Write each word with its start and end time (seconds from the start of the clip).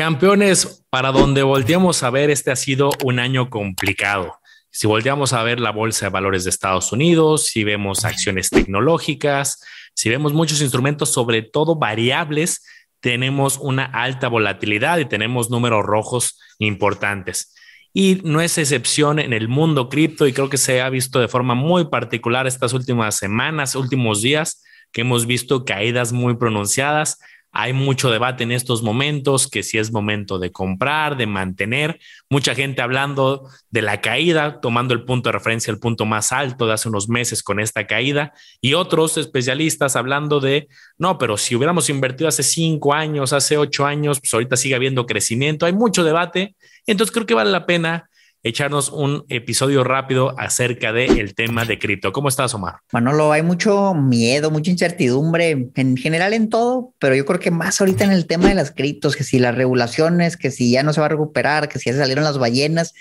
Campeones, 0.00 0.82
para 0.88 1.12
donde 1.12 1.42
volteamos 1.42 2.02
a 2.02 2.08
ver, 2.08 2.30
este 2.30 2.50
ha 2.50 2.56
sido 2.56 2.88
un 3.04 3.18
año 3.18 3.50
complicado. 3.50 4.32
Si 4.70 4.86
volteamos 4.86 5.34
a 5.34 5.42
ver 5.42 5.60
la 5.60 5.72
bolsa 5.72 6.06
de 6.06 6.10
valores 6.10 6.44
de 6.44 6.48
Estados 6.48 6.90
Unidos, 6.90 7.44
si 7.48 7.64
vemos 7.64 8.06
acciones 8.06 8.48
tecnológicas, 8.48 9.62
si 9.92 10.08
vemos 10.08 10.32
muchos 10.32 10.62
instrumentos, 10.62 11.12
sobre 11.12 11.42
todo 11.42 11.76
variables, 11.76 12.64
tenemos 13.00 13.58
una 13.58 13.84
alta 13.84 14.28
volatilidad 14.28 14.96
y 15.00 15.04
tenemos 15.04 15.50
números 15.50 15.84
rojos 15.84 16.40
importantes. 16.58 17.54
Y 17.92 18.22
no 18.24 18.40
es 18.40 18.56
excepción 18.56 19.18
en 19.18 19.34
el 19.34 19.48
mundo 19.48 19.90
cripto 19.90 20.26
y 20.26 20.32
creo 20.32 20.48
que 20.48 20.56
se 20.56 20.80
ha 20.80 20.88
visto 20.88 21.20
de 21.20 21.28
forma 21.28 21.54
muy 21.54 21.90
particular 21.90 22.46
estas 22.46 22.72
últimas 22.72 23.16
semanas, 23.16 23.74
últimos 23.74 24.22
días, 24.22 24.62
que 24.92 25.02
hemos 25.02 25.26
visto 25.26 25.66
caídas 25.66 26.14
muy 26.14 26.36
pronunciadas 26.38 27.18
hay 27.52 27.72
mucho 27.72 28.10
debate 28.10 28.44
en 28.44 28.52
estos 28.52 28.82
momentos, 28.82 29.48
que 29.48 29.62
si 29.62 29.78
es 29.78 29.92
momento 29.92 30.38
de 30.38 30.52
comprar, 30.52 31.16
de 31.16 31.26
mantener. 31.26 31.98
Mucha 32.28 32.54
gente 32.54 32.80
hablando 32.80 33.48
de 33.70 33.82
la 33.82 34.00
caída, 34.00 34.60
tomando 34.60 34.94
el 34.94 35.04
punto 35.04 35.28
de 35.28 35.32
referencia, 35.32 35.72
el 35.72 35.80
punto 35.80 36.04
más 36.04 36.30
alto 36.30 36.66
de 36.66 36.74
hace 36.74 36.88
unos 36.88 37.08
meses 37.08 37.42
con 37.42 37.58
esta 37.58 37.86
caída. 37.86 38.32
Y 38.60 38.74
otros 38.74 39.16
especialistas 39.16 39.96
hablando 39.96 40.38
de, 40.38 40.68
no, 40.98 41.18
pero 41.18 41.36
si 41.36 41.56
hubiéramos 41.56 41.90
invertido 41.90 42.28
hace 42.28 42.42
cinco 42.42 42.94
años, 42.94 43.32
hace 43.32 43.56
ocho 43.56 43.84
años, 43.84 44.20
pues 44.20 44.32
ahorita 44.32 44.56
sigue 44.56 44.74
habiendo 44.76 45.06
crecimiento. 45.06 45.66
Hay 45.66 45.72
mucho 45.72 46.04
debate. 46.04 46.54
Entonces 46.86 47.12
creo 47.12 47.26
que 47.26 47.34
vale 47.34 47.50
la 47.50 47.66
pena 47.66 48.09
echarnos 48.42 48.90
un 48.90 49.24
episodio 49.28 49.84
rápido 49.84 50.34
acerca 50.38 50.92
del 50.92 51.34
tema 51.34 51.64
de 51.64 51.78
cripto. 51.78 52.12
¿Cómo 52.12 52.28
estás, 52.28 52.54
Omar? 52.54 52.76
Manolo, 52.92 53.32
hay 53.32 53.42
mucho 53.42 53.94
miedo, 53.94 54.50
mucha 54.50 54.70
incertidumbre 54.70 55.70
en 55.74 55.96
general 55.96 56.32
en 56.32 56.48
todo, 56.48 56.94
pero 56.98 57.14
yo 57.14 57.24
creo 57.24 57.40
que 57.40 57.50
más 57.50 57.80
ahorita 57.80 58.04
en 58.04 58.12
el 58.12 58.26
tema 58.26 58.48
de 58.48 58.54
las 58.54 58.70
criptos, 58.70 59.16
que 59.16 59.24
si 59.24 59.38
las 59.38 59.54
regulaciones, 59.54 60.36
que 60.36 60.50
si 60.50 60.70
ya 60.70 60.82
no 60.82 60.92
se 60.92 61.00
va 61.00 61.06
a 61.06 61.10
recuperar, 61.10 61.68
que 61.68 61.78
si 61.78 61.90
ya 61.90 61.96
salieron 61.96 62.24
las 62.24 62.38
ballenas. 62.38 62.94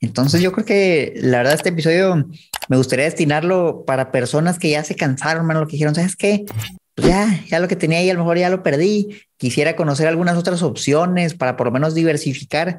Entonces 0.00 0.40
yo 0.40 0.52
creo 0.52 0.64
que 0.64 1.12
la 1.16 1.38
verdad 1.38 1.54
este 1.54 1.70
episodio 1.70 2.26
me 2.68 2.76
gustaría 2.76 3.04
destinarlo 3.04 3.84
para 3.86 4.10
personas 4.10 4.58
que 4.58 4.70
ya 4.70 4.84
se 4.84 4.96
cansaron, 4.96 5.42
hermano, 5.42 5.60
lo 5.60 5.66
que 5.66 5.72
dijeron, 5.72 5.94
¿sabes 5.94 6.16
qué? 6.16 6.44
Pues 6.94 7.08
ya, 7.08 7.44
ya 7.46 7.60
lo 7.60 7.68
que 7.68 7.76
tenía 7.76 7.98
ahí 7.98 8.08
a 8.08 8.14
lo 8.14 8.20
mejor 8.20 8.38
ya 8.38 8.48
lo 8.48 8.62
perdí. 8.62 9.22
Quisiera 9.36 9.76
conocer 9.76 10.06
algunas 10.08 10.38
otras 10.38 10.62
opciones 10.62 11.34
para 11.34 11.56
por 11.56 11.66
lo 11.66 11.72
menos 11.72 11.94
diversificar. 11.94 12.78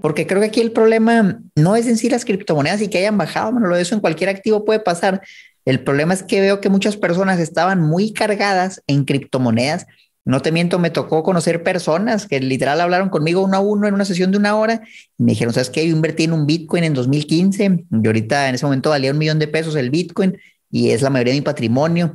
Porque 0.00 0.26
creo 0.26 0.40
que 0.40 0.46
aquí 0.46 0.60
el 0.60 0.72
problema 0.72 1.40
no 1.56 1.76
es 1.76 1.86
en 1.86 1.96
sí 1.96 2.08
las 2.08 2.24
criptomonedas 2.24 2.82
y 2.82 2.88
que 2.88 2.98
hayan 2.98 3.18
bajado, 3.18 3.52
bueno, 3.52 3.74
eso 3.76 3.94
en 3.94 4.00
cualquier 4.00 4.30
activo 4.30 4.64
puede 4.64 4.80
pasar. 4.80 5.22
El 5.64 5.84
problema 5.84 6.14
es 6.14 6.22
que 6.22 6.40
veo 6.40 6.60
que 6.60 6.68
muchas 6.68 6.96
personas 6.96 7.38
estaban 7.38 7.80
muy 7.80 8.12
cargadas 8.12 8.82
en 8.86 9.04
criptomonedas. 9.04 9.86
No 10.24 10.42
te 10.42 10.52
miento, 10.52 10.78
me 10.78 10.90
tocó 10.90 11.22
conocer 11.22 11.62
personas 11.62 12.26
que 12.26 12.40
literal 12.40 12.80
hablaron 12.80 13.08
conmigo 13.08 13.42
uno 13.42 13.56
a 13.56 13.60
uno 13.60 13.88
en 13.88 13.94
una 13.94 14.04
sesión 14.04 14.30
de 14.30 14.38
una 14.38 14.56
hora 14.56 14.82
y 15.18 15.22
me 15.22 15.32
dijeron, 15.32 15.52
¿sabes 15.52 15.70
qué? 15.70 15.86
Yo 15.86 15.94
invertí 15.94 16.24
en 16.24 16.32
un 16.32 16.46
Bitcoin 16.46 16.84
en 16.84 16.94
2015 16.94 17.84
y 17.90 18.06
ahorita 18.06 18.48
en 18.48 18.54
ese 18.54 18.66
momento 18.66 18.90
valía 18.90 19.12
un 19.12 19.18
millón 19.18 19.38
de 19.38 19.48
pesos 19.48 19.76
el 19.76 19.90
Bitcoin 19.90 20.36
y 20.70 20.90
es 20.90 21.02
la 21.02 21.10
mayoría 21.10 21.34
de 21.34 21.40
mi 21.40 21.44
patrimonio. 21.44 22.14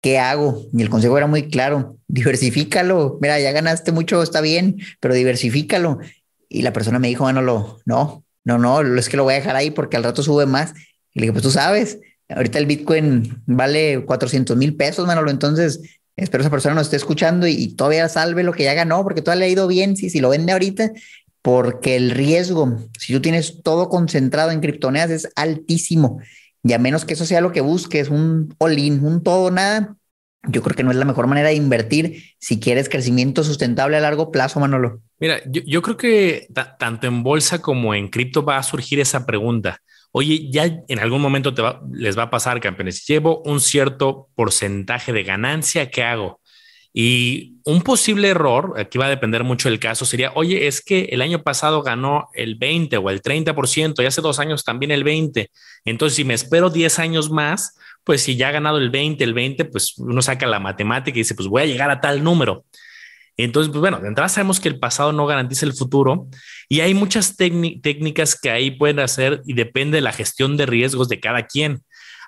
¿Qué 0.00 0.18
hago? 0.18 0.66
Y 0.72 0.82
el 0.82 0.90
consejo 0.90 1.16
era 1.16 1.28
muy 1.28 1.48
claro, 1.48 1.98
diversifícalo. 2.08 3.18
Mira, 3.20 3.38
ya 3.38 3.52
ganaste 3.52 3.92
mucho, 3.92 4.22
está 4.22 4.40
bien, 4.40 4.78
pero 4.98 5.14
diversifícalo. 5.14 6.00
Y 6.52 6.62
la 6.62 6.72
persona 6.74 6.98
me 6.98 7.08
dijo, 7.08 7.24
Manolo, 7.24 7.80
no, 7.86 8.24
no, 8.44 8.58
no, 8.58 8.82
es 8.82 9.08
que 9.08 9.16
lo 9.16 9.24
voy 9.24 9.32
a 9.32 9.36
dejar 9.36 9.56
ahí 9.56 9.70
porque 9.70 9.96
al 9.96 10.04
rato 10.04 10.22
sube 10.22 10.44
más. 10.44 10.74
Y 11.14 11.20
le 11.20 11.26
dije, 11.26 11.32
pues 11.32 11.42
tú 11.42 11.50
sabes, 11.50 11.98
ahorita 12.28 12.58
el 12.58 12.66
Bitcoin 12.66 13.42
vale 13.46 14.04
400 14.04 14.56
mil 14.56 14.76
pesos, 14.76 15.06
Manolo, 15.06 15.30
entonces 15.30 15.80
espero 16.14 16.42
esa 16.42 16.50
persona 16.50 16.74
nos 16.74 16.84
esté 16.84 16.96
escuchando 16.96 17.46
y, 17.46 17.74
todavía 17.74 18.06
salve 18.10 18.42
lo 18.42 18.52
que 18.52 18.64
ya 18.64 18.74
ganó, 18.74 19.02
porque 19.02 19.22
todavía 19.22 19.40
le 19.40 19.46
ha 19.46 19.52
ido 19.52 19.66
bien, 19.66 19.96
si, 19.96 20.10
si 20.10 20.20
lo 20.20 20.28
vende 20.28 20.52
ahorita, 20.52 20.92
porque 21.40 21.96
el 21.96 22.10
riesgo, 22.10 22.78
si 22.98 23.14
tú 23.14 23.22
tienes 23.22 23.62
todo 23.62 23.88
concentrado 23.88 24.50
en 24.50 24.60
criptomonedas, 24.60 25.10
es 25.10 25.28
altísimo. 25.36 26.20
Y 26.62 26.74
a 26.74 26.78
menos 26.78 27.06
que 27.06 27.14
eso 27.14 27.24
sea 27.24 27.40
lo 27.40 27.50
que 27.50 27.62
busques, 27.62 28.10
un 28.10 28.54
all-in, 28.58 29.04
un 29.04 29.22
todo 29.22 29.50
nada, 29.50 29.96
yo 30.48 30.62
creo 30.62 30.76
que 30.76 30.82
no 30.82 30.90
es 30.90 30.96
la 30.96 31.04
mejor 31.04 31.26
manera 31.26 31.48
de 31.48 31.54
invertir 31.54 32.22
si 32.38 32.58
quieres 32.58 32.88
crecimiento 32.88 33.44
sustentable 33.44 33.96
a 33.96 34.00
largo 34.00 34.30
plazo, 34.30 34.60
Manolo. 34.60 35.00
Mira, 35.22 35.40
yo, 35.46 35.82
creo 35.82 35.96
que 35.96 36.48
tanto 36.80 37.06
en 37.06 37.22
bolsa 37.22 37.62
como 37.62 37.94
en 37.94 38.08
cripto 38.08 38.44
va 38.44 38.56
a 38.56 38.62
surgir 38.64 38.98
esa 38.98 39.24
pregunta. 39.24 39.78
Oye, 40.10 40.50
ya 40.50 40.64
en 40.64 40.98
algún 40.98 41.22
momento 41.22 41.54
te 41.54 41.62
les 41.92 42.18
va 42.18 42.24
a 42.24 42.30
pasar, 42.30 42.58
campeones. 42.60 43.06
Llevo 43.06 43.40
un 43.44 43.60
cierto 43.60 44.30
porcentaje 44.34 45.12
de 45.12 45.22
ganancia, 45.22 45.92
¿qué 45.92 46.02
hago? 46.02 46.40
Y 46.92 47.58
un 47.64 47.82
posible 47.82 48.30
error, 48.30 48.74
aquí 48.76 48.98
va 48.98 49.06
a 49.06 49.10
depender 49.10 49.44
mucho 49.44 49.68
del 49.68 49.78
caso, 49.78 50.04
sería, 50.06 50.32
oye, 50.34 50.66
es 50.66 50.80
que 50.80 51.02
el 51.12 51.22
año 51.22 51.44
pasado 51.44 51.84
ganó 51.84 52.26
el 52.34 52.56
20 52.56 52.96
o 52.96 53.08
el 53.08 53.22
30% 53.22 54.02
y 54.02 54.06
hace 54.06 54.22
dos 54.22 54.40
años 54.40 54.64
también 54.64 54.90
el 54.90 55.04
20. 55.04 55.52
Entonces, 55.84 56.16
si 56.16 56.24
me 56.24 56.34
espero 56.34 56.68
10 56.68 56.98
años 56.98 57.30
más, 57.30 57.78
pues 58.02 58.22
si 58.22 58.34
ya 58.34 58.48
ha 58.48 58.50
ganado 58.50 58.78
el 58.78 58.90
20, 58.90 59.22
el 59.22 59.34
20, 59.34 59.66
pues 59.66 59.96
uno 59.98 60.20
saca 60.20 60.48
la 60.48 60.58
matemática 60.58 61.16
y 61.16 61.20
dice, 61.20 61.36
pues 61.36 61.46
voy 61.46 61.62
a 61.62 61.66
llegar 61.66 61.92
a 61.92 62.00
tal 62.00 62.24
número. 62.24 62.64
Entonces, 63.36 63.70
pues 63.70 63.80
bueno, 63.80 63.98
de 63.98 64.08
entrada 64.08 64.28
sabemos 64.28 64.60
que 64.60 64.68
el 64.68 64.78
pasado 64.78 65.12
no 65.12 65.26
garantiza 65.26 65.64
el 65.66 65.72
futuro 65.72 66.28
y 66.68 66.80
hay 66.80 66.94
muchas 66.94 67.36
técnicas 67.36 68.38
que 68.38 68.50
ahí 68.50 68.70
pueden 68.72 69.00
hacer 69.00 69.42
y 69.46 69.54
depende 69.54 69.96
de 69.96 70.02
la 70.02 70.12
gestión 70.12 70.56
de 70.56 70.66
riesgos 70.66 71.08
de 71.08 71.18
cada 71.20 71.46
quien. 71.46 71.82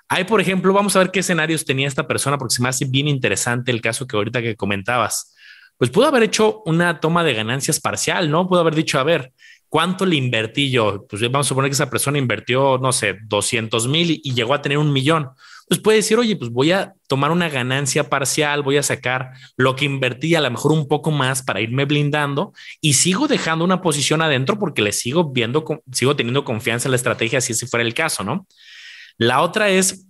Hay, 0.09 0.25
por 0.25 0.41
ejemplo, 0.41 0.73
vamos 0.73 0.95
a 0.95 0.99
ver 0.99 1.11
qué 1.11 1.21
escenarios 1.21 1.65
tenía 1.65 1.87
esta 1.87 2.07
persona, 2.07 2.37
porque 2.37 2.55
se 2.55 2.61
me 2.61 2.69
hace 2.69 2.85
bien 2.85 3.07
interesante 3.07 3.71
el 3.71 3.81
caso 3.81 4.05
que 4.05 4.15
ahorita 4.15 4.41
que 4.41 4.55
comentabas. 4.55 5.35
Pues 5.77 5.89
pudo 5.89 6.07
haber 6.07 6.23
hecho 6.23 6.61
una 6.65 6.99
toma 6.99 7.23
de 7.23 7.33
ganancias 7.33 7.79
parcial, 7.79 8.29
¿no? 8.31 8.47
Pudo 8.47 8.61
haber 8.61 8.75
dicho, 8.75 8.99
a 8.99 9.03
ver, 9.03 9.33
¿cuánto 9.75 10.05
le 10.05 10.15
invertí 10.15 10.71
yo? 10.71 11.05
Pues 11.09 11.21
vamos 11.23 11.47
a 11.47 11.49
suponer 11.49 11.69
que 11.69 11.73
esa 11.73 11.89
persona 11.89 12.17
invirtió, 12.17 12.77
no 12.77 12.93
sé, 12.93 13.17
200 13.25 13.89
mil 13.89 14.21
y 14.23 14.33
llegó 14.33 14.53
a 14.53 14.61
tener 14.61 14.77
un 14.77 14.93
millón 14.93 15.31
pues 15.67 15.79
puede 15.79 15.97
decir, 15.97 16.17
oye, 16.17 16.35
pues 16.35 16.51
voy 16.51 16.71
a 16.71 16.93
tomar 17.07 17.31
una 17.31 17.49
ganancia 17.49 18.07
parcial, 18.09 18.61
voy 18.61 18.77
a 18.77 18.83
sacar 18.83 19.31
lo 19.57 19.75
que 19.75 19.85
invertí 19.85 20.35
a 20.35 20.41
lo 20.41 20.51
mejor 20.51 20.71
un 20.71 20.87
poco 20.87 21.09
más 21.09 21.41
para 21.41 21.61
irme 21.61 21.85
blindando 21.85 22.53
y 22.81 22.93
sigo 22.93 23.27
dejando 23.27 23.65
una 23.65 23.81
posición 23.81 24.21
adentro 24.21 24.59
porque 24.59 24.83
le 24.83 24.91
sigo 24.91 25.31
viendo, 25.31 25.65
sigo 25.91 26.15
teniendo 26.15 26.45
confianza 26.45 26.87
en 26.87 26.91
la 26.91 26.97
estrategia 26.97 27.41
si 27.41 27.53
ese 27.53 27.65
fuera 27.65 27.83
el 27.83 27.95
caso, 27.95 28.23
¿no? 28.23 28.45
La 29.17 29.41
otra 29.41 29.69
es, 29.69 30.05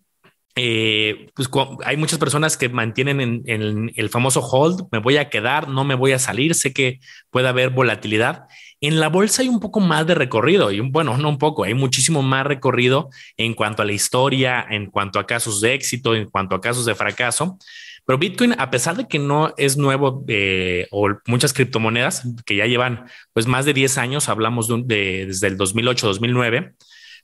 eh, 0.58 1.28
pues 1.36 1.50
hay 1.86 1.96
muchas 1.96 2.20
personas 2.20 2.58
que 2.58 2.68
mantienen 2.68 3.44
en, 3.46 3.92
el 3.96 4.09
famoso 4.09 4.42
hold, 4.42 4.88
me 4.92 5.00
voy 5.00 5.16
a 5.18 5.30
quedar, 5.30 5.70
no 5.70 5.86
me 5.86 5.96
voy 5.96 6.12
a 6.12 6.20
salir, 6.20 6.53
sé 6.53 6.74
que 6.74 7.00
puede 7.30 7.47
haber 7.47 7.70
volatilidad. 7.70 8.44
En 8.81 9.00
la 9.00 9.09
bolsa 9.09 9.41
hay 9.41 9.47
un 9.47 9.59
poco 9.59 9.80
más 9.80 10.06
de 10.06 10.16
recorrido 10.16 10.72
y 10.72 10.80
bueno, 10.80 11.18
no 11.18 11.30
un 11.30 11.38
poco, 11.38 11.63
hay 11.63 11.74
muchísimo 11.74 12.22
más 12.22 12.46
recorrido 12.46 13.09
en 13.38 13.53
cuanto 13.53 13.81
a 13.81 13.86
la 13.86 13.94
historia, 13.94 14.66
en 14.69 14.91
cuanto 14.91 15.19
a 15.19 15.25
casos 15.25 15.62
de 15.62 15.74
éxito, 15.74 16.13
en 16.16 16.30
cuanto 16.30 16.56
a 16.56 16.62
casos 16.62 16.85
de 16.85 16.96
fracaso. 16.96 17.58
Pero 18.06 18.19
Bitcoin, 18.19 18.53
a 18.59 18.69
pesar 18.69 18.96
de 18.96 19.08
que 19.08 19.18
no 19.18 19.53
es 19.58 19.78
nuevo 19.78 20.24
eh, 20.28 20.88
o 20.91 21.09
muchas 21.26 21.53
criptomonedas 21.53 22.23
que 22.46 22.55
ya 22.55 22.66
llevan 22.67 23.05
pues 23.34 23.47
más 23.47 23.66
de 23.66 23.73
10 23.73 23.97
años, 23.97 24.29
hablamos 24.29 24.67
de, 24.67 25.26
desde 25.26 25.47
el 25.47 25.58
2008, 25.58 26.08
2009, 26.08 26.76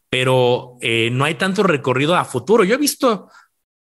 pero 0.10 0.78
eh, 0.82 1.10
no 1.12 1.26
hay 1.26 1.36
tanto 1.36 1.64
recorrido 1.64 2.16
a 2.16 2.26
futuro. 2.26 2.64
Yo 2.64 2.76
he 2.76 2.80
visto 2.80 3.30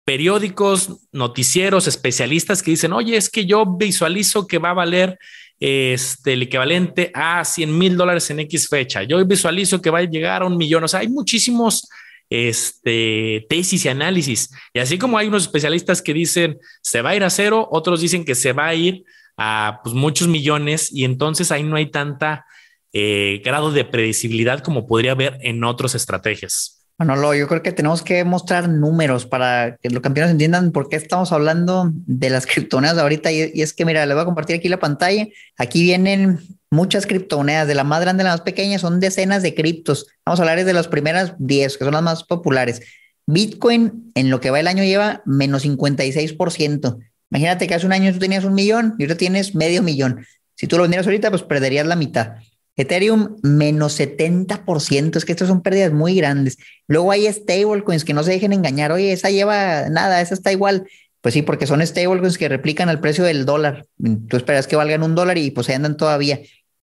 periódicos, 0.06 1.08
noticieros, 1.12 1.88
especialistas 1.88 2.64
que 2.64 2.72
dicen, 2.72 2.94
oye, 2.94 3.18
es 3.18 3.30
que 3.30 3.46
yo 3.46 3.66
visualizo 3.66 4.48
que 4.48 4.60
va 4.60 4.70
a 4.70 4.76
valer 4.76 5.18
este, 5.60 6.34
el 6.34 6.44
equivalente 6.44 7.12
a 7.14 7.44
100 7.44 7.78
mil 7.78 7.98
dólares 7.98 8.30
en 8.30 8.40
X 8.42 8.68
fecha. 8.68 9.04
Yo 9.04 9.24
visualizo 9.26 9.82
que 9.82 9.90
va 9.90 10.00
a 10.00 10.04
llegar 10.04 10.42
a 10.42 10.46
un 10.46 10.58
millón. 10.58 10.84
O 10.84 10.88
sea, 10.88 11.02
hay 11.02 11.08
muchísimos 11.08 11.88
este, 12.30 13.46
tesis 13.50 13.86
y 13.86 13.90
análisis. 13.90 14.50
Y 14.74 14.80
así 14.80 14.98
como 14.98 15.18
hay 15.18 15.28
unos 15.28 15.44
especialistas 15.44 16.02
que 16.02 16.14
dicen 16.14 16.58
se 16.82 17.02
va 17.02 17.12
a 17.12 17.16
ir 17.16 17.24
a 17.24 17.30
cero, 17.30 17.68
otros 17.72 18.02
dicen 18.02 18.26
que 18.26 18.36
se 18.36 18.54
va 18.54 18.68
a 18.68 18.76
ir 18.76 19.04
a 19.38 19.80
pues, 19.84 19.96
muchos 19.96 20.28
millones 20.28 20.92
y 20.92 21.04
entonces 21.04 21.52
ahí 21.52 21.64
no 21.64 21.76
hay 21.76 21.92
tanta 21.92 22.46
eh, 22.94 23.42
grado 23.44 23.72
de 23.72 23.86
predecibilidad 23.86 24.62
como 24.62 24.88
podría 24.88 25.12
haber 25.12 25.38
en 25.42 25.64
otras 25.64 25.96
estrategias. 25.96 26.85
Manolo, 26.98 27.34
yo 27.34 27.48
creo 27.48 27.62
que 27.62 27.74
tenemos 27.74 28.02
que 28.02 28.24
mostrar 28.24 28.70
números 28.70 29.26
para 29.26 29.78
que 29.78 29.90
los 29.90 30.02
campeones 30.02 30.32
entiendan 30.32 30.72
por 30.72 30.88
qué 30.88 30.96
estamos 30.96 31.32
hablando 31.34 31.92
de 31.94 32.30
las 32.30 32.46
criptomonedas 32.48 32.98
ahorita. 32.98 33.32
Y, 33.32 33.52
y, 33.54 33.62
es 33.62 33.74
que, 33.74 33.86
mira, 33.86 34.06
les 34.06 34.16
voy 34.16 34.22
a 34.22 34.26
compartir 34.26 34.56
aquí 34.56 34.70
la 34.70 34.80
pantalla. 34.80 35.28
Aquí 35.58 35.84
vienen 35.84 36.40
muchas 36.72 37.06
criptomonedas, 37.06 37.68
de 37.68 37.76
la 37.76 37.84
más 37.84 38.02
grande 38.02 38.22
a 38.22 38.26
la 38.26 38.32
más 38.32 38.42
pequeña, 38.42 38.80
son 38.80 39.00
decenas 39.00 39.42
de 39.44 39.56
criptos. 39.56 40.08
Vamos 40.26 40.40
a 40.40 40.44
hablar 40.44 40.64
de 40.64 40.74
las 40.74 40.88
primeras 40.88 41.34
10, 41.40 41.78
que 41.78 41.84
son 41.84 41.94
las 41.94 42.04
más 42.04 42.24
populares. 42.24 42.82
Bitcoin, 43.28 44.12
en 44.14 44.30
lo 44.30 44.40
que 44.40 44.52
va 44.52 44.60
el 44.60 44.68
año, 44.68 44.84
lleva 44.84 45.22
menos 45.26 45.66
56%. 45.66 47.00
Imagínate 47.32 47.68
que 47.68 47.74
hace 47.74 47.86
un 47.86 47.94
año 47.94 48.14
tú 48.14 48.20
tenías 48.20 48.44
un 48.44 48.54
millón 48.54 48.96
y 49.00 49.04
ahora 49.04 49.16
tienes 49.16 49.56
medio 49.56 49.82
millón. 49.82 50.26
Si 50.56 50.68
tú 50.68 50.78
lo 50.78 50.84
vendieras 50.84 51.08
ahorita, 51.08 51.32
pues 51.32 51.44
perderías 51.44 51.88
la 51.88 51.96
mitad. 51.96 52.36
Ethereum 52.78 53.38
menos 53.42 54.00
70%, 54.00 55.16
es 55.16 55.26
que 55.26 55.32
estas 55.32 55.48
son 55.48 55.62
pérdidas 55.62 55.94
muy 55.94 56.16
grandes. 56.16 56.58
Luego 56.88 57.12
hay 57.12 57.32
stablecoins 57.32 58.04
que 58.04 58.14
no 58.14 58.24
se 58.24 58.32
dejen 58.32 58.54
engañar, 58.54 58.92
oye, 58.92 59.14
esa 59.14 59.30
lleva 59.30 59.90
nada, 59.90 60.22
esa 60.22 60.34
está 60.34 60.52
igual. 60.52 60.88
Pues 61.22 61.34
sí, 61.34 61.42
porque 61.42 61.68
son 61.68 61.86
stablecoins 61.86 62.38
que 62.38 62.50
replican 62.50 62.90
al 62.90 63.00
precio 63.00 63.24
del 63.24 63.46
dólar. 63.46 63.86
Tú 64.28 64.38
esperas 64.38 64.68
que 64.68 64.76
valgan 64.76 65.04
un 65.04 65.16
dólar 65.16 65.38
y 65.38 65.52
pues 65.52 65.70
ahí 65.70 65.76
andan 65.76 65.98
todavía. 65.98 66.40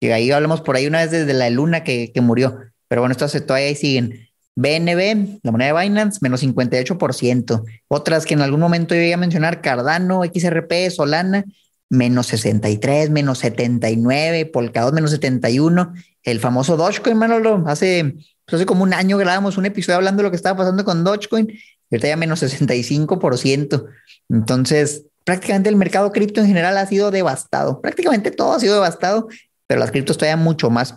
Y 0.01 0.09
ahí 0.09 0.31
hablamos 0.31 0.61
por 0.61 0.77
ahí 0.77 0.87
una 0.87 1.01
vez 1.01 1.11
desde 1.11 1.35
la 1.35 1.51
luna 1.51 1.83
que, 1.83 2.13
que 2.13 2.21
murió. 2.21 2.59
Pero 2.89 3.03
bueno, 3.03 3.13
estas 3.13 3.33
todavía 3.47 3.69
ahí 3.69 3.75
siguen. 3.75 4.29
BNB, 4.57 5.41
la 5.43 5.53
moneda 5.53 5.73
de 5.73 5.81
Binance, 5.81 6.19
menos 6.21 6.43
58%. 6.43 7.65
Otras 7.89 8.27
que 8.27 8.35
en 8.35 8.43
algún 8.43 8.61
momento 8.61 8.95
yo 8.95 9.01
iba 9.01 9.15
a 9.15 9.19
mencionar, 9.19 9.63
Cardano, 9.63 10.23
XRP, 10.25 10.91
Solana, 10.91 11.45
menos 11.91 12.29
63, 12.29 13.11
menos 13.11 13.39
79, 13.41 14.47
Polkadot 14.47 14.95
menos 14.95 15.11
71, 15.11 15.93
el 16.23 16.41
famoso 16.41 16.77
Dogecoin, 16.77 17.19
Manolo, 17.19 17.65
hace, 17.67 18.15
pues 18.47 18.65
como 18.65 18.85
un 18.85 18.95
año 18.95 19.19
grabamos 19.19 19.59
un 19.59 19.67
episodio 19.67 19.97
hablando 19.97 20.23
de 20.23 20.29
lo 20.29 20.31
que 20.31 20.37
estaba 20.37 20.57
pasando 20.57 20.85
con 20.85 21.05
Dogecoin, 21.05 21.53
ahorita 21.91 22.09
ya 22.09 22.17
menos 22.17 22.43
65%. 22.43 23.87
Entonces, 24.29 25.05
prácticamente 25.25 25.69
el 25.69 25.77
mercado 25.77 26.13
cripto 26.13 26.41
en 26.41 26.47
general 26.47 26.79
ha 26.79 26.87
sido 26.87 27.11
devastado, 27.11 27.81
prácticamente 27.81 28.31
todo 28.31 28.53
ha 28.53 28.61
sido 28.61 28.75
devastado, 28.75 29.29
pero 29.67 29.81
las 29.81 29.91
criptos 29.91 30.17
todavía 30.17 30.37
mucho 30.37 30.71
más. 30.71 30.95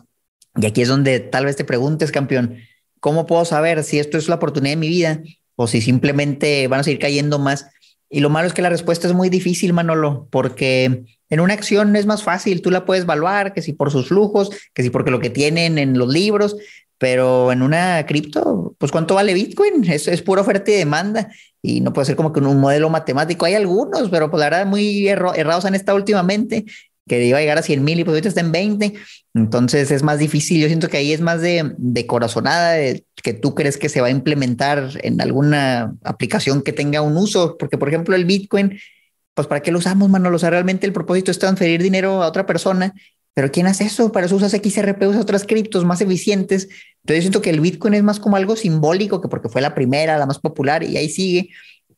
Y 0.55 0.67
aquí 0.67 0.83
es 0.83 0.87
donde 0.87 1.19
tal 1.19 1.45
vez 1.45 1.55
te 1.55 1.65
preguntes, 1.65 2.11
campeón, 2.11 2.57
¿cómo 2.99 3.25
puedo 3.25 3.43
saber 3.45 3.83
si 3.83 3.97
esto 3.97 4.19
es 4.19 4.29
la 4.29 4.35
oportunidad 4.35 4.73
de 4.73 4.77
mi 4.77 4.87
vida 4.87 5.21
o 5.55 5.65
si 5.65 5.81
simplemente 5.81 6.67
van 6.67 6.81
a 6.81 6.83
seguir 6.83 6.99
cayendo 6.99 7.39
más? 7.39 7.65
Y 8.13 8.19
lo 8.19 8.29
malo 8.29 8.45
es 8.45 8.53
que 8.53 8.61
la 8.61 8.69
respuesta 8.69 9.07
es 9.07 9.13
muy 9.15 9.29
difícil, 9.29 9.73
Manolo, 9.73 10.27
porque 10.29 11.03
en 11.31 11.39
una 11.39 11.55
acción 11.55 11.95
es 11.95 12.05
más 12.05 12.21
fácil, 12.21 12.61
tú 12.61 12.69
la 12.69 12.85
puedes 12.85 13.05
evaluar, 13.05 13.53
que 13.53 13.63
si 13.63 13.73
por 13.73 13.89
sus 13.89 14.09
flujos, 14.09 14.51
que 14.75 14.83
si 14.83 14.91
porque 14.91 15.09
lo 15.09 15.19
que 15.19 15.31
tienen 15.31 15.79
en 15.79 15.97
los 15.97 16.13
libros, 16.13 16.55
pero 16.99 17.51
en 17.51 17.63
una 17.63 18.05
cripto, 18.05 18.75
pues 18.77 18.91
¿cuánto 18.91 19.15
vale 19.15 19.33
Bitcoin? 19.33 19.89
Es, 19.89 20.07
es 20.07 20.21
pura 20.21 20.43
oferta 20.43 20.69
y 20.69 20.75
demanda 20.75 21.31
y 21.59 21.81
no 21.81 21.91
puede 21.91 22.05
ser 22.05 22.15
como 22.15 22.31
que 22.31 22.39
un 22.39 22.59
modelo 22.59 22.87
matemático. 22.91 23.45
Hay 23.45 23.55
algunos, 23.55 24.11
pero 24.11 24.29
pues 24.29 24.39
la 24.39 24.51
verdad 24.51 24.67
muy 24.67 25.07
errados 25.07 25.65
han 25.65 25.73
estado 25.73 25.97
últimamente 25.97 26.65
que 27.07 27.25
iba 27.25 27.37
a 27.37 27.41
llegar 27.41 27.57
a 27.57 27.63
100 27.63 27.83
mil 27.83 27.99
y 27.99 28.03
pues 28.03 28.13
ahorita 28.13 28.29
está 28.29 28.41
en 28.41 28.51
20. 28.51 28.93
Entonces 29.33 29.91
es 29.91 30.03
más 30.03 30.19
difícil. 30.19 30.61
Yo 30.61 30.67
siento 30.67 30.89
que 30.89 30.97
ahí 30.97 31.11
es 31.11 31.21
más 31.21 31.41
de, 31.41 31.73
de 31.77 32.07
corazonada, 32.07 32.77
que 33.21 33.33
tú 33.33 33.55
crees 33.55 33.77
que 33.77 33.89
se 33.89 34.01
va 34.01 34.07
a 34.07 34.11
implementar 34.11 34.91
en 35.01 35.19
alguna 35.21 35.95
aplicación 36.03 36.61
que 36.61 36.73
tenga 36.73 37.01
un 37.01 37.17
uso. 37.17 37.57
Porque, 37.57 37.77
por 37.77 37.89
ejemplo, 37.89 38.15
el 38.15 38.25
Bitcoin, 38.25 38.79
pues 39.33 39.47
¿para 39.47 39.61
qué 39.61 39.71
lo 39.71 39.79
usamos, 39.79 40.09
Manolo? 40.09 40.35
O 40.35 40.39
sea, 40.39 40.49
realmente 40.49 40.85
el 40.85 40.93
propósito 40.93 41.31
es 41.31 41.39
transferir 41.39 41.81
dinero 41.81 42.23
a 42.23 42.27
otra 42.27 42.45
persona. 42.45 42.93
Pero 43.33 43.51
¿quién 43.51 43.65
hace 43.65 43.85
eso? 43.85 44.11
Para 44.11 44.27
eso 44.27 44.35
usas 44.35 44.51
XRP, 44.51 45.07
usas 45.07 45.23
otras 45.23 45.43
criptos 45.45 45.83
más 45.85 46.01
eficientes. 46.01 46.69
Entonces 47.01 47.17
yo 47.17 47.21
siento 47.21 47.41
que 47.41 47.49
el 47.49 47.59
Bitcoin 47.59 47.95
es 47.95 48.03
más 48.03 48.19
como 48.19 48.37
algo 48.37 48.55
simbólico, 48.55 49.21
que 49.21 49.27
porque 49.27 49.49
fue 49.49 49.61
la 49.61 49.73
primera, 49.73 50.17
la 50.17 50.27
más 50.27 50.39
popular 50.39 50.83
y 50.83 50.97
ahí 50.97 51.09
sigue 51.09 51.49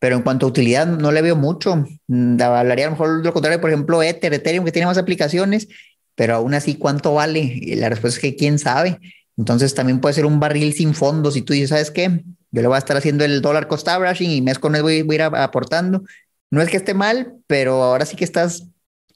pero 0.05 0.17
en 0.17 0.21
cuanto 0.21 0.45
a 0.45 0.49
utilidad 0.49 0.85
no 0.85 1.11
le 1.11 1.23
veo 1.23 1.35
mucho. 1.35 1.83
Mm, 2.05 2.39
hablaría 2.39 2.85
a 2.85 2.89
lo 2.89 2.91
mejor 2.91 3.25
lo 3.25 3.33
contrario, 3.33 3.59
por 3.59 3.71
ejemplo, 3.71 4.03
Ether, 4.03 4.35
Ethereum, 4.35 4.63
que 4.63 4.71
tiene 4.71 4.85
más 4.85 4.99
aplicaciones, 4.99 5.67
pero 6.13 6.35
aún 6.35 6.53
así, 6.53 6.75
¿cuánto 6.75 7.15
vale? 7.15 7.39
Y 7.39 7.73
la 7.73 7.89
respuesta 7.89 8.19
es 8.19 8.21
que 8.21 8.35
quién 8.35 8.59
sabe. 8.59 8.99
Entonces 9.35 9.73
también 9.73 10.01
puede 10.01 10.13
ser 10.13 10.27
un 10.27 10.39
barril 10.39 10.73
sin 10.75 10.93
fondo. 10.93 11.31
Si 11.31 11.41
tú 11.41 11.53
dices, 11.53 11.69
¿sabes 11.69 11.89
qué? 11.89 12.21
Yo 12.51 12.61
le 12.61 12.67
voy 12.67 12.75
a 12.75 12.77
estar 12.77 12.95
haciendo 12.95 13.25
el 13.25 13.41
dólar 13.41 13.67
cost 13.67 13.87
averaging 13.87 14.29
y 14.29 14.41
mes 14.43 14.59
con 14.59 14.73
mes 14.73 14.83
voy, 14.83 15.01
voy 15.01 15.15
a 15.15 15.25
ir 15.25 15.35
aportando. 15.37 16.03
No 16.51 16.61
es 16.61 16.69
que 16.69 16.77
esté 16.77 16.93
mal, 16.93 17.37
pero 17.47 17.81
ahora 17.81 18.05
sí 18.05 18.15
que 18.15 18.25
estás 18.25 18.67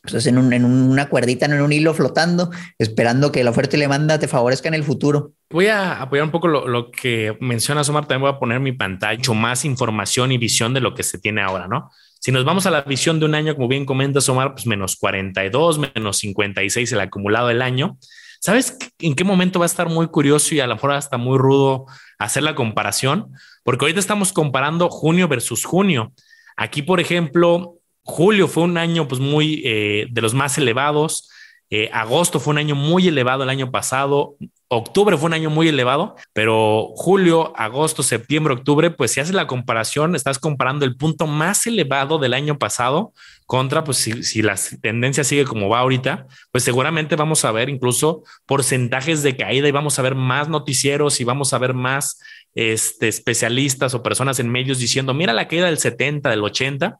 pues, 0.04 0.26
en, 0.28 0.38
un, 0.38 0.54
en 0.54 0.66
una 0.66 1.10
cuerdita, 1.10 1.46
en 1.46 1.62
un 1.62 1.74
hilo 1.74 1.94
flotando, 1.94 2.52
esperando 2.78 3.32
que 3.32 3.44
la 3.44 3.52
oferta 3.52 3.76
y 3.76 3.80
la 3.80 3.86
demanda 3.86 4.20
te 4.20 4.28
favorezca 4.28 4.68
en 4.68 4.74
el 4.74 4.84
futuro. 4.84 5.34
Voy 5.50 5.68
a 5.68 6.02
apoyar 6.02 6.26
un 6.26 6.32
poco 6.32 6.48
lo, 6.48 6.92
que 6.92 7.36
mencionas, 7.40 7.90
Omar. 7.90 8.08
También 8.08 8.22
voy 8.22 8.32
a 8.32 8.40
poner 8.40 8.60
mi 8.60 8.72
pantalla, 8.72 9.18
mucho 9.18 9.34
más 9.34 9.66
información 9.66 10.32
y 10.32 10.38
visión 10.38 10.74
de 10.74 10.82
lo 10.82 10.94
que 10.94 11.04
se 11.04 11.18
tiene 11.18 11.42
ahora, 11.42 11.68
¿no? 11.68 11.90
Si 12.20 12.32
nos 12.32 12.44
vamos 12.44 12.66
a 12.66 12.72
la 12.72 12.82
visión 12.82 13.20
de 13.20 13.26
un 13.26 13.36
año, 13.36 13.56
como 13.56 13.68
bien 13.68 13.86
comentas, 13.86 14.28
Omar, 14.30 14.54
pues 14.54 14.68
menos 14.68 14.98
42, 14.98 15.80
menos 15.96 16.18
56 16.18 16.92
el 16.92 17.00
acumulado 17.00 17.48
del 17.48 17.62
año. 17.62 17.98
¿Sabes 18.42 18.78
en 19.00 19.16
qué 19.16 19.24
momento 19.24 19.60
va 19.60 19.66
a 19.66 19.68
estar 19.68 19.90
muy 19.90 20.08
curioso 20.08 20.56
y 20.56 20.62
a 20.62 20.68
lo 20.68 20.76
mejor 20.76 20.92
hasta 20.92 21.18
muy 21.18 21.38
rudo 21.38 21.86
hacer 22.18 22.44
la 22.44 22.56
comparación? 22.56 23.32
Porque 23.64 23.86
ahorita 23.86 24.00
estamos 24.00 24.32
comparando 24.32 24.90
junio 24.90 25.28
versus 25.28 25.66
junio. 25.66 26.14
Aquí, 26.56 26.82
por 26.82 27.00
ejemplo, 27.00 27.79
Julio 28.10 28.48
fue 28.48 28.64
un 28.64 28.78
año 28.78 29.08
pues 29.08 29.22
muy 29.22 29.62
eh, 29.64 30.08
de 30.10 30.22
los 30.22 30.34
más 30.34 30.58
elevados. 30.58 31.30
Eh, 31.70 31.92
agosto 31.94 32.40
fue 32.40 32.52
un 32.52 32.58
año 32.58 32.74
muy 32.74 33.08
elevado 33.08 33.44
el 33.44 33.50
año 33.50 33.70
pasado. 33.70 34.36
Octubre 34.68 35.16
fue 35.16 35.28
un 35.28 35.36
año 35.36 35.52
muy 35.52 35.68
elevado, 35.68 36.16
pero 36.34 36.90
julio, 36.96 37.54
agosto, 37.56 38.02
septiembre, 38.02 38.56
octubre, 38.56 38.90
pues 38.90 39.12
si 39.12 39.20
haces 39.20 39.36
la 39.36 39.46
comparación, 39.46 40.16
estás 40.16 40.40
comparando 40.40 40.86
el 40.86 40.98
punto 40.98 41.28
más 41.28 41.68
elevado 41.68 42.18
del 42.18 42.34
año 42.34 42.58
pasado 42.58 43.14
contra, 43.46 43.84
pues 43.84 43.98
si, 43.98 44.24
si 44.24 44.42
la 44.42 44.56
tendencia 44.82 45.24
sigue 45.24 45.46
como 45.46 45.70
va 45.70 45.80
ahorita, 45.80 46.26
pues 46.52 46.64
seguramente 46.64 47.16
vamos 47.16 47.46
a 47.46 47.52
ver 47.52 47.70
incluso 47.70 48.24
porcentajes 48.48 49.22
de 49.22 49.38
caída 49.38 49.68
y 49.68 49.72
vamos 49.72 50.00
a 50.00 50.02
ver 50.02 50.16
más 50.16 50.50
noticieros 50.50 51.22
y 51.22 51.24
vamos 51.26 51.54
a 51.54 51.60
ver 51.60 51.76
más 51.76 52.20
este, 52.56 53.08
especialistas 53.08 53.94
o 53.94 54.02
personas 54.02 54.40
en 54.40 54.50
medios 54.50 54.80
diciendo, 54.80 55.14
mira 55.14 55.34
la 55.34 55.48
caída 55.48 55.68
del 55.68 55.78
70, 55.78 56.32
del 56.32 56.44
80 56.44 57.00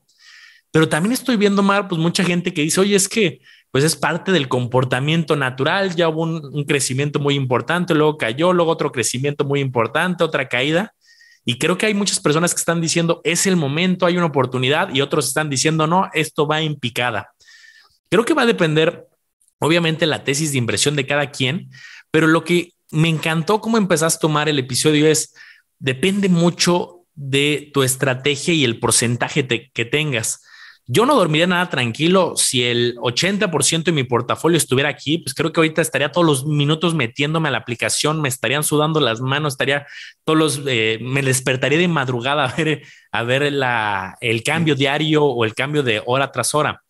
pero 0.72 0.88
también 0.88 1.14
estoy 1.14 1.36
viendo, 1.36 1.64
Mar, 1.64 1.88
pues 1.88 2.00
mucha 2.00 2.24
gente 2.24 2.54
que 2.54 2.62
dice, 2.62 2.80
oye, 2.80 2.96
es 2.96 3.10
que 3.10 3.42
pues 3.72 3.84
es 3.84 3.96
parte 3.96 4.32
del 4.32 4.48
comportamiento 4.48 5.36
natural, 5.36 5.96
ya 5.96 6.10
hubo 6.10 6.24
un, 6.24 6.64
crecimiento 6.66 7.20
muy 7.20 7.36
importante, 7.36 7.94
luego 7.94 8.18
cayó, 8.18 8.52
luego 8.52 8.72
otro 8.72 8.92
crecimiento 8.92 9.46
muy 9.46 9.60
importante, 9.60 10.24
otra 10.24 10.48
caída. 10.48 10.94
Y 11.46 11.60
creo 11.60 11.78
que 11.78 11.86
hay 11.86 11.94
muchas 11.94 12.20
personas 12.20 12.54
que 12.54 12.60
están 12.60 12.82
diciendo, 12.82 13.22
es 13.24 13.46
el 13.46 13.56
momento, 13.56 14.06
hay 14.06 14.18
una 14.18 14.26
oportunidad, 14.26 14.94
y 14.94 15.02
otros 15.02 15.28
están 15.28 15.50
diciendo, 15.50 15.86
no, 15.86 16.10
esto 16.14 16.48
va 16.48 16.62
en 16.62 16.76
picada. 16.76 17.32
Creo 18.10 18.26
que 18.26 18.34
va 18.34 18.42
a 18.44 18.48
depender, 18.48 19.08
obviamente, 19.60 20.08
la 20.08 20.24
tesis 20.24 20.52
de 20.52 20.58
impresión 20.58 20.96
de 20.96 21.06
cada 21.06 21.30
quien, 21.30 21.70
pero 22.10 22.26
lo 22.26 22.44
que 22.44 22.74
me 22.92 23.08
encantó 23.08 23.62
cómo 23.62 23.78
empezás 23.78 24.16
a 24.16 24.20
tomar 24.20 24.50
el 24.50 24.58
episodio 24.58 25.08
es, 25.08 25.36
depende 25.78 26.28
mucho 26.28 27.06
de 27.14 27.70
tu 27.72 27.84
estrategia 27.84 28.54
y 28.54 28.64
el 28.64 28.80
porcentaje 28.80 29.46
que 29.72 29.86
tengas. 29.86 30.42
Yo 30.92 31.06
no 31.06 31.14
dormiría 31.14 31.46
nada 31.46 31.70
tranquilo 31.70 32.34
si 32.36 32.64
el 32.64 32.96
80% 32.96 33.84
de 33.84 33.92
mi 33.92 34.06
portafolio 34.06 34.58
estuviera 34.58 34.90
aquí, 34.90 35.20
pues 35.20 35.36
creo 35.36 35.54
que 35.54 35.60
ahorita 35.60 35.84
estaría 35.84 36.12
todos 36.12 36.26
los 36.26 36.48
minutos 36.48 36.96
metiéndome 36.96 37.48
a 37.48 37.52
la 37.52 37.60
aplicación, 37.60 38.20
me 38.24 38.28
estarían 38.28 38.64
sudando 38.64 39.00
las 39.00 39.22
manos, 39.22 39.54
estaría 39.54 39.86
todos 40.24 40.40
los, 40.40 40.62
eh, 40.66 40.98
me 41.00 41.22
despertaría 41.22 41.78
de 41.78 41.88
madrugada 41.88 42.46
a 42.50 42.56
ver, 42.56 42.82
a 43.12 43.22
ver 43.22 43.54
la, 43.54 44.18
el 44.20 44.42
cambio 44.42 44.74
diario 44.74 45.26
o 45.26 45.46
el 45.46 45.54
cambio 45.54 45.84
de 45.84 46.02
hora 46.08 46.32
tras 46.32 46.56
hora. 46.56 46.82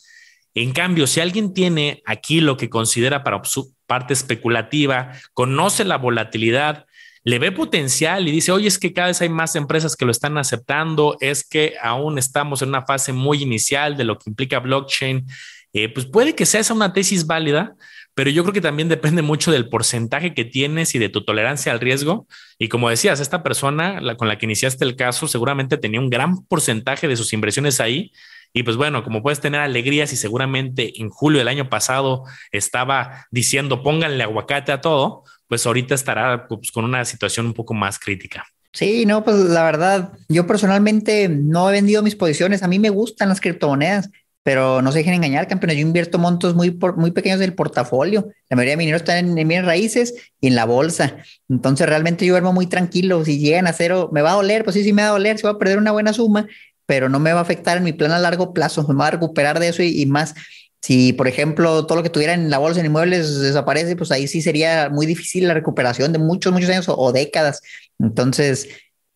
En 0.53 0.71
cambio, 0.71 1.05
si 1.05 1.19
alguien 1.19 1.53
tiene 1.53 2.01
aquí 2.05 2.39
lo 2.39 2.55
que 2.55 2.69
considera 2.69 3.21
para 3.21 3.43
su 3.43 3.75
parte 3.85 4.13
especulativa, 4.13 5.11
conoce 5.33 5.83
la 5.83 5.97
volatilidad, 5.97 6.85
le 7.23 7.39
ve 7.39 7.51
potencial 7.51 8.27
y 8.27 8.31
dice, 8.31 8.51
oye, 8.51 8.67
es 8.67 8.79
que 8.79 8.93
cada 8.93 9.07
vez 9.07 9.21
hay 9.21 9.29
más 9.29 9.55
empresas 9.55 9.95
que 9.95 10.05
lo 10.05 10.11
están 10.11 10.37
aceptando, 10.37 11.17
es 11.19 11.47
que 11.47 11.75
aún 11.81 12.17
estamos 12.17 12.61
en 12.61 12.69
una 12.69 12.85
fase 12.85 13.13
muy 13.13 13.41
inicial 13.41 13.97
de 13.97 14.03
lo 14.05 14.17
que 14.17 14.29
implica 14.29 14.59
blockchain, 14.59 15.27
eh, 15.73 15.89
pues 15.89 16.05
puede 16.05 16.35
que 16.35 16.45
sea 16.45 16.61
esa 16.61 16.73
una 16.73 16.93
tesis 16.93 17.27
válida, 17.27 17.75
pero 18.15 18.31
yo 18.31 18.43
creo 18.43 18.53
que 18.53 18.61
también 18.61 18.89
depende 18.89 19.21
mucho 19.21 19.51
del 19.51 19.69
porcentaje 19.69 20.33
que 20.33 20.43
tienes 20.43 20.93
y 20.95 20.99
de 20.99 21.09
tu 21.09 21.23
tolerancia 21.23 21.71
al 21.71 21.79
riesgo. 21.79 22.27
Y 22.57 22.67
como 22.67 22.89
decías, 22.89 23.19
esta 23.19 23.43
persona 23.43 24.01
con 24.17 24.27
la 24.27 24.37
que 24.37 24.45
iniciaste 24.45 24.83
el 24.83 24.95
caso 24.95 25.27
seguramente 25.27 25.77
tenía 25.77 26.01
un 26.01 26.09
gran 26.09 26.43
porcentaje 26.45 27.07
de 27.07 27.15
sus 27.15 27.31
inversiones 27.31 27.79
ahí. 27.79 28.11
Y 28.51 28.63
pues 28.63 28.77
bueno, 28.77 29.03
como 29.03 29.21
puedes 29.21 29.39
tener 29.39 29.61
alegrías 29.61 30.11
y 30.11 30.17
seguramente 30.17 30.99
en 30.99 31.09
julio 31.09 31.37
del 31.37 31.47
año 31.47 31.69
pasado 31.69 32.23
estaba 32.51 33.27
diciendo 33.31 33.83
pónganle 33.83 34.23
aguacate 34.23 34.71
a 34.71 34.81
todo, 34.81 35.23
pues 35.49 35.65
ahorita 35.65 35.95
estará 35.95 36.47
pues, 36.47 36.71
con 36.71 36.85
una 36.85 37.03
situación 37.03 37.47
un 37.47 37.53
poco 37.53 37.73
más 37.73 37.99
crítica. 37.99 38.45
Sí, 38.71 39.05
no, 39.07 39.23
pues 39.23 39.35
la 39.35 39.63
verdad, 39.63 40.13
yo 40.29 40.45
personalmente 40.45 41.27
no 41.27 41.69
he 41.69 41.73
vendido 41.73 42.03
mis 42.03 42.15
posiciones. 42.15 42.61
A 42.61 42.67
mí 42.67 42.77
me 42.77 42.91
gustan 42.91 43.27
las 43.27 43.41
criptomonedas. 43.41 44.09
pero 44.43 44.81
no 44.81 44.91
se 44.91 44.99
dejen 44.99 45.15
engañar, 45.15 45.47
campeones. 45.47 45.77
Yo 45.77 45.81
invierto 45.81 46.17
montos 46.17 46.55
muy, 46.55 46.77
muy 46.95 47.11
pequeños 47.11 47.39
del 47.39 47.53
portafolio. 47.53 48.29
La 48.49 48.55
mayoría 48.55 48.73
de 48.73 48.77
mi 48.77 48.83
dinero 48.85 48.97
está 48.97 49.19
en, 49.19 49.37
en 49.37 49.65
raíces 49.65 50.15
y 50.39 50.47
en 50.47 50.55
la 50.55 50.65
bolsa. 50.65 51.17
Entonces, 51.49 51.87
realmente 51.87 52.25
yo 52.25 52.33
duermo 52.33 52.53
muy 52.53 52.67
tranquilo. 52.67 53.25
Si 53.25 53.39
llegan 53.39 53.67
a 53.67 53.73
cero, 53.73 54.09
me 54.13 54.21
va 54.21 54.31
a 54.31 54.35
doler, 54.35 54.63
pues 54.63 54.75
sí, 54.75 54.83
sí 54.83 54.93
me 54.93 55.01
va 55.01 55.09
a 55.09 55.11
doler, 55.11 55.37
se 55.37 55.43
va 55.45 55.53
a 55.53 55.57
perder 55.57 55.77
una 55.77 55.91
buena 55.91 56.13
suma, 56.13 56.47
pero 56.85 57.09
no 57.09 57.19
me 57.19 57.33
va 57.33 57.39
a 57.39 57.41
afectar 57.43 57.77
en 57.77 57.83
mi 57.83 57.93
plan 57.93 58.11
a 58.11 58.19
largo 58.19 58.53
plazo. 58.53 58.87
Me 58.87 58.95
va 58.95 59.07
a 59.07 59.11
recuperar 59.11 59.59
de 59.59 59.67
eso 59.69 59.83
y, 59.83 60.05
más. 60.05 60.35
Si, 60.81 61.13
por 61.13 61.27
ejemplo, 61.27 61.85
todo 61.85 61.97
lo 61.97 62.03
que 62.03 62.09
tuviera 62.09 62.33
en 62.33 62.49
la 62.49 62.57
bolsa 62.57 62.79
en 62.79 62.85
inmuebles 62.85 63.39
desaparece, 63.39 63.95
pues 63.95 64.11
ahí 64.11 64.27
sí 64.27 64.41
sería 64.41 64.89
muy 64.89 65.05
difícil 65.05 65.47
la 65.47 65.53
recuperación 65.53 66.13
de 66.13 66.19
muchos, 66.19 66.53
muchos 66.53 66.69
años 66.69 66.85
o 66.87 67.11
décadas. 67.11 67.61
Entonces, 67.99 68.69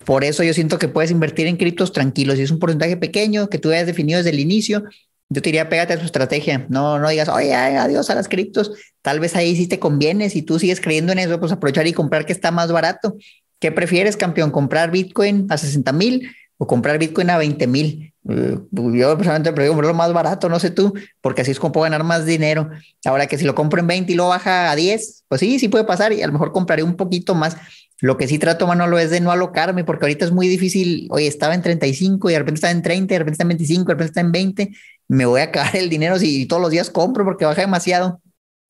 por 0.05 0.23
eso 0.23 0.43
yo 0.43 0.53
siento 0.53 0.77
que 0.77 0.89
puedes 0.89 1.11
invertir 1.11 1.47
en 1.47 1.57
criptos 1.57 1.93
tranquilos. 1.93 2.35
Si 2.35 2.43
es 2.43 2.51
un 2.51 2.59
porcentaje 2.59 2.97
pequeño 2.97 3.49
que 3.49 3.59
tú 3.59 3.71
hayas 3.71 3.87
definido 3.87 4.17
desde 4.17 4.31
el 4.31 4.39
inicio, 4.39 4.83
yo 5.29 5.41
te 5.41 5.47
diría, 5.47 5.69
pégate 5.69 5.93
a 5.93 5.99
tu 5.99 6.05
estrategia. 6.05 6.65
No, 6.69 6.99
no 6.99 7.09
digas, 7.09 7.29
oye, 7.29 7.53
adiós 7.55 8.09
a 8.09 8.15
las 8.15 8.27
criptos. 8.27 8.71
Tal 9.01 9.19
vez 9.19 9.35
ahí 9.35 9.55
sí 9.55 9.67
te 9.67 9.79
conviene. 9.79 10.29
Si 10.29 10.41
tú 10.41 10.59
sigues 10.59 10.81
creyendo 10.81 11.11
en 11.13 11.19
eso, 11.19 11.39
pues 11.39 11.51
aprovechar 11.51 11.87
y 11.87 11.93
comprar 11.93 12.25
que 12.25 12.33
está 12.33 12.51
más 12.51 12.71
barato. 12.71 13.15
¿Qué 13.59 13.71
prefieres, 13.71 14.17
campeón? 14.17 14.51
¿Comprar 14.51 14.91
Bitcoin 14.91 15.47
a 15.49 15.57
60 15.57 15.93
mil 15.93 16.29
o 16.63 16.67
comprar 16.67 16.97
Bitcoin 16.97 17.29
a 17.29 17.37
20 17.37 17.67
mil? 17.67 18.13
Eh, 18.29 18.57
yo 18.71 19.17
personalmente 19.17 19.51
prefiero 19.51 19.73
comprarlo 19.73 19.93
más 19.93 20.13
barato, 20.13 20.47
no 20.47 20.59
sé 20.59 20.71
tú, 20.71 20.93
porque 21.21 21.41
así 21.41 21.51
es 21.51 21.59
como 21.59 21.73
puedo 21.73 21.83
ganar 21.83 22.03
más 22.03 22.25
dinero. 22.25 22.69
Ahora 23.05 23.27
que 23.27 23.37
si 23.37 23.45
lo 23.45 23.55
compro 23.55 23.79
en 23.81 23.87
20 23.87 24.11
y 24.13 24.15
lo 24.15 24.29
baja 24.29 24.71
a 24.71 24.75
10, 24.75 25.25
pues 25.27 25.39
sí, 25.39 25.59
sí 25.59 25.67
puede 25.67 25.83
pasar 25.83 26.13
y 26.13 26.21
a 26.21 26.27
lo 26.27 26.33
mejor 26.33 26.51
compraré 26.51 26.83
un 26.83 26.95
poquito 26.95 27.35
más. 27.35 27.57
Lo 27.99 28.17
que 28.17 28.27
sí 28.27 28.37
trato, 28.37 28.67
Manolo, 28.67 28.99
es 28.99 29.11
de 29.11 29.21
no 29.21 29.31
alocarme, 29.31 29.83
porque 29.83 30.05
ahorita 30.05 30.25
es 30.25 30.31
muy 30.31 30.47
difícil. 30.47 31.07
Oye, 31.09 31.27
estaba 31.27 31.53
en 31.53 31.61
35 31.61 32.29
y 32.29 32.33
de 32.33 32.39
repente 32.39 32.57
está 32.57 32.71
en 32.71 32.81
30, 32.81 33.13
de 33.13 33.19
repente 33.19 33.33
está 33.35 33.43
en 33.43 33.49
25, 33.49 33.85
de 33.85 33.93
repente 33.93 34.09
está 34.09 34.21
en 34.21 34.31
20 34.31 34.71
me 35.07 35.25
voy 35.25 35.41
a 35.41 35.45
acabar 35.45 35.75
el 35.75 35.89
dinero 35.89 36.17
si 36.19 36.45
todos 36.45 36.61
los 36.61 36.71
días 36.71 36.89
compro 36.89 37.23
porque 37.23 37.45
baja 37.45 37.61
demasiado. 37.61 38.21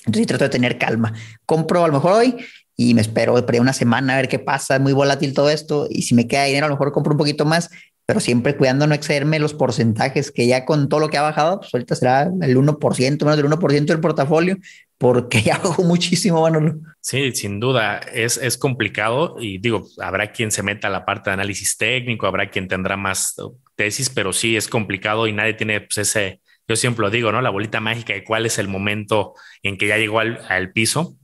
Entonces 0.06 0.28
trato 0.28 0.44
de 0.44 0.50
tener 0.50 0.78
calma. 0.78 1.14
Compro 1.46 1.84
a 1.84 1.88
lo 1.88 1.94
mejor 1.94 2.14
hoy 2.14 2.36
y 2.76 2.94
me 2.94 3.02
espero 3.02 3.34
por 3.46 3.56
una 3.60 3.74
semana 3.74 4.14
a 4.14 4.18
ver 4.18 4.28
qué 4.28 4.40
pasa. 4.40 4.80
Muy 4.80 4.94
volátil 4.94 5.34
todo 5.34 5.50
esto. 5.50 5.88
Y 5.90 6.04
si 6.04 6.16
me 6.16 6.28
queda 6.28 6.46
dinero, 6.46 6.66
a 6.66 6.70
lo 6.70 6.76
mejor 6.76 6.92
compro 6.92 7.14
un 7.14 7.18
poquito 7.18 7.46
más, 7.46 7.70
pero 8.06 8.20
siempre 8.20 8.58
cuidando 8.58 8.86
no 8.86 8.96
excederme 8.96 9.40
los 9.40 9.54
porcentajes, 9.54 10.32
que 10.32 10.48
ya 10.48 10.66
con 10.66 10.90
todo 10.90 11.00
lo 11.00 11.10
que 11.10 11.18
ha 11.18 11.22
bajado, 11.22 11.60
pues 11.60 11.74
ahorita 11.74 11.96
será 11.96 12.24
el 12.24 12.58
1%, 12.58 13.26
menos 13.26 13.38
del 13.38 13.46
1% 13.46 13.86
del 13.86 14.00
portafolio, 14.00 14.58
porque 14.98 15.42
ya 15.44 15.58
bajó 15.58 15.84
muchísimo, 15.84 16.40
bueno. 16.40 16.80
Sí, 17.00 17.32
sin 17.34 17.60
duda, 17.60 18.00
es, 18.00 18.38
es 18.38 18.58
complicado 18.58 19.38
y 19.40 19.60
digo, 19.60 19.88
habrá 20.02 20.32
quien 20.32 20.52
se 20.52 20.64
meta 20.64 20.88
a 20.88 20.92
la 20.92 21.06
parte 21.06 21.30
de 21.30 21.36
análisis 21.36 21.78
técnico, 21.78 22.28
habrá 22.28 22.50
quien 22.50 22.68
tendrá 22.68 22.98
más 22.98 23.36
tesis, 23.76 24.10
pero 24.10 24.34
sí 24.34 24.58
es 24.58 24.68
complicado 24.68 25.28
y 25.28 25.34
nadie 25.34 25.54
tiene 25.54 25.80
pues, 25.82 25.98
ese, 26.00 26.42
yo 26.68 26.76
siempre 26.76 27.04
lo 27.04 27.10
digo, 27.10 27.32
¿no? 27.32 27.42
La 27.42 27.52
bolita 27.52 27.80
mágica 27.80 28.14
de 28.14 28.24
cuál 28.24 28.46
es 28.46 28.58
el 28.58 28.68
momento 28.68 29.34
en 29.62 29.78
que 29.78 29.88
ya 29.88 29.98
llegó 29.98 30.20
al, 30.20 30.42
al 30.50 30.72
piso. 30.72 31.16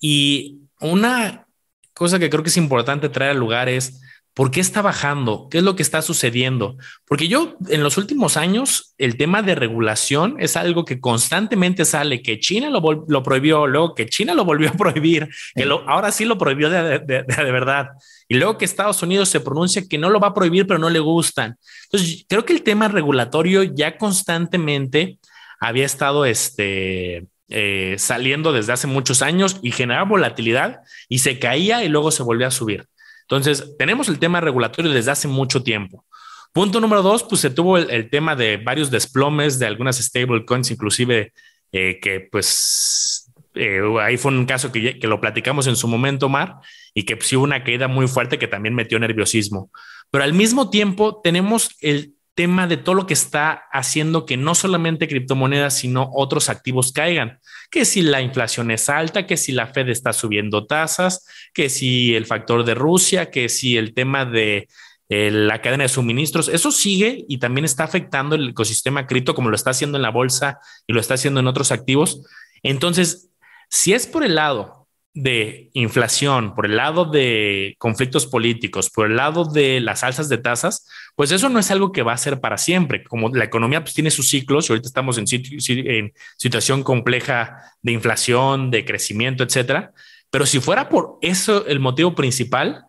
Y 0.00 0.63
una 0.80 1.46
cosa 1.92 2.18
que 2.18 2.30
creo 2.30 2.42
que 2.42 2.50
es 2.50 2.56
importante 2.56 3.08
traer 3.08 3.32
al 3.32 3.38
lugar 3.38 3.68
es, 3.68 4.00
¿Por 4.34 4.50
qué 4.50 4.58
está 4.58 4.82
bajando? 4.82 5.46
¿Qué 5.48 5.58
es 5.58 5.64
lo 5.64 5.76
que 5.76 5.84
está 5.84 6.02
sucediendo? 6.02 6.76
Porque 7.06 7.28
yo 7.28 7.56
en 7.68 7.84
los 7.84 7.96
últimos 7.96 8.36
años 8.36 8.92
el 8.98 9.16
tema 9.16 9.42
de 9.42 9.54
regulación 9.54 10.34
es 10.40 10.56
algo 10.56 10.84
que 10.84 10.98
constantemente 10.98 11.84
sale, 11.84 12.20
que 12.20 12.40
China 12.40 12.68
lo, 12.68 12.82
lo 13.06 13.22
prohibió, 13.22 13.68
luego 13.68 13.94
que 13.94 14.06
China 14.06 14.34
lo 14.34 14.44
volvió 14.44 14.70
a 14.70 14.72
prohibir, 14.72 15.28
que 15.54 15.62
ahora 15.86 16.10
sí 16.10 16.24
lo 16.24 16.36
prohibió 16.36 16.68
de, 16.68 16.98
de, 16.98 17.22
de, 17.22 17.52
verdad, 17.52 17.90
y 18.26 18.34
luego 18.34 18.58
que 18.58 18.64
Estados 18.64 19.00
Unidos 19.04 19.28
se 19.28 19.38
pronuncia 19.38 19.86
que 19.88 19.98
no 19.98 20.10
lo 20.10 20.18
va 20.18 20.28
a 20.28 20.34
prohibir, 20.34 20.66
pero 20.66 20.80
no 20.80 20.90
le 20.90 20.98
gustan. 20.98 21.56
Entonces, 21.84 22.26
creo 22.28 22.44
que 22.44 22.54
el 22.54 22.64
tema 22.64 22.88
regulatorio 22.88 23.62
ya 23.62 23.96
constantemente 23.96 25.20
había 25.60 25.86
estado 25.86 26.24
este, 26.24 27.28
eh, 27.48 27.96
saliendo 27.98 28.52
desde 28.52 28.72
hace 28.72 28.86
muchos 28.86 29.20
años 29.22 29.58
y 29.62 29.70
generaba 29.70 30.08
volatilidad 30.08 30.80
y 31.08 31.18
se 31.18 31.38
caía 31.38 31.84
y 31.84 31.88
luego 31.88 32.10
se 32.10 32.22
volvía 32.22 32.48
a 32.48 32.50
subir. 32.50 32.86
Entonces, 33.22 33.76
tenemos 33.78 34.08
el 34.08 34.18
tema 34.18 34.40
regulatorio 34.40 34.90
desde 34.90 35.10
hace 35.10 35.28
mucho 35.28 35.62
tiempo. 35.62 36.04
Punto 36.52 36.80
número 36.80 37.02
dos, 37.02 37.24
pues 37.24 37.40
se 37.40 37.50
tuvo 37.50 37.78
el, 37.78 38.10
tema 38.10 38.36
de 38.36 38.58
varios 38.58 38.90
desplomes 38.90 39.58
de 39.58 39.66
algunas 39.66 39.98
stablecoins, 39.98 40.70
inclusive 40.70 41.32
eh, 41.72 41.98
que 42.00 42.20
pues 42.30 43.32
eh, 43.54 43.80
ahí 44.00 44.16
fue 44.16 44.32
un 44.32 44.46
caso 44.46 44.70
que, 44.70 44.98
que, 44.98 45.06
lo 45.06 45.20
platicamos 45.20 45.66
en 45.66 45.76
su 45.76 45.88
momento, 45.88 46.28
Mar, 46.28 46.56
y 46.92 47.04
que 47.04 47.16
pues, 47.16 47.32
hubo 47.32 47.44
una 47.44 47.64
caída 47.64 47.88
muy 47.88 48.06
fuerte 48.06 48.38
que 48.38 48.46
también 48.46 48.74
metió 48.74 48.98
nerviosismo. 48.98 49.70
Pero 50.10 50.24
al 50.24 50.32
mismo 50.32 50.70
tiempo 50.70 51.20
tenemos 51.22 51.76
el 51.80 52.14
tema 52.34 52.66
de 52.66 52.76
todo 52.76 52.94
lo 52.94 53.06
que 53.06 53.14
está 53.14 53.64
haciendo 53.72 54.26
que 54.26 54.36
no 54.36 54.54
solamente 54.54 55.08
criptomonedas, 55.08 55.78
sino 55.78 56.10
otros 56.12 56.48
activos 56.48 56.92
caigan. 56.92 57.38
Que 57.70 57.84
si 57.84 58.02
la 58.02 58.20
inflación 58.20 58.70
es 58.70 58.88
alta, 58.88 59.26
que 59.26 59.36
si 59.36 59.52
la 59.52 59.68
Fed 59.68 59.88
está 59.88 60.12
subiendo 60.12 60.66
tasas, 60.66 61.26
que 61.52 61.68
si 61.68 62.14
el 62.14 62.26
factor 62.26 62.64
de 62.64 62.74
Rusia, 62.74 63.30
que 63.30 63.48
si 63.48 63.76
el 63.76 63.94
tema 63.94 64.24
de 64.24 64.68
eh, 65.08 65.30
la 65.30 65.60
cadena 65.60 65.84
de 65.84 65.88
suministros, 65.88 66.48
eso 66.48 66.72
sigue 66.72 67.24
y 67.28 67.38
también 67.38 67.64
está 67.64 67.84
afectando 67.84 68.34
el 68.34 68.50
ecosistema 68.50 69.06
cripto 69.06 69.34
como 69.34 69.50
lo 69.50 69.56
está 69.56 69.70
haciendo 69.70 69.96
en 69.96 70.02
la 70.02 70.10
bolsa 70.10 70.58
y 70.86 70.92
lo 70.92 71.00
está 71.00 71.14
haciendo 71.14 71.40
en 71.40 71.46
otros 71.46 71.70
activos. 71.70 72.26
Entonces, 72.62 73.30
si 73.68 73.92
es 73.92 74.06
por 74.06 74.24
el 74.24 74.34
lado 74.34 74.83
de 75.14 75.70
inflación, 75.74 76.56
por 76.56 76.66
el 76.66 76.76
lado 76.76 77.04
de 77.04 77.76
conflictos 77.78 78.26
políticos, 78.26 78.90
por 78.90 79.06
el 79.08 79.16
lado 79.16 79.44
de 79.44 79.78
las 79.80 80.02
alzas 80.02 80.28
de 80.28 80.38
tasas, 80.38 80.88
pues 81.14 81.30
eso 81.30 81.48
no 81.48 81.60
es 81.60 81.70
algo 81.70 81.92
que 81.92 82.02
va 82.02 82.12
a 82.12 82.18
ser 82.18 82.40
para 82.40 82.58
siempre. 82.58 83.04
Como 83.04 83.28
la 83.28 83.44
economía 83.44 83.82
pues, 83.82 83.94
tiene 83.94 84.10
sus 84.10 84.28
ciclos 84.28 84.68
y 84.68 84.72
ahorita 84.72 84.88
estamos 84.88 85.16
en, 85.16 85.26
en 85.68 86.12
situación 86.36 86.82
compleja 86.82 87.58
de 87.80 87.92
inflación, 87.92 88.72
de 88.72 88.84
crecimiento, 88.84 89.44
etcétera. 89.44 89.92
Pero 90.30 90.46
si 90.46 90.58
fuera 90.58 90.88
por 90.88 91.18
eso 91.22 91.64
el 91.66 91.78
motivo 91.78 92.16
principal, 92.16 92.84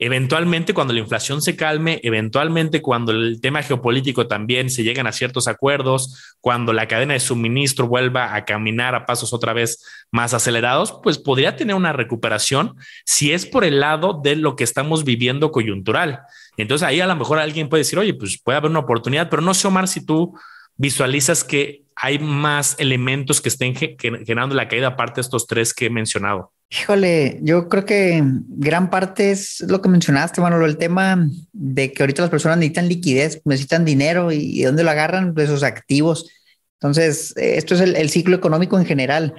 Eventualmente, 0.00 0.74
cuando 0.74 0.94
la 0.94 1.00
inflación 1.00 1.42
se 1.42 1.56
calme, 1.56 2.00
eventualmente 2.04 2.80
cuando 2.80 3.10
el 3.10 3.40
tema 3.40 3.64
geopolítico 3.64 4.28
también 4.28 4.70
se 4.70 4.84
lleguen 4.84 5.08
a 5.08 5.12
ciertos 5.12 5.48
acuerdos, 5.48 6.36
cuando 6.40 6.72
la 6.72 6.86
cadena 6.86 7.14
de 7.14 7.20
suministro 7.20 7.88
vuelva 7.88 8.36
a 8.36 8.44
caminar 8.44 8.94
a 8.94 9.06
pasos 9.06 9.32
otra 9.32 9.52
vez 9.52 9.84
más 10.12 10.34
acelerados, 10.34 11.00
pues 11.02 11.18
podría 11.18 11.56
tener 11.56 11.74
una 11.74 11.92
recuperación 11.92 12.76
si 13.04 13.32
es 13.32 13.44
por 13.44 13.64
el 13.64 13.80
lado 13.80 14.20
de 14.22 14.36
lo 14.36 14.54
que 14.54 14.62
estamos 14.62 15.02
viviendo 15.02 15.50
coyuntural. 15.50 16.20
Entonces 16.56 16.86
ahí 16.86 17.00
a 17.00 17.06
lo 17.06 17.16
mejor 17.16 17.40
alguien 17.40 17.68
puede 17.68 17.80
decir, 17.80 17.98
oye, 17.98 18.14
pues 18.14 18.40
puede 18.40 18.58
haber 18.58 18.70
una 18.70 18.80
oportunidad, 18.80 19.28
pero 19.28 19.42
no 19.42 19.52
sé, 19.52 19.66
Omar, 19.66 19.88
si 19.88 20.06
tú 20.06 20.38
visualizas 20.76 21.42
que 21.42 21.82
hay 21.96 22.20
más 22.20 22.76
elementos 22.78 23.40
que 23.40 23.48
estén 23.48 23.74
generando 23.74 24.54
la 24.54 24.68
caída 24.68 24.88
aparte 24.88 25.16
de 25.16 25.22
estos 25.22 25.48
tres 25.48 25.74
que 25.74 25.86
he 25.86 25.90
mencionado. 25.90 26.52
Híjole, 26.70 27.38
yo 27.42 27.70
creo 27.70 27.86
que 27.86 28.22
gran 28.22 28.90
parte 28.90 29.30
es 29.30 29.60
lo 29.66 29.80
que 29.80 29.88
mencionaste, 29.88 30.42
Manolo, 30.42 30.66
el 30.66 30.76
tema 30.76 31.26
de 31.52 31.92
que 31.92 32.02
ahorita 32.02 32.20
las 32.20 32.30
personas 32.30 32.58
necesitan 32.58 32.88
liquidez, 32.88 33.40
necesitan 33.46 33.86
dinero 33.86 34.32
y, 34.32 34.62
dónde 34.62 34.84
lo 34.84 34.90
agarran 34.90 35.34
de 35.34 35.44
esos 35.44 35.62
activos. 35.62 36.30
Entonces, 36.74 37.32
esto 37.36 37.74
es 37.74 37.80
el, 37.80 38.10
ciclo 38.10 38.36
económico 38.36 38.78
en 38.78 38.84
general. 38.84 39.34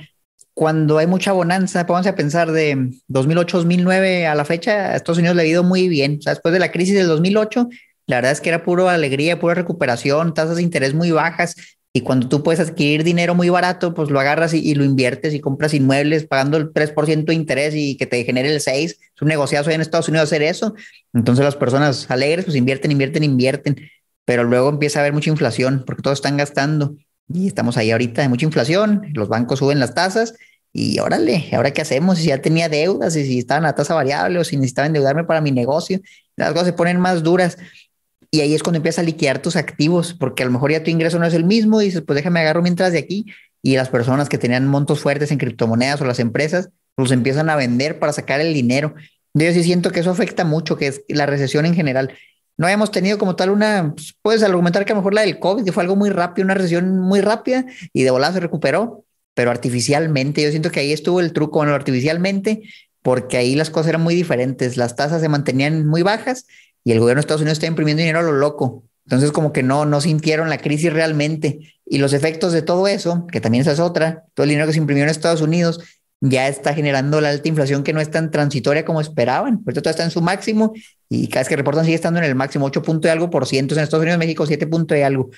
Cuando 0.56 0.98
hay 0.98 1.06
mucha 1.06 1.32
bonanza, 1.32 1.84
vamos 1.84 2.08
a 2.08 2.16
pensar 2.16 2.52
de 2.52 2.76
2008-2009 3.10 4.26
a 4.26 4.34
la 4.34 4.44
fecha, 4.44 4.92
a 4.92 4.96
Estados 4.96 5.20
Unidos 5.20 5.36
le 5.36 5.44
ha 5.44 5.46
ido 5.46 5.64
muy 5.64 5.88
bien. 5.88 6.18
O 6.20 6.22
sea, 6.24 6.34
después 6.34 6.52
de 6.52 6.60
la 6.60 6.72
crisis 6.72 6.96
del 6.96 7.08
2008, 7.08 7.70
la 8.08 8.16
verdad 8.18 8.32
es 8.32 8.42
que 8.42 8.50
era 8.50 8.64
puro 8.64 8.90
alegría, 8.90 9.40
pura 9.40 9.54
recuperación, 9.54 10.34
tasas 10.34 10.56
de 10.56 10.64
interés 10.64 10.96
muy 10.96 11.12
bajas, 11.12 11.56
y 11.92 12.02
cuando 12.02 12.30
tú 12.30 12.44
puedes 12.44 12.60
adquirir 12.60 13.04
dinero 13.04 13.34
muy 13.34 13.50
barato, 13.50 13.96
pues 13.96 14.12
lo 14.12 14.20
agarras 14.20 14.54
y, 14.54 14.76
lo 14.76 14.84
inviertes 14.84 15.34
y 15.34 15.40
compras 15.40 15.74
inmuebles 15.74 16.26
pagando 16.26 16.58
el 16.58 16.72
3% 16.72 17.26
de 17.26 17.34
interés 17.34 17.74
y 17.76 17.98
que 17.98 18.06
te 18.06 18.24
genere 18.24 18.54
el 18.54 18.62
6%. 18.62 18.96
Es 19.16 19.22
un 19.22 19.28
negociazo 19.28 19.72
en 19.72 19.82
Estados 19.82 20.08
Unidos 20.08 20.30
hacer 20.30 20.44
eso. 20.44 20.76
Entonces 21.14 21.44
las 21.44 21.56
personas 21.56 22.10
alegres 22.12 22.46
pues 22.46 22.56
invierten, 22.56 22.92
invierten, 22.92 23.24
invierten. 23.24 23.90
Pero 24.24 24.44
luego 24.44 24.70
empieza 24.70 25.00
a 25.00 25.02
haber 25.02 25.14
mucha 25.14 25.32
inflación 25.32 25.84
porque 25.86 26.04
todos 26.04 26.20
están 26.20 26.38
gastando. 26.38 26.96
Y 27.28 27.48
estamos 27.48 27.76
ahí 27.78 27.90
ahorita 27.90 28.22
de 28.22 28.30
mucha 28.30 28.46
inflación. 28.46 29.08
Los 29.16 29.28
bancos 29.28 29.58
suben 29.58 29.80
las 29.80 29.96
tasas 29.96 30.36
y 30.72 31.00
órale, 31.00 31.50
¿ahora 31.54 31.72
qué 31.72 31.82
hacemos? 31.82 32.20
Si 32.20 32.28
ya 32.28 32.40
tenía 32.40 32.70
deudas 32.70 33.16
y 33.16 33.26
si 33.26 33.40
estaban 33.40 33.66
a 33.66 33.74
tasa 33.74 33.96
variable 33.96 34.38
o 34.38 34.44
si 34.44 34.58
necesitaba 34.58 34.86
endeudarme 34.86 35.24
para 35.24 35.42
mi 35.42 35.52
negocio, 35.52 36.00
las 36.36 36.52
cosas 36.52 36.68
se 36.68 36.74
ponen 36.74 37.00
más 37.00 37.24
duras. 37.24 37.58
Y 38.32 38.42
ahí 38.42 38.54
es 38.54 38.62
cuando 38.62 38.78
empiezas 38.78 39.00
a 39.00 39.04
liquidar 39.04 39.42
tus 39.42 39.56
activos, 39.56 40.14
porque 40.14 40.44
a 40.44 40.46
lo 40.46 40.52
mejor 40.52 40.72
ya 40.72 40.84
tu 40.84 40.92
ingreso 40.92 41.18
no 41.18 41.26
es 41.26 41.34
el 41.34 41.46
mismo 41.46 41.82
y 41.82 41.86
dices, 41.86 42.04
pues 42.06 42.16
déjame 42.16 42.42
agarro 42.42 42.62
mientras 42.62 42.92
de 42.92 43.00
aquí. 43.00 43.26
Y 43.62 43.76
las 43.76 43.90
personas 43.90 44.30
que 44.30 44.38
tenían 44.38 44.68
montos 44.68 45.00
fuertes 45.00 45.32
en 45.32 45.38
criptomonedas 45.38 46.00
o 46.02 46.06
las 46.06 46.20
empresas, 46.20 46.70
los 46.96 47.12
empiezan 47.12 47.50
a 47.50 47.56
vender 47.56 47.98
para 47.98 48.14
sacar 48.14 48.40
el 48.40 48.54
dinero. 48.54 48.94
Yo 49.34 49.52
sí 49.52 49.64
siento 49.64 49.92
que 49.92 50.02
eso 50.02 50.12
afecta 50.12 50.46
mucho, 50.46 50.78
que 50.78 50.88
es 50.88 51.02
la 51.08 51.26
recesión 51.26 51.66
en 51.66 51.74
general. 51.74 52.14
No 52.58 52.68
habíamos 52.68 52.92
tenido 52.92 53.18
como 53.18 53.36
tal 53.36 53.50
una, 53.50 53.94
pues, 53.96 54.16
puedes 54.22 54.44
argumentar 54.44 54.86
que 54.86 54.92
a 54.92 54.96
lo 54.96 55.02
mejor 55.02 55.14
la 55.14 55.22
del 55.22 55.40
COVID, 55.40 55.64
que 55.64 55.72
fue 55.72 55.84
algo 55.84 55.96
muy 55.96 56.10
rápido, 56.10 56.46
una 56.46 56.56
recesión 56.56 57.00
muy 57.00 57.22
rápida 57.22 57.66
y 57.94 58.04
de 58.04 58.12
volada 58.12 58.34
se 58.34 58.42
recuperó, 58.42 59.06
pero 59.34 59.50
artificialmente, 59.50 60.44
yo 60.44 60.50
siento 60.50 60.72
que 60.72 60.82
ahí 60.82 60.92
estuvo 60.92 61.20
el 61.22 61.32
truco, 61.32 61.60
bueno, 61.60 61.74
artificialmente, 61.74 62.64
porque 63.02 63.38
ahí 63.38 63.56
las 63.56 63.70
cosas 63.70 63.90
eran 63.90 64.02
muy 64.02 64.14
diferentes, 64.14 64.76
las 64.76 64.96
tasas 64.96 65.22
se 65.22 65.30
mantenían 65.30 65.88
muy 65.88 66.02
bajas 66.02 66.46
y 66.90 66.92
el 66.92 67.00
gobierno 67.00 67.20
de 67.20 67.22
Estados 67.22 67.42
Unidos 67.42 67.60
está 67.60 67.68
imprimiendo 67.68 68.02
dinero 68.02 68.18
a 68.18 68.24
lo 68.24 68.32
loco. 68.32 68.84
Entonces 69.06 69.32
como 69.32 69.54
que 69.54 69.62
no, 69.62 69.86
no 69.86 70.02
sintieron 70.02 70.50
la 70.50 70.58
crisis 70.58 70.92
realmente. 70.92 71.76
Y 71.86 72.00
los 72.00 72.14
efectos 72.14 72.52
de 72.52 72.64
todo 72.64 72.88
eso, 72.88 73.28
que 73.32 73.40
también 73.40 73.62
esa 73.62 73.74
es 73.74 73.80
otra, 73.80 74.24
todo 74.34 74.46
el 74.46 74.50
dinero 74.50 74.66
que 74.66 74.74
se 74.74 74.80
imprimió 74.80 75.04
en 75.04 75.12
Estados 75.12 75.42
Unidos 75.42 75.82
ya 76.20 76.48
está 76.48 76.74
generando 76.74 77.22
la 77.22 77.30
alta 77.30 77.48
inflación 77.48 77.84
que 77.84 77.94
no 77.94 78.02
es 78.02 78.10
tan 78.10 78.32
transitoria 78.32 78.86
como 78.86 79.02
esperaban. 79.02 79.64
Por 79.64 79.74
eso 79.74 79.84
todo 79.84 79.92
está 79.92 80.04
en 80.04 80.10
su 80.10 80.24
máximo 80.24 80.74
y 81.10 81.28
cada 81.28 81.42
vez 81.42 81.50
que 81.50 81.58
reportan 81.58 81.86
sigue 81.86 81.94
estando 81.94 82.20
en 82.20 82.26
el 82.26 82.34
máximo, 82.34 82.66
8 82.66 82.82
punto 82.82 83.08
y 83.08 83.12
algo 83.12 83.30
por 83.30 83.46
ciento 83.46 83.76
en 83.76 83.82
Estados 83.82 84.02
Unidos, 84.02 84.18
México 84.18 84.48
7 84.48 84.66
punto 84.66 84.96
y 84.96 85.02
algo. 85.04 85.30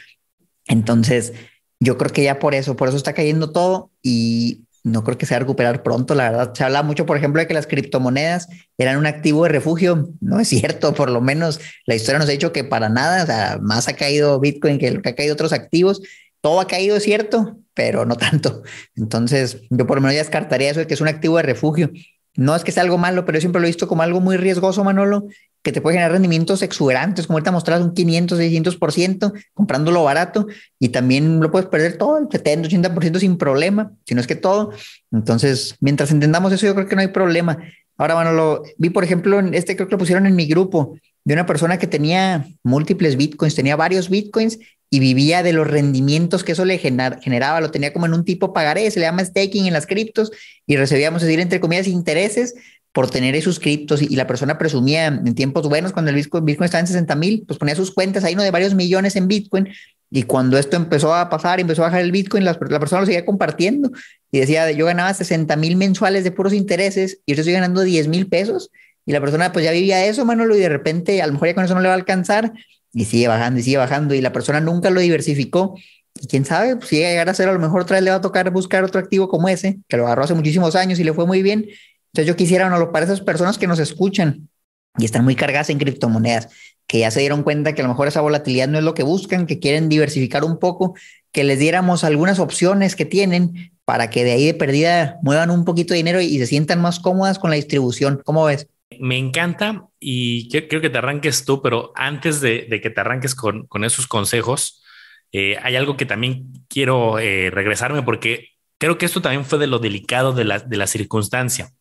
Entonces, 0.68 1.34
yo 1.82 1.98
creo 1.98 2.14
que 2.14 2.24
ya 2.24 2.40
por 2.40 2.56
eso, 2.56 2.78
por 2.78 2.88
eso 2.88 2.96
está 2.96 3.12
cayendo 3.12 3.52
todo 3.52 3.92
y 4.02 4.62
no 4.84 5.04
creo 5.04 5.18
que 5.18 5.26
se 5.26 5.34
va 5.34 5.38
a 5.38 5.40
recuperar 5.42 5.84
pronto, 5.84 6.16
la 6.16 6.32
verdad. 6.32 6.54
Se 6.54 6.64
habla 6.64 6.84
mucho, 6.84 7.06
por 7.06 7.18
ejemplo, 7.18 7.40
de 7.40 7.48
que 7.48 7.54
las 7.54 7.68
criptomonedas 7.68 8.48
eran 8.78 8.98
un 8.98 9.06
activo 9.06 9.44
de 9.44 9.50
refugio. 9.50 10.10
No 10.20 10.40
es 10.40 10.48
cierto, 10.48 10.94
por 10.94 11.10
lo 11.10 11.22
menos 11.22 11.60
la 11.86 11.96
historia 11.96 12.20
nos 12.20 12.28
ha 12.28 12.32
dicho 12.32 12.52
que 12.52 12.64
para 12.64 12.90
nada, 12.90 13.24
o 13.24 13.26
sea, 13.26 13.60
más 13.62 13.88
ha 13.88 13.96
caído 13.96 14.40
Bitcoin 14.40 14.80
que 14.80 15.02
que 15.02 15.10
ha 15.10 15.16
caído 15.16 15.34
otros 15.34 15.54
activos. 15.54 16.02
Todo 16.42 16.60
ha 16.60 16.68
caído, 16.68 16.96
es 16.98 17.04
cierto, 17.04 17.60
pero 17.74 18.06
no 18.06 18.16
tanto. 18.16 18.64
Entonces, 18.96 19.62
yo 19.70 19.86
por 19.86 19.98
lo 19.98 20.02
menos 20.02 20.16
ya 20.16 20.24
descartaría 20.24 20.72
eso 20.72 20.80
de 20.80 20.88
que 20.88 20.96
es 20.96 21.02
un 21.02 21.08
activo 21.08 21.38
de 21.38 21.44
refugio. 21.44 21.92
No 22.36 22.56
es 22.56 22.64
que 22.64 22.72
sea 22.72 22.84
algo 22.84 22.98
malo, 22.98 23.26
pero 23.26 23.38
yo 23.38 23.42
siempre 23.42 23.60
lo 23.60 23.68
he 23.68 23.70
visto 23.70 23.88
como 23.88 24.04
algo 24.04 24.22
muy 24.22 24.38
riesgoso, 24.38 24.84
Manolo, 24.84 25.28
que 25.64 25.72
te 25.72 25.82
puede 25.82 25.96
generar 25.96 26.12
rendimientos 26.14 26.62
exuberantes, 26.62 27.28
como 27.28 27.38
ahorita 27.38 27.52
mostrás 27.52 27.82
un 27.82 27.94
500, 27.94 28.40
600%, 28.40 29.34
comprándolo 29.54 30.04
barato, 30.04 30.48
y 30.80 30.90
también 30.90 31.40
lo 31.40 31.52
puedes 31.52 31.70
perder 31.70 31.98
todo, 31.98 32.18
el 32.18 32.28
70, 32.32 32.70
80% 32.70 33.20
sin 33.20 33.38
problema, 33.38 33.92
si 34.06 34.16
no 34.16 34.22
es 34.22 34.28
que 34.28 34.36
todo. 34.36 34.72
Entonces, 35.12 35.76
mientras 35.80 36.12
entendamos 36.12 36.52
eso, 36.52 36.66
yo 36.66 36.74
creo 36.74 36.88
que 36.88 36.96
no 36.96 37.02
hay 37.02 37.10
problema. 37.10 37.60
Ahora, 37.98 38.16
Manolo, 38.16 38.64
vi, 38.78 38.90
por 38.90 39.04
ejemplo, 39.04 39.40
este 39.40 39.76
creo 39.76 39.88
que 39.88 39.94
lo 39.94 40.00
pusieron 40.00 40.26
en 40.26 40.36
mi 40.36 40.48
grupo, 40.48 40.98
de 41.24 41.34
una 41.36 41.46
persona 41.46 41.78
que 41.78 41.88
tenía 41.88 42.48
múltiples 42.64 43.16
bitcoins, 43.16 43.54
tenía 43.54 43.76
varios 43.76 44.10
bitcoins 44.10 44.58
y 44.90 45.00
vivía 45.00 45.44
de 45.44 45.54
los 45.54 45.68
rendimientos 45.68 46.44
que 46.44 46.52
eso 46.52 46.66
le 46.66 46.78
generaba, 46.78 47.62
lo 47.62 47.72
tenía 47.72 47.94
como 47.94 48.08
en 48.08 48.14
un 48.14 48.26
tipo 48.26 48.54
pagaré, 48.54 48.90
se 48.92 49.00
le 49.00 49.06
llama 49.06 49.24
staking 49.24 49.68
en 49.68 49.74
las 49.74 49.86
criptos 49.86 50.32
y 50.66 50.76
recibíamos, 50.76 51.22
decir, 51.22 51.40
entre 51.40 51.60
comillas, 51.60 51.88
intereses 51.88 52.56
por 52.94 53.10
tener 53.10 53.36
esos 53.36 53.60
criptos 53.60 54.02
y, 54.02 54.16
la 54.16 54.28
persona 54.28 54.58
presumía 54.58 55.08
en 55.08 55.36
tiempos 55.36 55.68
buenos, 55.68 55.94
cuando 55.94 56.12
el 56.12 56.18
Bitcoin, 56.18 56.64
estaba 56.64 56.82
en 56.82 56.88
60 56.88 57.16
mil, 57.16 57.44
pues 57.48 57.58
ponía 57.58 57.76
sus 57.76 57.92
cuentas 57.92 58.24
ahí, 58.24 58.36
¿no? 58.36 58.44
De 58.44 58.52
varios 58.52 58.74
millones 58.74 59.16
en 59.16 59.28
Bitcoin 59.28 59.70
y 60.10 60.24
cuando 60.24 60.58
esto 60.58 60.76
empezó 60.76 61.16
a 61.16 61.30
pasar, 61.30 61.62
empezó 61.62 61.84
a 61.84 61.86
bajar 61.86 62.02
el 62.02 62.12
Bitcoin, 62.12 62.44
la, 62.44 62.58
la 62.70 62.80
persona 62.80 63.00
lo 63.00 63.06
seguía 63.06 63.26
compartiendo 63.26 63.92
y 64.30 64.40
decía, 64.40 64.70
yo 64.72 64.86
ganaba 64.86 65.14
60 65.14 65.56
mil 65.56 65.78
mensuales 65.78 66.26
de 66.26 66.32
puros 66.32 66.54
intereses 66.54 67.20
y 67.26 67.34
yo 67.34 67.40
estoy 67.40 67.54
ganando 67.54 67.82
10 67.82 68.10
mil 68.10 68.28
pesos 68.28 68.72
y 69.06 69.14
la 69.14 69.22
persona 69.22 69.52
pues 69.52 69.66
ya 69.66 69.72
vivía 69.72 70.06
eso, 70.06 70.26
Manolo, 70.26 70.56
y 70.56 70.60
de 70.60 70.70
repente 70.70 71.22
a 71.22 71.28
lo 71.28 71.34
mejor 71.34 71.48
ya 71.48 71.56
con 71.56 71.64
eso 71.64 71.74
no 71.74 71.82
le 71.82 71.88
va 71.88 71.94
a 71.94 71.98
alcanzar 71.98 72.52
y 72.94 73.06
sigue 73.06 73.28
bajando 73.28 73.60
y 73.60 73.64
sigue 73.64 73.78
bajando 73.78 74.14
y 74.14 74.22
la 74.22 74.34
persona 74.34 74.60
nunca 74.60 74.90
lo 74.90 75.00
diversificó. 75.00 75.76
Y 76.20 76.28
quién 76.28 76.44
sabe, 76.44 76.76
pues, 76.76 76.90
si 76.90 76.98
llega 76.98 77.08
a 77.08 77.12
llegar 77.12 77.30
a 77.30 77.34
ser, 77.34 77.48
a 77.48 77.54
lo 77.54 77.60
mejor 77.60 77.82
otra 77.82 77.96
vez 77.96 78.04
le 78.04 78.10
va 78.10 78.18
a 78.18 78.22
tocar 78.22 78.52
buscar 78.52 78.84
otro 78.84 79.00
activo 79.00 79.30
como 79.30 79.48
ese, 79.48 79.80
que 79.88 79.98
lo 79.98 80.06
agarró 80.06 80.24
hace 80.24 80.34
muchísimos 80.34 80.76
años 80.76 81.00
y 81.00 81.04
le 81.04 81.14
fue 81.14 81.26
muy 81.26 81.42
bien. 81.42 81.68
Entonces 82.12 82.28
yo 82.28 82.36
quisiera, 82.36 82.70
no, 82.70 82.92
para 82.92 83.06
esas 83.06 83.22
personas 83.22 83.58
que 83.58 83.68
nos 83.68 83.80
escuchan 83.80 84.50
y 84.98 85.06
están 85.06 85.24
muy 85.24 85.36
cargadas 85.36 85.70
en 85.70 85.78
criptomonedas, 85.78 86.50
que 86.86 87.00
ya 87.00 87.12
se 87.12 87.22
dieron 87.22 87.44
cuenta 87.44 87.74
que 87.74 87.82
a 87.82 87.86
lo 87.86 87.90
mejor 87.90 88.10
esa 88.10 88.20
volatilidad 88.20 88.68
no 88.68 88.78
es 88.78 88.84
lo 88.84 88.94
que 88.94 89.04
buscan, 89.04 89.48
que 89.48 89.60
quieren 89.60 89.88
diversificar 89.88 90.44
un 90.44 90.60
poco, 90.60 90.94
que 91.32 91.46
les 91.46 91.58
diéramos 91.60 92.04
algunas 92.04 92.40
opciones 92.40 92.98
que 92.98 93.06
tienen 93.06 93.72
para 93.86 94.10
que 94.10 94.26
de 94.26 94.34
ahí 94.34 94.46
de 94.46 94.54
perdida 94.54 95.18
muevan 95.22 95.50
un 95.52 95.64
poquito 95.64 95.94
de 95.94 96.00
dinero 96.00 96.20
y 96.20 96.38
se 96.38 96.48
sientan 96.48 96.82
más 96.82 97.00
cómodas 97.00 97.40
con 97.40 97.50
la 97.50 97.56
distribución. 97.56 98.22
¿Cómo 98.26 98.46
ves? 98.46 98.68
Me 99.00 99.18
encanta 99.18 99.88
y 100.00 100.50
quiero 100.50 100.82
que 100.82 100.90
te 100.90 100.98
arranques 100.98 101.46
tú, 101.46 101.62
pero 101.62 101.94
antes 101.96 102.42
de, 102.42 102.68
que 102.82 102.90
te 102.90 103.00
arranques 103.00 103.36
con, 103.36 103.68
esos 103.86 104.08
consejos, 104.08 104.84
eh, 105.32 105.56
hay 105.64 105.78
algo 105.78 105.96
que 105.96 106.06
también 106.06 106.52
quiero 106.68 107.20
eh, 107.20 107.50
regresarme 107.52 108.04
porque 108.04 108.50
creo 108.78 108.98
que 108.98 109.06
esto 109.06 109.22
también 109.22 109.46
fue 109.46 109.60
de 109.60 109.68
lo 109.68 109.80
delicado 109.80 110.34
de 110.34 110.44
la, 110.44 110.60
de 110.60 110.76
la 110.76 110.88
circunstancia. 110.88 111.72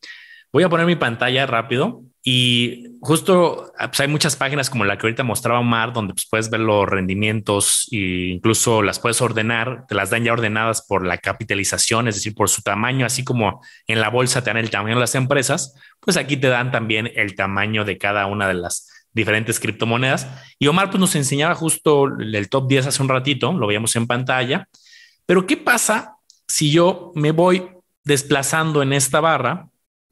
Voy 0.53 0.65
a 0.65 0.69
poner 0.69 0.87
mi 0.87 0.97
pantalla 0.97 1.47
rápido 1.47 2.03
y 2.23 2.97
justo 3.01 3.73
pues 3.79 4.01
hay 4.01 4.09
muchas 4.09 4.37
páginas 4.37 4.69
como 4.69 4.85
la 4.85 4.99
que 4.99 5.07
ahorita 5.07 5.23
mostraba 5.23 5.61
Omar, 5.61 5.93
donde 5.93 6.13
pues, 6.13 6.27
puedes 6.29 6.51
ver 6.51 6.61
los 6.61 6.87
rendimientos 6.87 7.89
e 7.93 8.33
incluso 8.35 8.83
las 8.83 8.99
puedes 8.99 9.23
ordenar, 9.23 9.87
te 9.87 9.95
las 9.95 10.11
dan 10.11 10.25
ya 10.25 10.33
ordenadas 10.33 10.83
por 10.83 11.07
la 11.07 11.19
capitalización, 11.19 12.09
es 12.09 12.17
decir, 12.17 12.35
por 12.35 12.49
su 12.49 12.63
tamaño, 12.63 13.07
así 13.07 13.25
como 13.25 13.63
en 13.87 14.01
la 14.01 14.11
bolsa 14.11 14.43
te 14.43 14.51
dan 14.51 14.59
el 14.59 14.71
tamaño 14.71 14.97
de 14.97 15.01
las 15.01 15.15
empresas, 15.15 15.75
pues 16.01 16.17
aquí 16.17 16.37
te 16.37 16.49
dan 16.49 16.73
también 16.73 17.11
el 17.15 17.37
tamaño 17.37 17.85
de 17.85 17.97
cada 17.97 18.27
una 18.27 18.49
de 18.49 18.55
las 18.55 18.89
diferentes 19.13 19.61
criptomonedas. 19.61 20.29
Y 20.59 20.67
Omar 20.67 20.91
pues 20.91 21.01
nos 21.01 21.15
enseñaba 21.15 21.55
justo 21.55 22.07
el 22.07 22.49
top 22.51 22.69
10 22.69 22.89
hace 22.89 23.03
un 23.03 23.09
ratito, 23.09 23.53
lo 23.53 23.67
veíamos 23.67 23.97
en 23.97 24.07
pantalla, 24.07 24.69
pero 25.27 25.47
¿qué 25.47 25.57
pasa 25.57 26.17
si 26.47 26.71
yo 26.71 27.13
me 27.15 27.31
voy 27.31 27.69
desplazando 28.05 28.83
en 28.83 28.93
esta 28.93 29.21
barra 29.21 29.71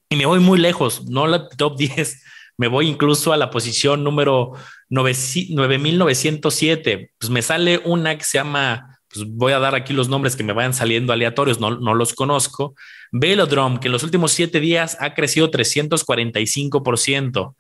y 0.08 0.16
me 0.16 0.26
voy 0.26 0.40
muy 0.40 0.58
lejos, 0.58 1.08
no 1.08 1.26
la 1.26 1.48
top 1.48 1.76
10, 1.78 2.22
me 2.56 2.68
voy 2.68 2.88
incluso 2.88 3.32
a 3.32 3.36
la 3.36 3.50
posición 3.50 4.02
número 4.02 4.52
9907. 4.88 7.12
Pues 7.18 7.30
me 7.30 7.40
sale 7.40 7.80
una 7.84 8.18
que 8.18 8.24
se 8.24 8.38
llama, 8.38 8.98
pues 9.12 9.26
voy 9.28 9.52
a 9.52 9.60
dar 9.60 9.76
aquí 9.76 9.92
los 9.92 10.08
nombres 10.08 10.34
que 10.34 10.42
me 10.42 10.52
vayan 10.52 10.74
saliendo 10.74 11.12
aleatorios, 11.12 11.60
no, 11.60 11.78
no 11.78 11.94
los 11.94 12.14
conozco. 12.14 12.74
Velodrome, 13.12 13.78
que 13.78 13.86
en 13.86 13.92
los 13.92 14.02
últimos 14.02 14.32
siete 14.32 14.58
días 14.58 14.96
ha 15.00 15.14
crecido 15.14 15.52
345%. 15.52 17.54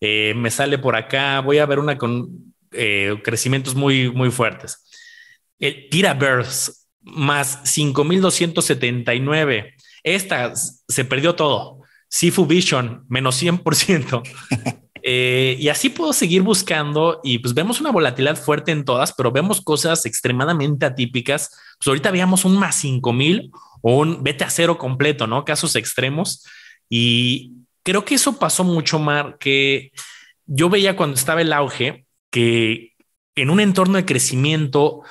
Eh, 0.00 0.32
me 0.34 0.50
sale 0.50 0.78
por 0.78 0.96
acá, 0.96 1.40
voy 1.40 1.58
a 1.58 1.66
ver 1.66 1.78
una 1.78 1.98
con 1.98 2.54
eh, 2.72 3.20
crecimientos 3.22 3.74
muy, 3.74 4.10
muy 4.10 4.30
fuertes. 4.30 4.82
Eh, 5.58 5.88
Tiraverse, 5.90 6.72
más 7.02 7.60
5279. 7.64 9.74
Esta 10.04 10.54
se 10.54 11.04
perdió 11.04 11.34
todo. 11.34 11.77
Sifu 12.08 12.46
Vision, 12.46 13.04
menos 13.08 13.42
100%. 13.42 14.22
Eh, 15.10 15.56
y 15.60 15.68
así 15.68 15.88
puedo 15.88 16.12
seguir 16.12 16.42
buscando 16.42 17.20
y 17.22 17.38
pues 17.38 17.54
vemos 17.54 17.80
una 17.80 17.92
volatilidad 17.92 18.36
fuerte 18.36 18.72
en 18.72 18.84
todas, 18.84 19.14
pero 19.14 19.30
vemos 19.30 19.60
cosas 19.60 20.04
extremadamente 20.04 20.84
atípicas. 20.84 21.50
Pues 21.78 21.86
ahorita 21.86 22.10
veíamos 22.10 22.44
un 22.44 22.58
más 22.58 22.74
5000 22.74 23.50
o 23.80 23.96
un 23.96 24.22
vete 24.22 24.44
a 24.44 24.50
cero 24.50 24.76
completo, 24.76 25.26
¿no? 25.26 25.44
Casos 25.44 25.76
extremos. 25.76 26.44
Y 26.90 27.52
creo 27.82 28.04
que 28.04 28.16
eso 28.16 28.38
pasó 28.38 28.64
mucho 28.64 28.98
más 28.98 29.34
que 29.38 29.92
yo 30.46 30.68
veía 30.68 30.96
cuando 30.96 31.14
estaba 31.14 31.42
el 31.42 31.52
auge 31.52 32.04
que 32.30 32.94
en 33.34 33.50
un 33.50 33.60
entorno 33.60 33.96
de 33.96 34.04
crecimiento 34.04 35.02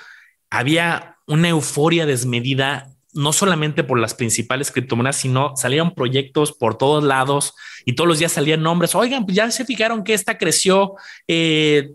había 0.50 1.18
una 1.26 1.50
euforia 1.50 2.06
desmedida 2.06 2.97
no 3.18 3.34
solamente 3.34 3.84
por 3.84 4.00
las 4.00 4.14
principales 4.14 4.72
criptomonedas, 4.72 5.18
sino 5.18 5.56
salieron 5.56 5.94
proyectos 5.94 6.54
por 6.54 6.78
todos 6.78 7.04
lados 7.04 7.54
y 7.86 7.94
todos 7.94 8.08
los 8.08 8.20
días 8.20 8.32
salían 8.32 8.62
nombres. 8.62 8.96
Oigan, 8.96 9.26
pues 9.26 9.36
ya 9.36 9.50
se 9.52 9.66
fijaron 9.66 10.04
que 10.04 10.14
esta 10.14 10.38
creció 10.38 10.96
eh, 11.28 11.92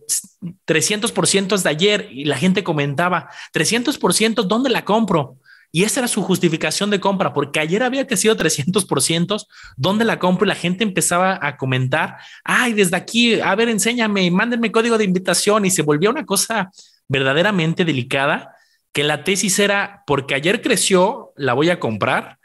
300% 0.67 1.63
de 1.63 1.71
ayer 1.71 2.09
y 2.11 2.25
la 2.25 2.37
gente 2.37 2.65
comentaba 2.65 3.31
300%, 3.55 4.43
¿dónde 4.43 4.71
la 4.71 4.85
compro? 4.85 5.39
Y 5.75 5.85
esa 5.85 6.01
era 6.01 6.09
su 6.09 6.23
justificación 6.23 6.91
de 6.91 7.01
compra, 7.01 7.33
porque 7.33 7.59
ayer 7.59 7.83
había 7.83 8.07
crecido 8.07 8.37
300%, 8.37 9.47
¿dónde 9.79 10.05
la 10.05 10.19
compro? 10.19 10.45
Y 10.45 10.49
la 10.49 10.55
gente 10.55 10.85
empezaba 10.85 11.39
a 11.41 11.57
comentar, 11.57 12.19
ay, 12.45 12.75
desde 12.75 12.97
aquí, 12.97 13.41
a 13.41 13.55
ver, 13.55 13.71
enséñame, 13.71 14.31
mándenme 14.31 14.71
código 14.71 14.99
de 14.99 15.05
invitación 15.05 15.65
y 15.65 15.71
se 15.71 15.81
volvió 15.81 16.11
una 16.11 16.27
cosa 16.27 16.71
verdaderamente 17.09 17.87
delicada 17.87 18.52
que 18.93 19.05
la 19.05 19.25
tesis 19.25 19.59
era, 19.59 20.03
porque 20.07 20.35
ayer 20.35 20.61
creció, 20.63 21.33
la 21.37 21.55
voy 21.55 21.71
a 21.71 21.81
comprar. 21.81 22.39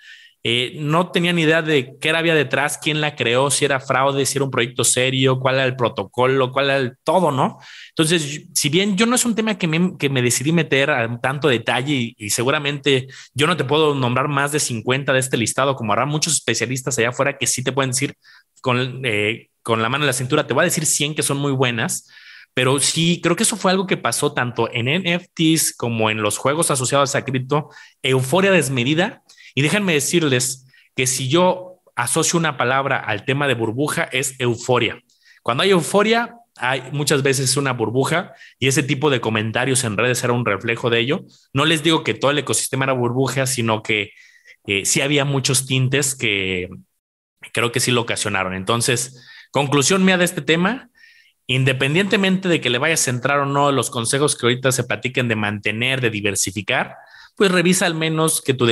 Eh, 0.44 0.78
no 0.80 1.12
tenía 1.12 1.34
ni 1.34 1.42
idea 1.42 1.62
de 1.62 1.98
qué 2.00 2.12
había 2.12 2.34
detrás, 2.34 2.78
quién 2.82 3.02
la 3.02 3.18
creó, 3.18 3.52
si 3.52 3.66
era 3.66 3.82
fraude, 3.82 4.26
si 4.26 4.38
era 4.38 4.46
un 4.46 4.52
proyecto 4.52 4.86
serio, 4.86 5.40
cuál 5.40 5.56
era 5.56 5.66
el 5.66 5.76
protocolo, 5.76 6.54
cuál 6.54 6.66
era 6.68 6.78
el 6.78 6.94
todo, 7.04 7.32
¿no? 7.32 7.58
Entonces, 7.90 8.44
si 8.54 8.70
bien 8.70 8.96
yo 8.96 9.06
no 9.06 9.16
es 9.16 9.26
un 9.26 9.36
tema 9.36 9.58
que 9.58 9.68
me, 9.68 9.98
que 9.98 10.10
me 10.10 10.22
decidí 10.22 10.54
meter 10.54 10.90
a 10.90 11.20
tanto 11.20 11.50
detalle 11.50 12.14
y, 12.18 12.30
seguramente 12.30 13.08
yo 13.34 13.46
no 13.46 13.58
te 13.58 13.66
puedo 13.66 13.94
nombrar 13.94 14.30
más 14.30 14.54
de 14.54 14.62
50 14.62 15.12
de 15.12 15.20
este 15.20 15.36
listado, 15.36 15.76
como 15.76 15.92
habrá 15.92 16.06
muchos 16.06 16.34
especialistas 16.36 16.98
allá 16.98 17.10
afuera 17.10 17.38
que 17.38 17.48
sí 17.48 17.62
te 17.62 17.74
pueden 17.74 17.92
decir 17.92 18.16
con, 18.62 19.02
eh, 19.04 19.50
con 19.64 19.82
la 19.82 19.90
mano 19.90 20.06
en 20.06 20.08
la 20.08 20.14
cintura, 20.14 20.48
te 20.48 20.54
voy 20.54 20.62
a 20.62 20.66
decir 20.66 20.86
100 20.86 21.16
que 21.16 21.24
son 21.24 21.40
muy 21.40 21.52
buenas, 21.52 22.08
pero 22.54 22.80
sí, 22.80 23.22
creo 23.22 23.36
que 23.36 23.44
eso 23.44 23.56
fue 23.56 23.72
algo 23.72 23.88
que 23.88 23.98
pasó 23.98 24.34
tanto 24.34 24.70
en 24.72 24.88
NFTs 24.88 25.76
como 25.76 26.10
en 26.10 26.22
los 26.22 26.38
juegos 26.38 26.72
asociados 26.72 27.16
a 27.16 27.24
cripto, 27.24 27.70
euforia 28.02 28.52
desmedida. 28.52 29.22
Y 29.54 29.62
déjenme 29.62 29.94
decirles 29.94 30.66
que 30.96 31.06
si 31.08 31.30
yo 31.30 31.82
asocio 31.96 32.40
una 32.40 32.58
palabra 32.58 32.98
al 32.98 33.26
tema 33.26 33.48
de 33.48 33.54
burbuja, 33.54 34.04
es 34.06 34.40
euforia. 34.40 35.02
Cuando 35.44 35.64
hay 35.64 35.72
euforia, 35.72 36.36
hay 36.58 36.84
muchas 36.92 37.24
veces 37.24 37.58
una 37.58 37.74
burbuja 37.74 38.34
y 38.60 38.68
ese 38.68 38.84
tipo 38.84 39.10
de 39.10 39.22
comentarios 39.22 39.84
en 39.84 39.98
redes 39.98 40.24
era 40.24 40.34
un 40.34 40.46
reflejo 40.46 40.90
de 40.90 41.00
ello. 41.00 41.26
No 41.54 41.66
les 41.66 41.84
digo 41.84 42.04
que 42.04 42.14
todo 42.14 42.32
el 42.32 42.40
ecosistema 42.40 42.86
era 42.86 42.94
burbuja, 42.94 43.46
sino 43.46 43.84
que 43.84 44.12
eh, 44.66 44.86
sí 44.86 45.02
había 45.02 45.26
muchos 45.26 45.66
tintes 45.66 46.16
que 46.16 46.70
creo 47.54 47.72
que 47.72 47.80
sí 47.80 47.92
lo 47.92 48.02
ocasionaron. 48.02 48.54
Entonces, 48.54 49.26
conclusión 49.52 50.04
mía 50.04 50.18
de 50.18 50.26
este 50.26 50.42
tema, 50.42 50.90
independientemente 51.48 52.50
de 52.50 52.62
que 52.62 52.70
le 52.70 52.78
vayas 52.78 53.08
a 53.08 53.12
entrar 53.12 53.40
o 53.40 53.46
no 53.46 53.72
los 53.72 53.90
consejos 53.90 54.36
que 54.36 54.46
ahorita 54.46 54.72
se 54.72 54.84
platiquen 54.84 55.30
de 55.30 55.36
mantener, 55.36 56.02
de 56.02 56.10
diversificar, 56.10 56.96
pues 57.36 57.52
revisa 57.52 57.86
al 57.86 57.96
menos 57.96 58.42
que 58.42 58.54
tu, 58.54 58.68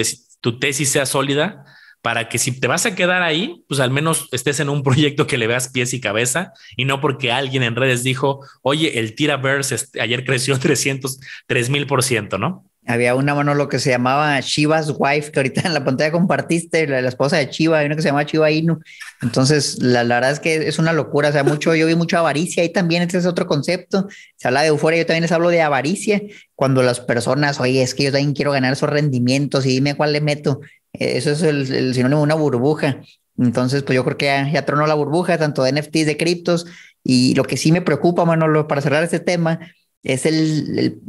tesis 0.60 0.90
sea 0.90 1.06
sólida 1.06 1.66
para 2.02 2.30
que 2.30 2.38
si 2.38 2.60
te 2.60 2.68
vas 2.68 2.86
a 2.86 2.94
quedar 2.94 3.24
ahí, 3.24 3.64
pues 3.68 3.80
al 3.80 3.90
menos 3.90 4.28
estés 4.32 4.60
en 4.60 4.70
un 4.70 4.84
proyecto 4.84 5.26
que 5.26 5.38
le 5.38 5.48
veas 5.48 5.70
pies 5.70 5.94
y 5.94 6.02
cabeza 6.02 6.54
y 6.76 6.86
no 6.86 7.00
porque 7.00 7.32
alguien 7.32 7.64
en 7.64 7.76
redes 7.76 8.04
dijo, 8.04 8.46
oye, 8.62 9.00
el 9.00 9.16
Tiraverse 9.16 9.76
este, 9.76 10.02
ayer 10.02 10.26
creció 10.26 10.60
300, 10.60 11.20
3000 11.48 11.88
por 11.88 12.04
ciento, 12.04 12.38
¿no? 12.38 12.66
Había 12.88 13.15
una 13.15 13.34
mano 13.34 13.56
lo 13.56 13.67
que 13.67 13.80
se 13.80 13.89
llamaba 13.89 14.39
Chivas 14.41 14.93
Wife, 14.95 15.32
que 15.32 15.39
ahorita 15.39 15.62
en 15.65 15.74
la 15.74 15.84
pantalla 15.84 16.12
compartiste, 16.12 16.86
la, 16.86 17.00
esposa 17.00 17.38
de 17.38 17.50
Chiva, 17.50 17.80
hay 17.80 17.88
una 17.88 17.95
que 17.95 18.04
se 18.04 18.10
llama 18.10 18.26
Chiva 18.26 18.52
Inu. 18.52 18.80
Entonces, 19.24 19.82
la, 19.82 20.04
verdad 20.04 20.32
es 20.32 20.39
que 20.39 20.67
es 20.67 20.78
una 20.78 20.93
locura. 20.93 21.30
O 21.30 21.32
sea, 21.32 21.43
mucho, 21.43 21.74
yo 21.74 21.88
vi 21.88 21.95
mucha 21.95 22.19
avaricia 22.19 22.62
ahí 22.62 22.69
también. 22.71 23.02
Este 23.02 23.17
es 23.17 23.26
otro 23.26 23.48
concepto. 23.48 24.08
Se 24.36 24.48
habla 24.48 24.62
de 24.62 24.67
euforia, 24.67 25.00
yo 25.00 25.06
también 25.08 25.24
les 25.24 25.32
hablo 25.32 25.50
de 25.50 25.63
avaricia. 25.63 26.21
Cuando 26.54 26.84
las 26.84 27.00
personas, 27.00 27.60
oye, 27.60 27.82
es 27.82 27.95
que 27.95 28.04
yo 28.04 28.12
también 28.12 28.34
quiero 28.34 28.52
ganar 28.52 28.74
esos 28.74 28.89
rendimientos 28.89 29.65
y 29.65 29.69
dime 29.69 29.95
cuál 29.95 30.13
le 30.13 30.21
meto. 30.21 30.62
Eso 30.93 31.32
es 31.32 31.41
el, 31.41 31.93
sinónimo 31.95 32.19
de 32.19 32.24
una 32.24 32.36
burbuja. 32.36 33.02
Entonces, 33.38 33.82
pues 33.82 33.95
yo 33.95 34.04
creo 34.06 34.17
que 34.17 34.26
ya, 34.26 34.50
ya 34.50 34.63
tronó 34.63 34.86
la 34.86 34.93
burbuja, 34.93 35.39
tanto 35.39 35.63
de 35.63 35.71
NFTs, 35.71 36.06
de 36.06 36.17
criptos. 36.17 36.67
Y 37.04 37.34
lo 37.34 37.43
que 37.43 37.58
sí 37.58 37.71
me 37.71 37.82
preocupa, 37.82 38.26
Manolo, 38.26 38.67
para 38.67 38.82
cerrar 38.82 39.04
este 39.04 39.19
tema, 39.19 39.60
es 40.06 40.26
el, 40.26 41.02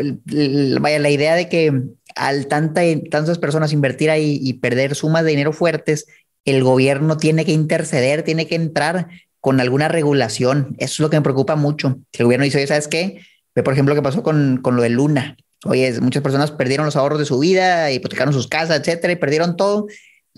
vaya, 0.80 0.98
la 0.98 1.10
idea 1.10 1.34
de 1.34 1.48
que 1.48 1.82
al 2.16 2.46
tanta, 2.46 2.80
tantas 3.10 3.38
personas 3.38 3.72
invertir 3.72 4.10
ahí 4.10 4.40
y 4.42 4.54
perder 4.54 4.94
sumas 4.94 5.22
de 5.22 5.30
dinero 5.30 5.52
fuertes, 5.52 6.06
el 6.46 6.64
gobierno 6.64 7.18
tiene 7.18 7.44
que 7.44 7.52
interceder, 7.52 8.22
tiene 8.22 8.46
que 8.46 8.54
entrar 8.54 9.08
con 9.40 9.60
alguna 9.60 9.88
regulación. 9.88 10.74
Eso 10.78 10.94
es 10.94 11.00
lo 11.00 11.10
que 11.10 11.18
me 11.18 11.22
preocupa 11.22 11.56
mucho. 11.56 11.98
el 12.12 12.24
gobierno 12.24 12.44
dice, 12.44 12.56
oye, 12.56 12.66
¿sabes 12.66 12.88
qué? 12.88 13.20
Ve, 13.54 13.62
por 13.62 13.74
ejemplo, 13.74 13.94
qué 13.94 14.02
pasó 14.02 14.22
con, 14.22 14.60
con 14.62 14.76
lo 14.76 14.82
de 14.82 14.88
Luna. 14.88 15.36
Oye, 15.64 16.00
muchas 16.00 16.22
personas 16.22 16.50
perdieron 16.50 16.86
los 16.86 16.96
ahorros 16.96 17.18
de 17.18 17.26
su 17.26 17.38
vida, 17.38 17.92
hipotecaron 17.92 18.32
sus 18.32 18.48
casas, 18.48 18.80
etcétera, 18.80 19.12
y 19.12 19.16
perdieron 19.16 19.56
todo. 19.56 19.86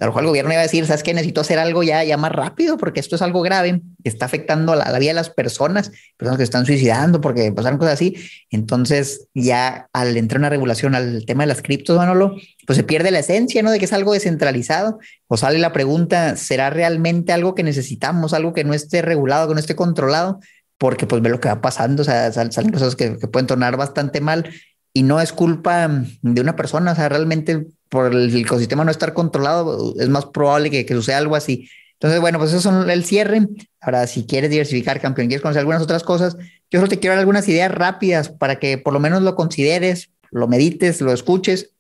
A 0.00 0.04
lo 0.04 0.10
mejor 0.10 0.22
el 0.22 0.28
gobierno 0.28 0.52
iba 0.52 0.60
a 0.60 0.64
decir, 0.64 0.86
¿sabes 0.86 1.02
qué? 1.02 1.12
Necesito 1.12 1.40
hacer 1.40 1.58
algo 1.58 1.82
ya, 1.82 2.04
ya 2.04 2.16
más 2.16 2.32
rápido 2.32 2.76
porque 2.76 3.00
esto 3.00 3.16
es 3.16 3.22
algo 3.22 3.42
grave, 3.42 3.80
está 4.04 4.26
afectando 4.26 4.74
la, 4.74 4.90
la 4.90 4.98
vida 4.98 5.10
de 5.10 5.14
las 5.14 5.30
personas, 5.30 5.90
personas 6.16 6.38
que 6.38 6.44
están 6.44 6.66
suicidando 6.66 7.20
porque 7.20 7.52
pasaron 7.52 7.78
cosas 7.78 7.94
así. 7.94 8.16
Entonces, 8.50 9.28
ya 9.34 9.88
al 9.92 10.16
entrar 10.16 10.38
una 10.38 10.50
regulación 10.50 10.94
al 10.94 11.24
tema 11.26 11.42
de 11.42 11.48
las 11.48 11.62
criptos, 11.62 11.96
Manolo, 11.96 12.36
pues 12.66 12.76
se 12.76 12.84
pierde 12.84 13.10
la 13.10 13.20
esencia, 13.20 13.62
¿no? 13.62 13.70
De 13.70 13.78
que 13.78 13.86
es 13.86 13.92
algo 13.92 14.12
descentralizado. 14.12 14.98
O 15.26 15.36
sale 15.36 15.58
la 15.58 15.72
pregunta, 15.72 16.36
¿será 16.36 16.70
realmente 16.70 17.32
algo 17.32 17.54
que 17.54 17.62
necesitamos, 17.62 18.32
algo 18.34 18.52
que 18.52 18.64
no 18.64 18.74
esté 18.74 19.02
regulado, 19.02 19.48
que 19.48 19.54
no 19.54 19.60
esté 19.60 19.74
controlado? 19.74 20.38
Porque 20.78 21.06
pues 21.06 21.20
ve 21.22 21.28
lo 21.28 21.40
que 21.40 21.48
va 21.48 21.60
pasando, 21.60 22.02
o 22.02 22.04
sea, 22.04 22.32
salen 22.32 22.72
cosas 22.72 22.94
que, 22.94 23.18
que 23.18 23.26
pueden 23.26 23.46
tornar 23.46 23.76
bastante 23.76 24.20
mal 24.20 24.48
y 24.92 25.02
no 25.02 25.20
es 25.20 25.32
culpa 25.32 25.88
de 26.22 26.40
una 26.40 26.56
persona, 26.56 26.92
o 26.92 26.94
sea, 26.94 27.08
realmente 27.08 27.66
por 27.88 28.12
el 28.14 28.34
ecosistema 28.34 28.84
no 28.84 28.90
estar 28.90 29.12
controlado, 29.12 29.94
es 29.98 30.08
más 30.08 30.26
probable 30.26 30.70
que, 30.70 30.84
que 30.86 30.94
suceda 30.94 31.18
algo 31.18 31.36
así. 31.36 31.68
Entonces, 31.94 32.20
bueno, 32.20 32.38
pues 32.38 32.50
eso 32.52 32.60
son 32.60 32.88
el 32.90 33.04
cierre. 33.04 33.48
Ahora, 33.80 34.06
si 34.06 34.24
quieres 34.24 34.50
diversificar, 34.50 35.00
campeón, 35.00 35.26
quieres 35.26 35.42
conocer 35.42 35.60
algunas 35.60 35.82
otras 35.82 36.04
cosas, 36.04 36.36
yo 36.70 36.78
solo 36.78 36.88
te 36.88 37.00
quiero 37.00 37.14
dar 37.14 37.20
algunas 37.20 37.48
ideas 37.48 37.72
rápidas 37.72 38.28
para 38.28 38.60
que 38.60 38.78
por 38.78 38.92
lo 38.92 39.00
menos 39.00 39.22
lo 39.22 39.34
consideres, 39.34 40.10
lo 40.30 40.46
medites, 40.46 41.00
lo 41.00 41.12
escuches 41.12 41.72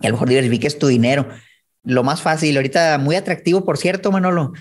y 0.00 0.06
a 0.06 0.10
lo 0.10 0.14
mejor 0.14 0.28
diversifiques 0.28 0.78
tu 0.78 0.86
dinero. 0.86 1.28
Lo 1.82 2.02
más 2.02 2.22
fácil, 2.22 2.56
ahorita 2.56 2.96
muy 2.98 3.16
atractivo, 3.16 3.64
por 3.64 3.76
cierto, 3.76 4.10
Manolo, 4.10 4.52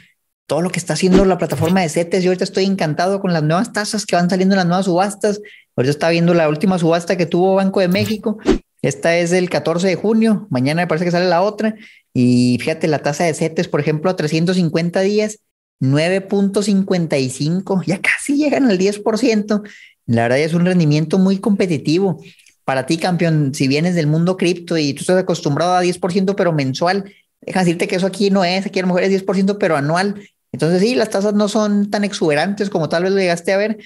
todo 0.45 0.62
lo 0.62 0.71
que 0.71 0.79
está 0.79 0.93
haciendo 0.93 1.23
la 1.23 1.38
plataforma 1.38 1.81
de 1.81 1.89
CETES. 1.89 2.23
Yo 2.23 2.31
ahorita 2.31 2.43
estoy 2.43 2.65
encantado 2.65 3.21
con 3.21 3.31
las 3.31 3.43
nuevas 3.43 3.71
tasas 3.71 4.05
que 4.05 4.15
van 4.15 4.29
saliendo 4.29 4.55
en 4.55 4.57
las 4.57 4.67
nuevas 4.67 4.86
subastas. 4.86 5.41
Ahorita 5.75 5.91
está 5.91 6.10
viendo 6.10 6.33
la 6.33 6.49
última 6.49 6.79
subasta 6.79 7.15
que 7.15 7.25
tuvo 7.25 7.55
Banco 7.55 7.79
de 7.79 7.88
México 7.88 8.39
esta 8.88 9.17
es 9.17 9.32
del 9.32 9.50
14 9.50 9.86
de 9.86 9.95
junio, 9.95 10.47
mañana 10.50 10.84
me 10.84 10.88
parece 10.88 11.04
que 11.04 11.12
sale 11.12 11.28
la 11.28 11.41
otra. 11.41 11.76
Y 12.13 12.58
fíjate, 12.60 12.88
la 12.88 13.00
tasa 13.00 13.26
de 13.26 13.34
CETES, 13.34 13.67
por 13.67 13.82
ejemplo, 13.82 14.10
a 14.10 14.15
350 14.15 15.02
días, 15.02 15.39
9.55, 15.82 17.84
ya 17.86 18.00
casi 18.02 18.38
llegan 18.38 18.69
al 18.69 18.80
10%. 18.80 19.63
La 20.06 20.21
verdad 20.23 20.39
es 20.39 20.54
un 20.54 20.65
rendimiento 20.65 21.19
muy 21.19 21.39
competitivo. 21.39 22.23
Para 22.63 22.86
ti, 22.86 22.97
campeón, 22.97 23.54
si 23.54 23.67
vienes 23.67 23.93
del 23.93 24.08
mundo 24.08 24.38
cripto 24.38 24.78
y 24.78 24.93
tú 24.93 25.02
estás 25.02 25.17
acostumbrado 25.17 25.73
a 25.73 25.84
10%, 25.84 26.36
pero 26.36 26.54
mensual, 26.54 27.12
deja 27.41 27.60
decirte 27.60 27.89
que 27.89 27.97
eso 27.97 28.08
aquí 28.08 28.30
no 28.30 28.45
es, 28.45 28.65
aquí 28.65 28.80
a 28.80 28.84
lo 28.84 28.88
mejor 28.88 29.04
es 29.04 29.26
10%, 29.26 29.58
pero 29.60 29.76
anual. 29.76 30.21
Entonces, 30.54 30.82
sí, 30.82 30.95
las 30.95 31.10
tasas 31.10 31.34
no 31.34 31.50
son 31.50 31.91
tan 31.91 32.06
exuberantes 32.06 32.69
como 32.69 32.88
tal 32.88 33.04
vez 33.04 33.12
lo 33.12 33.19
llegaste 33.19 33.52
a 33.52 33.58
ver, 33.58 33.80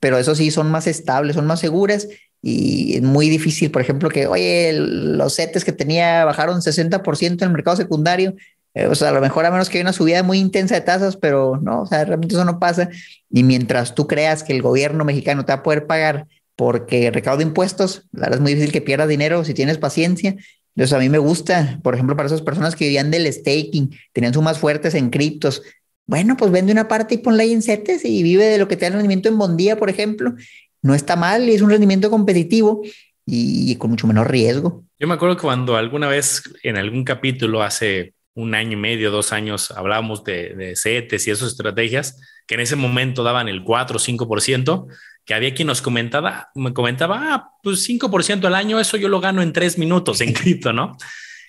pero 0.00 0.18
eso 0.18 0.34
sí, 0.34 0.50
son 0.50 0.68
más 0.70 0.88
estables, 0.88 1.36
son 1.36 1.46
más 1.46 1.60
seguras 1.60 2.08
y 2.40 2.96
es 2.96 3.02
muy 3.02 3.28
difícil, 3.28 3.70
por 3.70 3.82
ejemplo, 3.82 4.08
que, 4.08 4.26
oye, 4.26 4.72
los 4.72 5.34
CETES 5.36 5.64
que 5.64 5.72
tenía 5.72 6.24
bajaron 6.24 6.60
60% 6.60 7.42
en 7.42 7.48
el 7.48 7.52
mercado 7.52 7.76
secundario, 7.76 8.34
eh, 8.74 8.86
o 8.86 8.94
sea, 8.94 9.08
a 9.08 9.12
lo 9.12 9.20
mejor 9.20 9.44
a 9.44 9.50
menos 9.50 9.68
que 9.68 9.78
haya 9.78 9.84
una 9.84 9.92
subida 9.92 10.22
muy 10.22 10.38
intensa 10.38 10.74
de 10.74 10.82
tasas, 10.82 11.16
pero 11.16 11.58
no, 11.62 11.82
o 11.82 11.86
sea, 11.86 12.04
realmente 12.04 12.34
eso 12.34 12.44
no 12.44 12.58
pasa. 12.58 12.90
Y 13.30 13.42
mientras 13.42 13.94
tú 13.94 14.06
creas 14.06 14.42
que 14.44 14.52
el 14.52 14.62
gobierno 14.62 15.04
mexicano 15.04 15.44
te 15.44 15.52
va 15.52 15.58
a 15.58 15.62
poder 15.62 15.86
pagar 15.86 16.26
porque 16.54 17.10
recaudo 17.10 17.42
impuestos, 17.42 18.08
la 18.12 18.28
es 18.28 18.40
muy 18.40 18.52
difícil 18.54 18.72
que 18.72 18.82
pierdas 18.82 19.08
dinero 19.08 19.44
si 19.44 19.54
tienes 19.54 19.78
paciencia. 19.78 20.36
Entonces 20.76 20.96
a 20.96 21.00
mí 21.00 21.08
me 21.08 21.18
gusta, 21.18 21.80
por 21.82 21.94
ejemplo, 21.94 22.16
para 22.16 22.28
esas 22.28 22.42
personas 22.42 22.76
que 22.76 22.84
vivían 22.84 23.10
del 23.10 23.32
staking, 23.32 23.96
tenían 24.12 24.34
sumas 24.34 24.58
fuertes 24.58 24.94
en 24.94 25.10
criptos, 25.10 25.62
bueno, 26.08 26.38
pues 26.38 26.50
vende 26.50 26.72
una 26.72 26.88
parte 26.88 27.16
y 27.16 27.18
ponla 27.18 27.42
ahí 27.42 27.52
en 27.52 27.60
CETES 27.60 28.06
y 28.06 28.22
vive 28.22 28.46
de 28.46 28.56
lo 28.56 28.66
que 28.66 28.76
te 28.76 28.82
da 28.82 28.86
el 28.88 28.92
rendimiento 28.94 29.28
en 29.28 29.36
Bondía, 29.36 29.76
por 29.76 29.90
ejemplo, 29.90 30.34
no 30.82 30.94
está 30.94 31.16
mal 31.16 31.48
y 31.48 31.54
es 31.54 31.62
un 31.62 31.70
rendimiento 31.70 32.10
competitivo 32.10 32.82
y, 33.26 33.76
con 33.76 33.90
mucho 33.90 34.06
menor 34.06 34.30
riesgo. 34.30 34.84
Yo 34.98 35.06
me 35.06 35.14
acuerdo 35.14 35.36
que 35.36 35.42
cuando 35.42 35.76
alguna 35.76 36.08
vez 36.08 36.42
en 36.62 36.76
algún 36.76 37.04
capítulo 37.04 37.62
hace 37.62 38.14
un 38.34 38.54
año 38.54 38.72
y 38.72 38.80
medio, 38.80 39.10
dos 39.10 39.32
años, 39.32 39.70
hablábamos 39.72 40.24
de, 40.24 40.54
de 40.54 40.76
CETES 40.76 41.26
y 41.26 41.30
esas 41.30 41.48
estrategias 41.48 42.18
que 42.48 42.54
en 42.54 42.60
ese 42.62 42.76
momento 42.76 43.22
daban 43.22 43.46
el 43.46 43.62
4 43.62 43.96
o 43.96 44.00
5%, 44.00 44.86
que 45.26 45.34
había 45.34 45.54
quien 45.54 45.68
nos 45.68 45.82
comentaba, 45.82 46.48
me 46.54 46.72
comentaba, 46.72 47.34
ah, 47.34 47.50
pues 47.62 47.86
5% 47.86 48.46
al 48.46 48.54
año, 48.54 48.80
eso 48.80 48.96
yo 48.96 49.08
lo 49.10 49.20
gano 49.20 49.42
en 49.42 49.52
tres 49.52 49.76
minutos 49.76 50.22
en 50.22 50.32
cripto, 50.34 50.72
¿no? 50.72 50.96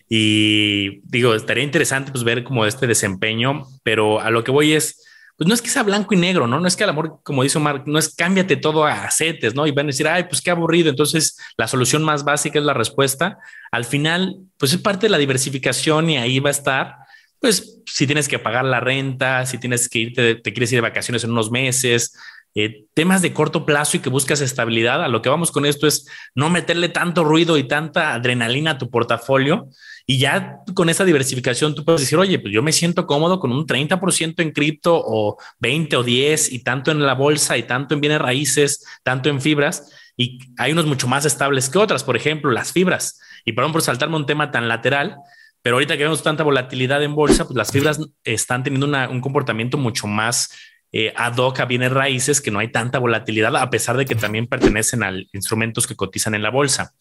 Y 0.09 0.99
digo, 1.07 1.33
estaría 1.35 1.63
interesante 1.63 2.11
pues 2.11 2.25
ver 2.25 2.43
como 2.43 2.65
este 2.65 2.85
desempeño, 2.85 3.65
pero 3.83 4.19
a 4.19 4.29
lo 4.29 4.43
que 4.43 4.51
voy 4.51 4.73
es, 4.73 5.05
pues 5.39 5.47
no 5.47 5.53
es 5.53 5.61
que 5.61 5.69
sea 5.69 5.83
blanco 5.83 6.13
y 6.13 6.17
negro, 6.17 6.47
¿no? 6.47 6.59
No 6.59 6.67
es 6.67 6.75
que 6.75 6.83
el 6.83 6.89
amor, 6.89 7.21
como 7.23 7.43
dice 7.43 7.57
Omar, 7.57 7.83
no 7.85 7.97
es 7.97 8.13
cámbiate 8.13 8.57
todo 8.57 8.83
a 8.83 9.05
acetes, 9.05 9.55
¿no? 9.55 9.65
Y 9.65 9.71
van 9.71 9.85
a 9.85 9.87
decir, 9.87 10.05
ay, 10.05 10.25
pues 10.25 10.41
qué 10.41 10.51
aburrido. 10.51 10.89
Entonces, 10.89 11.37
la 11.55 11.65
solución 11.65 12.03
más 12.03 12.25
básica 12.25 12.59
es 12.59 12.65
la 12.65 12.73
respuesta. 12.73 13.37
Al 13.71 13.85
final, 13.85 14.35
pues 14.57 14.73
es 14.73 14.81
parte 14.81 15.05
de 15.05 15.11
la 15.11 15.17
diversificación 15.17 16.09
y 16.09 16.17
ahí 16.17 16.41
va 16.41 16.49
a 16.49 16.51
estar. 16.51 16.95
Pues 17.39 17.79
si 17.85 18.05
tienes 18.05 18.27
que 18.27 18.37
pagar 18.37 18.65
la 18.65 18.81
renta, 18.81 19.45
si 19.45 19.57
tienes 19.57 19.87
que 19.87 19.99
irte, 19.99 20.35
te 20.35 20.51
quieres 20.51 20.73
ir 20.73 20.79
de 20.79 20.81
vacaciones 20.81 21.23
en 21.23 21.31
unos 21.31 21.51
meses, 21.51 22.17
eh, 22.55 22.85
temas 22.93 23.21
de 23.21 23.33
corto 23.33 23.65
plazo 23.65 23.97
y 23.97 23.99
que 23.99 24.09
buscas 24.09 24.41
estabilidad, 24.41 25.03
a 25.03 25.07
lo 25.07 25.21
que 25.21 25.29
vamos 25.29 25.51
con 25.51 25.65
esto 25.65 25.87
es 25.87 26.07
no 26.35 26.49
meterle 26.49 26.89
tanto 26.89 27.23
ruido 27.23 27.57
y 27.57 27.67
tanta 27.67 28.13
adrenalina 28.13 28.71
a 28.71 28.77
tu 28.77 28.89
portafolio, 28.89 29.69
y 30.09 30.17
ya 30.17 30.61
con 30.73 30.89
esa 30.89 31.05
diversificación 31.05 31.75
tú 31.75 31.85
puedes 31.85 32.01
decir, 32.01 32.17
oye, 32.17 32.39
pues 32.39 32.51
yo 32.51 32.63
me 32.63 32.71
siento 32.71 33.05
cómodo 33.05 33.39
con 33.39 33.51
un 33.51 33.67
30% 33.67 34.41
en 34.41 34.51
cripto 34.51 34.99
o 34.99 35.37
20 35.59 35.97
o 35.97 36.03
10 36.03 36.51
y 36.51 36.63
tanto 36.63 36.89
en 36.89 37.05
la 37.05 37.13
bolsa 37.13 37.59
y 37.59 37.63
tanto 37.63 37.93
en 37.93 38.01
bienes 38.01 38.19
raíces, 38.19 38.83
tanto 39.03 39.29
en 39.29 39.39
fibras. 39.39 39.93
Y 40.17 40.39
hay 40.57 40.71
unos 40.71 40.87
mucho 40.87 41.07
más 41.07 41.25
estables 41.25 41.69
que 41.69 41.77
otras, 41.77 42.03
por 42.03 42.17
ejemplo, 42.17 42.49
las 42.49 42.71
fibras. 42.71 43.19
Y 43.45 43.53
perdón 43.53 43.71
por 43.71 43.83
saltarme 43.83 44.15
un 44.15 44.25
tema 44.25 44.49
tan 44.49 44.67
lateral, 44.67 45.15
pero 45.61 45.75
ahorita 45.75 45.95
que 45.95 46.05
vemos 46.05 46.23
tanta 46.23 46.43
volatilidad 46.43 47.03
en 47.03 47.13
bolsa, 47.13 47.45
pues 47.45 47.55
las 47.55 47.71
fibras 47.71 47.99
están 48.23 48.63
teniendo 48.63 48.87
un 49.11 49.21
comportamiento 49.21 49.77
mucho 49.77 50.07
más 50.07 50.49
eh, 50.91 51.13
ad 51.15 51.37
hoc 51.37 51.59
a 51.59 51.65
bienes 51.65 51.91
raíces, 51.91 52.41
que 52.41 52.51
no 52.51 52.59
hay 52.59 52.71
tanta 52.71 52.99
volatilidad, 52.99 53.55
a 53.55 53.69
pesar 53.69 53.97
de 53.97 54.05
que 54.05 54.15
también 54.15 54.47
pertenecen 54.47 55.03
a 55.03 55.11
instrumentos 55.33 55.87
que 55.87 55.95
cotizan 55.95 56.35
en 56.35 56.43
la 56.43 56.49
bolsa. 56.49 56.93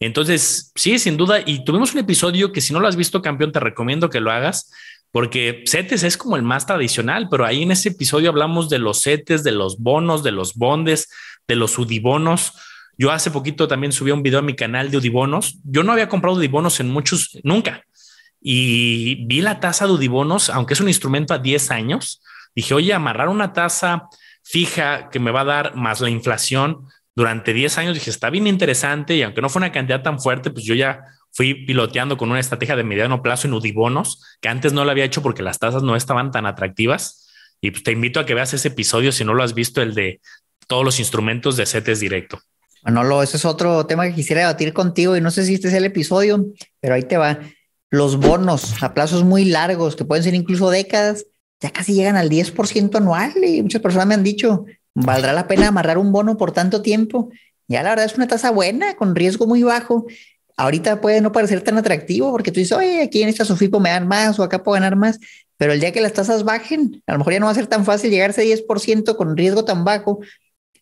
Entonces, 0.00 0.72
sí, 0.74 0.98
sin 0.98 1.16
duda. 1.16 1.40
Y 1.44 1.64
tuvimos 1.64 1.92
un 1.92 2.00
episodio 2.00 2.52
que 2.52 2.60
si 2.60 2.72
no 2.72 2.80
lo 2.80 2.88
has 2.88 2.96
visto, 2.96 3.22
campeón, 3.22 3.52
te 3.52 3.60
recomiendo 3.60 4.10
que 4.10 4.20
lo 4.20 4.30
hagas 4.30 4.70
porque 5.10 5.64
CETES 5.66 6.02
es 6.02 6.16
como 6.16 6.36
el 6.36 6.42
más 6.42 6.66
tradicional, 6.66 7.28
pero 7.30 7.46
ahí 7.46 7.62
en 7.62 7.72
ese 7.72 7.90
episodio 7.90 8.28
hablamos 8.28 8.68
de 8.68 8.78
los 8.78 9.02
CETES, 9.02 9.42
de 9.42 9.52
los 9.52 9.78
bonos, 9.78 10.22
de 10.22 10.32
los 10.32 10.54
bondes, 10.54 11.08
de 11.46 11.56
los 11.56 11.78
UDIBONOS. 11.78 12.52
Yo 12.98 13.10
hace 13.10 13.30
poquito 13.30 13.68
también 13.68 13.92
subí 13.92 14.10
un 14.10 14.22
video 14.22 14.40
a 14.40 14.42
mi 14.42 14.54
canal 14.54 14.90
de 14.90 14.98
UDIBONOS. 14.98 15.60
Yo 15.64 15.82
no 15.82 15.92
había 15.92 16.08
comprado 16.08 16.36
UDIBONOS 16.36 16.80
en 16.80 16.90
muchos, 16.90 17.38
nunca. 17.42 17.84
Y 18.40 19.26
vi 19.26 19.40
la 19.40 19.60
tasa 19.60 19.86
de 19.86 19.92
UDIBONOS, 19.92 20.50
aunque 20.50 20.74
es 20.74 20.80
un 20.80 20.88
instrumento 20.88 21.32
a 21.32 21.38
10 21.38 21.70
años. 21.70 22.22
Dije, 22.58 22.74
oye, 22.74 22.92
amarrar 22.92 23.28
una 23.28 23.52
tasa 23.52 24.08
fija 24.42 25.10
que 25.10 25.20
me 25.20 25.30
va 25.30 25.42
a 25.42 25.44
dar 25.44 25.76
más 25.76 26.00
la 26.00 26.10
inflación, 26.10 26.88
durante 27.14 27.54
10 27.54 27.78
años 27.78 27.94
dije, 27.94 28.10
está 28.10 28.30
bien 28.30 28.48
interesante 28.48 29.14
y 29.14 29.22
aunque 29.22 29.40
no 29.40 29.48
fue 29.48 29.60
una 29.60 29.70
cantidad 29.70 30.02
tan 30.02 30.18
fuerte, 30.18 30.50
pues 30.50 30.64
yo 30.64 30.74
ya 30.74 31.04
fui 31.30 31.54
piloteando 31.54 32.16
con 32.16 32.32
una 32.32 32.40
estrategia 32.40 32.74
de 32.74 32.82
mediano 32.82 33.22
plazo 33.22 33.46
en 33.46 33.54
Udibonos, 33.54 34.24
que 34.40 34.48
antes 34.48 34.72
no 34.72 34.84
lo 34.84 34.90
había 34.90 35.04
hecho 35.04 35.22
porque 35.22 35.44
las 35.44 35.60
tasas 35.60 35.84
no 35.84 35.94
estaban 35.94 36.32
tan 36.32 36.46
atractivas. 36.46 37.28
Y 37.60 37.70
pues 37.70 37.84
te 37.84 37.92
invito 37.92 38.18
a 38.18 38.26
que 38.26 38.34
veas 38.34 38.52
ese 38.52 38.66
episodio 38.66 39.12
si 39.12 39.24
no 39.24 39.34
lo 39.34 39.44
has 39.44 39.54
visto, 39.54 39.80
el 39.80 39.94
de 39.94 40.20
todos 40.66 40.84
los 40.84 40.98
instrumentos 40.98 41.56
de 41.56 41.64
CETES 41.64 42.00
directo. 42.00 42.40
Manolo, 42.82 43.22
ese 43.22 43.36
es 43.36 43.44
otro 43.44 43.86
tema 43.86 44.08
que 44.08 44.14
quisiera 44.16 44.40
debatir 44.40 44.72
contigo 44.72 45.16
y 45.16 45.20
no 45.20 45.30
sé 45.30 45.44
si 45.44 45.54
este 45.54 45.68
es 45.68 45.74
el 45.74 45.84
episodio, 45.84 46.44
pero 46.80 46.94
ahí 46.96 47.04
te 47.04 47.18
va. 47.18 47.38
Los 47.88 48.16
bonos 48.16 48.82
a 48.82 48.94
plazos 48.94 49.22
muy 49.22 49.44
largos, 49.44 49.94
que 49.94 50.04
pueden 50.04 50.24
ser 50.24 50.34
incluso 50.34 50.70
décadas, 50.70 51.24
ya 51.60 51.70
casi 51.70 51.94
llegan 51.94 52.16
al 52.16 52.28
10% 52.28 52.98
anual 52.98 53.32
y 53.44 53.62
muchas 53.62 53.82
personas 53.82 54.06
me 54.06 54.14
han 54.14 54.22
dicho, 54.22 54.64
¿valdrá 54.94 55.32
la 55.32 55.48
pena 55.48 55.68
amarrar 55.68 55.98
un 55.98 56.12
bono 56.12 56.36
por 56.36 56.52
tanto 56.52 56.82
tiempo? 56.82 57.30
Ya 57.66 57.82
la 57.82 57.90
verdad 57.90 58.06
es 58.06 58.14
una 58.16 58.28
tasa 58.28 58.50
buena, 58.50 58.94
con 58.94 59.14
riesgo 59.14 59.46
muy 59.46 59.62
bajo. 59.62 60.06
Ahorita 60.56 61.00
puede 61.00 61.20
no 61.20 61.32
parecer 61.32 61.62
tan 61.62 61.78
atractivo 61.78 62.30
porque 62.30 62.50
tú 62.50 62.60
dices, 62.60 62.76
oye, 62.76 63.02
aquí 63.02 63.22
en 63.22 63.28
esta 63.28 63.44
Sofipo 63.44 63.80
me 63.80 63.90
dan 63.90 64.08
más 64.08 64.38
o 64.38 64.42
acá 64.42 64.62
puedo 64.62 64.74
ganar 64.74 64.96
más, 64.96 65.18
pero 65.56 65.72
el 65.72 65.80
día 65.80 65.92
que 65.92 66.00
las 66.00 66.12
tasas 66.12 66.44
bajen, 66.44 67.02
a 67.06 67.12
lo 67.12 67.18
mejor 67.18 67.32
ya 67.32 67.40
no 67.40 67.46
va 67.46 67.52
a 67.52 67.56
ser 67.56 67.66
tan 67.66 67.84
fácil 67.84 68.10
llegar 68.10 68.30
a 68.30 68.32
ese 68.32 68.42
10% 68.42 69.16
con 69.16 69.36
riesgo 69.36 69.64
tan 69.64 69.84
bajo 69.84 70.20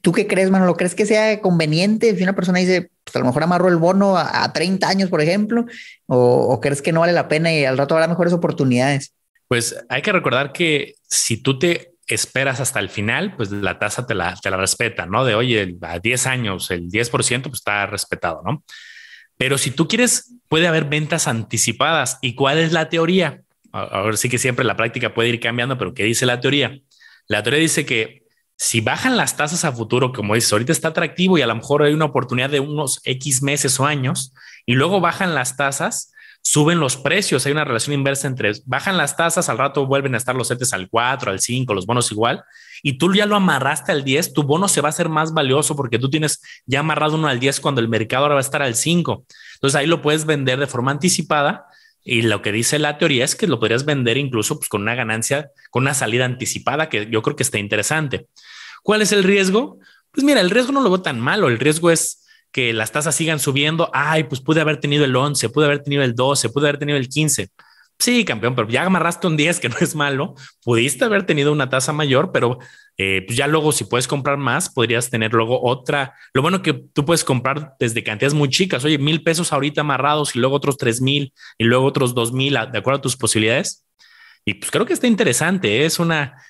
¿Tú 0.07 0.13
qué 0.13 0.29
crees, 0.29 0.51
mano? 0.51 0.67
¿Lo 0.67 0.77
crees 0.77 0.95
que 0.95 1.05
sea 1.05 1.41
conveniente? 1.41 2.15
Si 2.15 2.23
una 2.23 2.37
persona 2.37 2.61
dice, 2.61 2.93
pues 3.03 3.17
a 3.17 3.19
lo 3.19 3.25
mejor 3.25 3.43
amarro 3.43 3.67
el 3.67 3.75
bono 3.75 4.17
a, 4.17 4.53
30 4.53 4.89
años, 4.89 5.11
por 5.11 5.21
ejemplo, 5.21 5.67
o, 6.07 6.61
crees 6.61 6.81
que 6.81 6.93
no 6.93 7.01
vale 7.01 7.13
la 7.13 7.27
pena 7.27 7.53
y 7.53 7.65
al 7.65 7.77
rato 7.77 7.97
habrá 7.97 8.07
mejores 8.07 8.33
oportunidades? 8.33 9.15
Pues 9.49 9.77
hay 9.89 10.03
que 10.03 10.13
recordar 10.13 10.53
que 10.53 10.95
si 11.09 11.37
tú 11.37 11.59
te 11.59 11.93
esperas 12.07 12.61
hasta 12.61 12.81
el 12.81 12.89
final, 12.89 13.35
pues 13.37 13.51
la 13.51 13.79
tasa 13.79 14.07
te 14.07 14.15
la, 14.15 14.35
te 14.37 14.51
la 14.51 14.57
respeta, 14.57 15.07
¿no? 15.07 15.25
De 15.25 15.35
oye, 15.35 15.77
a 15.83 15.99
10 15.99 16.27
años, 16.27 16.71
el 16.71 16.89
10% 16.89 17.43
pues 17.43 17.55
está 17.55 17.87
respetado, 17.87 18.43
¿no? 18.45 18.65
Pero 19.39 19.59
si 19.59 19.71
tú 19.71 19.87
quieres, 19.89 20.35
puede 20.49 20.67
haber 20.67 20.85
ventas 20.85 21.29
anticipadas. 21.29 22.19
¿Y 22.23 22.35
cuál 22.35 22.59
es 22.59 22.73
la 22.73 22.89
teoría? 22.89 23.43
Ahora 23.73 24.17
sí 24.17 24.29
que 24.29 24.39
siempre 24.39 24.65
la 24.65 24.77
práctica 24.77 25.13
puede 25.13 25.29
ir 25.29 25.41
cambiando, 25.41 25.77
pero 25.77 25.93
¿qué 25.93 26.05
dice 26.05 26.25
la 26.25 26.41
teoría? 26.41 26.79
La 27.29 27.43
teoría 27.43 27.61
dice 27.61 27.85
que 27.85 28.23
si 28.57 28.81
bajan 28.81 29.19
las 29.19 29.37
tasas 29.37 29.65
a 29.65 29.73
futuro, 29.73 30.13
como 30.13 30.35
dices, 30.35 30.51
ahorita 30.53 30.73
está 30.73 30.89
atractivo 30.89 31.37
y 31.37 31.43
a 31.43 31.47
lo 31.47 31.55
mejor 31.55 31.83
hay 31.83 31.93
una 31.93 32.07
oportunidad 32.07 32.49
de 32.49 32.61
unos 32.61 33.01
X 33.05 33.43
meses 33.43 33.79
o 33.79 33.85
años, 33.85 34.33
y 34.65 34.75
luego 34.75 35.01
bajan 35.01 35.35
las 35.35 35.57
tasas, 35.57 36.13
suben 36.49 36.79
los 36.79 36.97
precios, 36.97 37.45
hay 37.45 37.51
una 37.51 37.65
relación 37.65 37.93
inversa 37.93 38.29
entre 38.29 38.53
bajan 38.67 38.97
las 38.97 39.17
tasas, 39.17 39.49
al 39.49 39.59
rato 39.59 39.85
vuelven 39.85 40.15
a 40.15 40.17
estar 40.17 40.37
los 40.37 40.47
CETES 40.47 40.75
al 40.75 40.89
4, 40.89 41.33
al 41.33 41.41
5, 41.41 41.75
los 41.75 41.87
bonos 41.87 42.13
igual, 42.13 42.45
y 42.85 42.99
tú 42.99 43.13
ya 43.13 43.27
lo 43.27 43.35
amarraste 43.35 43.91
al 43.91 44.05
10, 44.05 44.33
tu 44.33 44.45
bono 44.45 44.69
se 44.69 44.81
va 44.81 44.87
a 44.87 44.91
hacer 44.91 45.09
más 45.09 45.35
valioso 45.35 45.75
porque 45.75 45.99
tú 45.99 46.09
tienes 46.09 46.41
ya 46.65 46.81
amarrado 46.81 47.17
uno 47.17 47.27
al 47.27 47.41
10 47.41 47.59
cuando 47.59 47.81
el 47.81 47.89
mercado 47.89 48.23
ahora 48.23 48.37
va 48.37 48.41
a 48.41 48.43
estar 48.43 48.63
al 48.63 48.77
5. 48.77 49.27
Entonces 49.55 49.75
ahí 49.75 49.89
lo 49.89 50.01
puedes 50.01 50.25
vender 50.25 50.61
de 50.61 50.69
forma 50.69 50.93
anticipada 50.93 51.67
y 52.05 52.23
lo 52.23 52.43
que 52.43 52.53
dice 52.53 52.79
la 52.79 52.97
teoría 52.97 53.25
es 53.25 53.35
que 53.35 53.49
lo 53.49 53.59
podrías 53.59 53.85
vender 53.85 54.17
incluso 54.17 54.57
pues, 54.61 54.69
con 54.69 54.83
una 54.83 54.95
ganancia, 54.95 55.51
con 55.71 55.83
una 55.83 55.95
salida 55.95 56.27
anticipada, 56.27 56.89
que 56.89 57.11
yo 57.11 57.23
creo 57.23 57.35
que 57.35 57.43
está 57.43 57.59
interesante. 57.59 58.29
¿Cuál 58.85 59.03
es 59.03 59.11
el 59.11 59.25
riesgo? 59.25 59.81
Pues 60.13 60.23
mira, 60.23 60.41
el 60.41 60.51
riesgo 60.51 60.71
no 60.71 60.81
lo 60.81 60.91
veo 60.91 61.03
tan 61.03 61.19
malo. 61.19 61.49
El 61.49 61.59
riesgo 61.59 61.91
es 61.91 62.25
que 62.57 62.73
las 62.73 62.91
tasas 62.91 63.15
sigan 63.15 63.39
subiendo. 63.39 63.91
Ay, 63.93 64.25
pues 64.25 64.41
pude 64.41 64.63
haber 64.63 64.81
tenido 64.81 65.05
el 65.05 65.15
11, 65.15 65.51
pude 65.51 65.67
haber 65.67 65.83
tenido 65.83 66.03
el 66.03 66.15
12, 66.15 66.49
pude 66.49 66.69
haber 66.69 66.79
tenido 66.79 66.97
el 66.97 67.07
15. 67.07 67.51
Sí, 67.99 68.25
campeón, 68.25 68.55
pero 68.55 68.67
ya 68.67 68.83
amarraste 68.87 69.27
un 69.27 69.37
10, 69.37 69.61
que 69.61 69.69
no 69.69 69.77
es 69.79 69.95
malo. 69.95 70.35
Pudiste 70.65 71.05
haber 71.05 71.27
tenido 71.27 71.53
una 71.53 71.69
tasa 71.69 71.93
mayor, 71.93 72.33
pero 72.33 72.59
eh, 72.97 73.25
pues 73.27 73.37
ya 73.37 73.47
luego, 73.47 73.73
si 73.73 73.85
puedes 73.85 74.09
comprar 74.09 74.39
más, 74.39 74.71
podrías 74.71 75.11
tener 75.11 75.35
luego 75.35 75.63
otra. 75.63 76.15
Lo 76.33 76.41
bueno 76.41 76.63
que 76.63 76.73
tú 76.73 77.05
puedes 77.05 77.25
comprar 77.25 77.75
desde 77.79 78.03
cantidades 78.03 78.33
muy 78.33 78.49
chicas. 78.49 78.83
Oye, 78.87 78.97
mil 78.97 79.23
pesos 79.23 79.53
ahorita 79.53 79.83
amarrados 79.83 80.35
y 80.35 80.39
luego 80.39 80.57
otros 80.57 80.79
tres 80.79 81.03
mil 81.03 81.35
y 81.59 81.65
luego 81.65 81.85
otros 81.85 82.15
dos 82.15 82.33
mil, 82.33 82.55
de 82.55 82.79
acuerdo 82.79 83.01
a 83.01 83.03
tus 83.03 83.19
posibilidades. 83.19 83.85
Y 84.47 84.55
pues 84.55 84.71
creo 84.71 84.87
que 84.87 84.95
está 84.95 85.07
interesante. 85.07 85.83
¿eh? 85.83 85.85
Es 85.85 85.99
una 85.99 86.43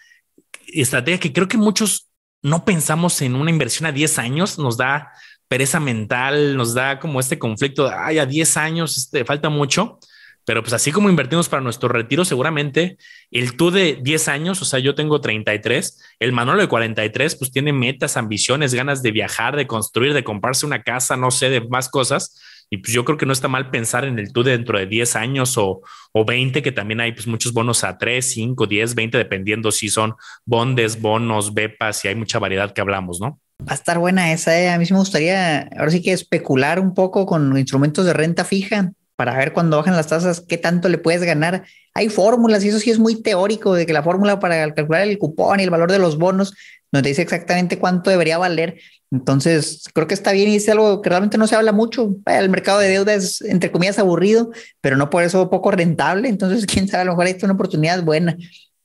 estrategia 0.69 1.19
que 1.19 1.33
creo 1.33 1.49
que 1.49 1.59
muchos 1.59 2.07
no 2.42 2.64
pensamos 2.64 3.21
en 3.23 3.35
una 3.35 3.51
inversión 3.51 3.87
a 3.87 3.92
10 3.92 4.21
años. 4.21 4.57
Nos 4.57 4.77
da 4.77 5.11
pereza 5.49 5.81
mental, 5.81 6.57
nos 6.57 6.75
da 6.75 6.99
como 6.99 7.21
este 7.21 7.39
conflicto. 7.39 7.91
Ay, 7.93 8.19
a 8.19 8.27
10 8.27 8.57
años 8.57 8.97
este, 8.97 9.25
falta 9.25 9.49
mucho 9.49 9.99
pero 10.47 10.63
pues 10.63 10.73
así 10.73 10.93
como 10.93 11.11
invertimos 11.11 11.49
para 11.49 11.61
nuestro 11.61 11.89
retiro, 11.89 12.25
seguramente 12.25 12.99
el 13.33 13.57
tú 13.57 13.73
de 13.73 13.99
10 14.01 14.29
años, 14.29 14.63
o 14.63 14.65
sea, 14.65 14.79
yo 14.79 14.95
tengo 14.95 15.21
33, 15.21 16.01
el 16.21 16.33
Manolo 16.33 16.63
de 16.63 16.69
43, 16.69 17.35
pues 17.35 17.51
tiene 17.51 17.73
metas, 17.73 18.17
ambiciones, 18.17 18.73
ganas 18.73 19.03
de 19.03 19.11
viajar, 19.11 19.57
de 19.57 19.67
construir, 19.67 20.15
de 20.15 20.23
comprarse 20.23 20.65
una 20.65 20.85
casa, 20.85 21.17
no 21.17 21.33
sé, 21.33 21.51
de 21.51 21.63
más 21.63 21.89
cosas. 21.89 22.41
Y 22.71 22.79
pues 22.79 22.93
yo 22.93 23.05
creo 23.05 23.19
que 23.19 23.27
no 23.27 23.33
está 23.33 23.49
mal 23.49 23.71
pensar 23.71 24.05
en 24.05 24.21
el 24.21 24.33
tú 24.33 24.45
dentro 24.45 24.79
de 24.79 24.87
10 24.87 25.17
años 25.17 25.59
o, 25.59 25.83
o 26.13 26.25
20, 26.25 26.63
que 26.63 26.73
también 26.73 27.01
hay 27.01 27.11
pues 27.11 27.27
muchos 27.27 27.53
bonos 27.53 27.83
a 27.83 27.99
3, 27.99 28.25
5, 28.25 28.67
10, 28.69 28.95
20, 28.95 29.19
dependiendo 29.19 29.73
si 29.73 29.89
son 29.89 30.15
bondes, 30.45 31.01
bonos, 31.01 31.55
bepas 31.55 32.05
y 32.05 32.09
hay 32.09 32.15
mucha 32.15 32.39
variedad 32.39 32.73
que 32.73 32.81
hablamos, 32.81 33.21
¿no? 33.21 33.41
Va 33.61 33.73
a 33.73 33.75
estar 33.75 33.99
buena 33.99 34.33
esa. 34.33 34.59
Eh. 34.59 34.69
A 34.69 34.79
mí 34.79 34.87
sí 34.87 34.92
me 34.92 34.99
gustaría, 34.99 35.69
ahora 35.77 35.90
sí 35.90 36.03
que 36.03 36.12
especular 36.12 36.79
un 36.79 36.95
poco 36.95 37.27
con 37.27 37.57
instrumentos 37.59 38.05
de 38.05 38.12
renta 38.12 38.45
fija 38.45 38.92
para 39.16 39.37
ver 39.37 39.53
cuando 39.53 39.79
bajan 39.79 39.97
las 39.97 40.09
tasas 40.09 40.42
qué 40.42 40.59
tanto 40.59 40.88
le 40.88 40.99
puedes 40.99 41.23
ganar. 41.23 41.64
Hay 41.95 42.11
fórmulas 42.11 42.64
y 42.64 42.69
eso 42.69 42.79
sí 42.79 42.90
es 42.90 42.99
muy 42.99 43.23
teórico 43.23 43.75
de 43.75 43.87
que 43.87 43.95
la 43.95 44.03
fórmula 44.03 44.38
para 44.38 44.73
calcular 44.75 45.03
el 45.03 45.19
cupón 45.19 45.61
y 45.61 45.62
el 45.62 45.71
valor 45.71 45.90
de 45.90 45.99
los 45.99 46.19
bonos 46.19 46.55
nos 46.92 47.03
dice 47.03 47.23
exactamente 47.23 47.79
cuánto 47.79 48.11
debería 48.11 48.38
valer. 48.38 48.79
Entonces, 49.11 49.85
creo 49.95 50.07
que 50.07 50.14
está 50.14 50.33
bien 50.33 50.51
y 50.51 50.57
es 50.57 50.69
algo 50.69 51.01
que 51.01 51.09
realmente 51.09 51.38
no 51.38 51.47
se 51.47 51.57
habla 51.57 51.73
mucho. 51.73 52.16
El 52.27 52.51
mercado 52.51 52.81
de 52.81 52.88
deuda 52.88 53.14
es, 53.14 53.40
entre 53.40 53.71
comillas, 53.71 53.99
aburrido, 53.99 54.51
pero 54.81 54.97
no 54.97 55.11
por 55.11 55.23
eso 55.23 55.49
poco 55.49 55.71
rentable. 55.71 56.29
Entonces, 56.29 56.66
quién 56.73 56.88
sabe, 56.88 57.03
a 57.03 57.05
lo 57.07 57.12
mejor 57.12 57.27
esta 57.27 57.38
es 57.38 57.45
una 57.45 57.55
oportunidad 57.55 58.03
buena. 58.03 58.37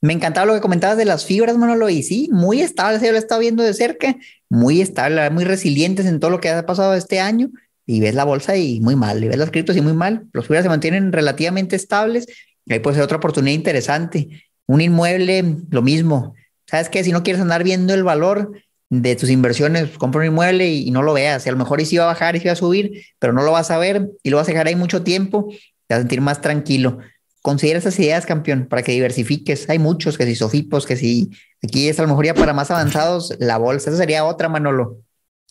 Me 0.02 0.12
encantaba 0.12 0.46
lo 0.46 0.54
que 0.54 0.60
comentabas 0.60 0.96
de 0.96 1.04
las 1.04 1.24
fibras, 1.24 1.56
Manolo, 1.56 1.88
y 1.88 2.02
sí, 2.02 2.28
muy 2.32 2.60
estable, 2.60 2.98
yo 3.04 3.12
lo 3.12 3.18
estado 3.18 3.40
viendo 3.40 3.62
de 3.62 3.72
cerca, 3.72 4.16
muy 4.48 4.80
estable, 4.80 5.30
muy 5.30 5.44
resilientes 5.44 6.06
en 6.06 6.18
todo 6.18 6.32
lo 6.32 6.40
que 6.40 6.50
ha 6.50 6.66
pasado 6.66 6.94
este 6.94 7.20
año 7.20 7.50
y 7.86 8.00
ves 8.00 8.16
la 8.16 8.24
bolsa 8.24 8.56
y 8.56 8.80
muy 8.80 8.96
mal, 8.96 9.22
y 9.22 9.28
ves 9.28 9.38
los 9.38 9.52
criptos 9.52 9.76
y 9.76 9.80
muy 9.80 9.92
mal. 9.92 10.26
Los 10.32 10.46
fibras 10.46 10.64
se 10.64 10.68
mantienen 10.68 11.12
relativamente 11.12 11.76
estables 11.76 12.26
y 12.66 12.72
ahí 12.72 12.80
puede 12.80 12.96
ser 12.96 13.04
otra 13.04 13.18
oportunidad 13.18 13.54
interesante. 13.54 14.44
Un 14.66 14.80
inmueble, 14.80 15.56
lo 15.70 15.82
mismo. 15.82 16.34
¿Sabes 16.66 16.88
qué? 16.88 17.04
Si 17.04 17.12
no 17.12 17.22
quieres 17.22 17.40
andar 17.40 17.62
viendo 17.62 17.94
el 17.94 18.02
valor 18.02 18.52
de 18.90 19.14
tus 19.14 19.30
inversiones, 19.30 19.98
compra 19.98 20.22
un 20.22 20.26
inmueble 20.26 20.68
y, 20.68 20.90
no 20.90 21.02
lo 21.02 21.12
veas. 21.12 21.46
Y 21.46 21.48
a 21.48 21.52
lo 21.52 21.58
mejor 21.58 21.80
y 21.80 21.86
sí 21.86 21.96
va 21.96 22.04
a 22.04 22.06
bajar 22.08 22.34
y 22.34 22.40
sí 22.40 22.46
va 22.46 22.52
a 22.52 22.56
subir, 22.56 23.04
pero 23.20 23.32
no 23.32 23.42
lo 23.42 23.52
vas 23.52 23.70
a 23.70 23.78
ver 23.78 24.10
y 24.24 24.30
lo 24.30 24.36
vas 24.36 24.48
a 24.48 24.50
dejar 24.50 24.66
ahí 24.66 24.74
mucho 24.74 25.04
tiempo, 25.04 25.48
te 25.86 25.94
vas 25.94 25.98
a 25.98 26.02
sentir 26.02 26.20
más 26.20 26.40
tranquilo. 26.40 26.98
Considera 27.42 27.80
esas 27.80 27.98
ideas, 27.98 28.24
campeón, 28.24 28.66
para 28.66 28.82
que 28.82 28.92
diversifiques. 28.92 29.68
Hay 29.68 29.80
muchos, 29.80 30.16
que 30.16 30.24
si 30.26 30.36
Sofipos, 30.36 30.86
que 30.86 30.96
si 30.96 31.30
aquí 31.62 31.88
es 31.88 31.98
a 31.98 32.02
lo 32.02 32.08
mejor 32.08 32.26
ya 32.26 32.34
para 32.34 32.52
más 32.52 32.70
avanzados, 32.70 33.34
la 33.40 33.58
bolsa. 33.58 33.90
Esa 33.90 33.98
sería 33.98 34.24
otra, 34.24 34.48
Manolo. 34.48 34.98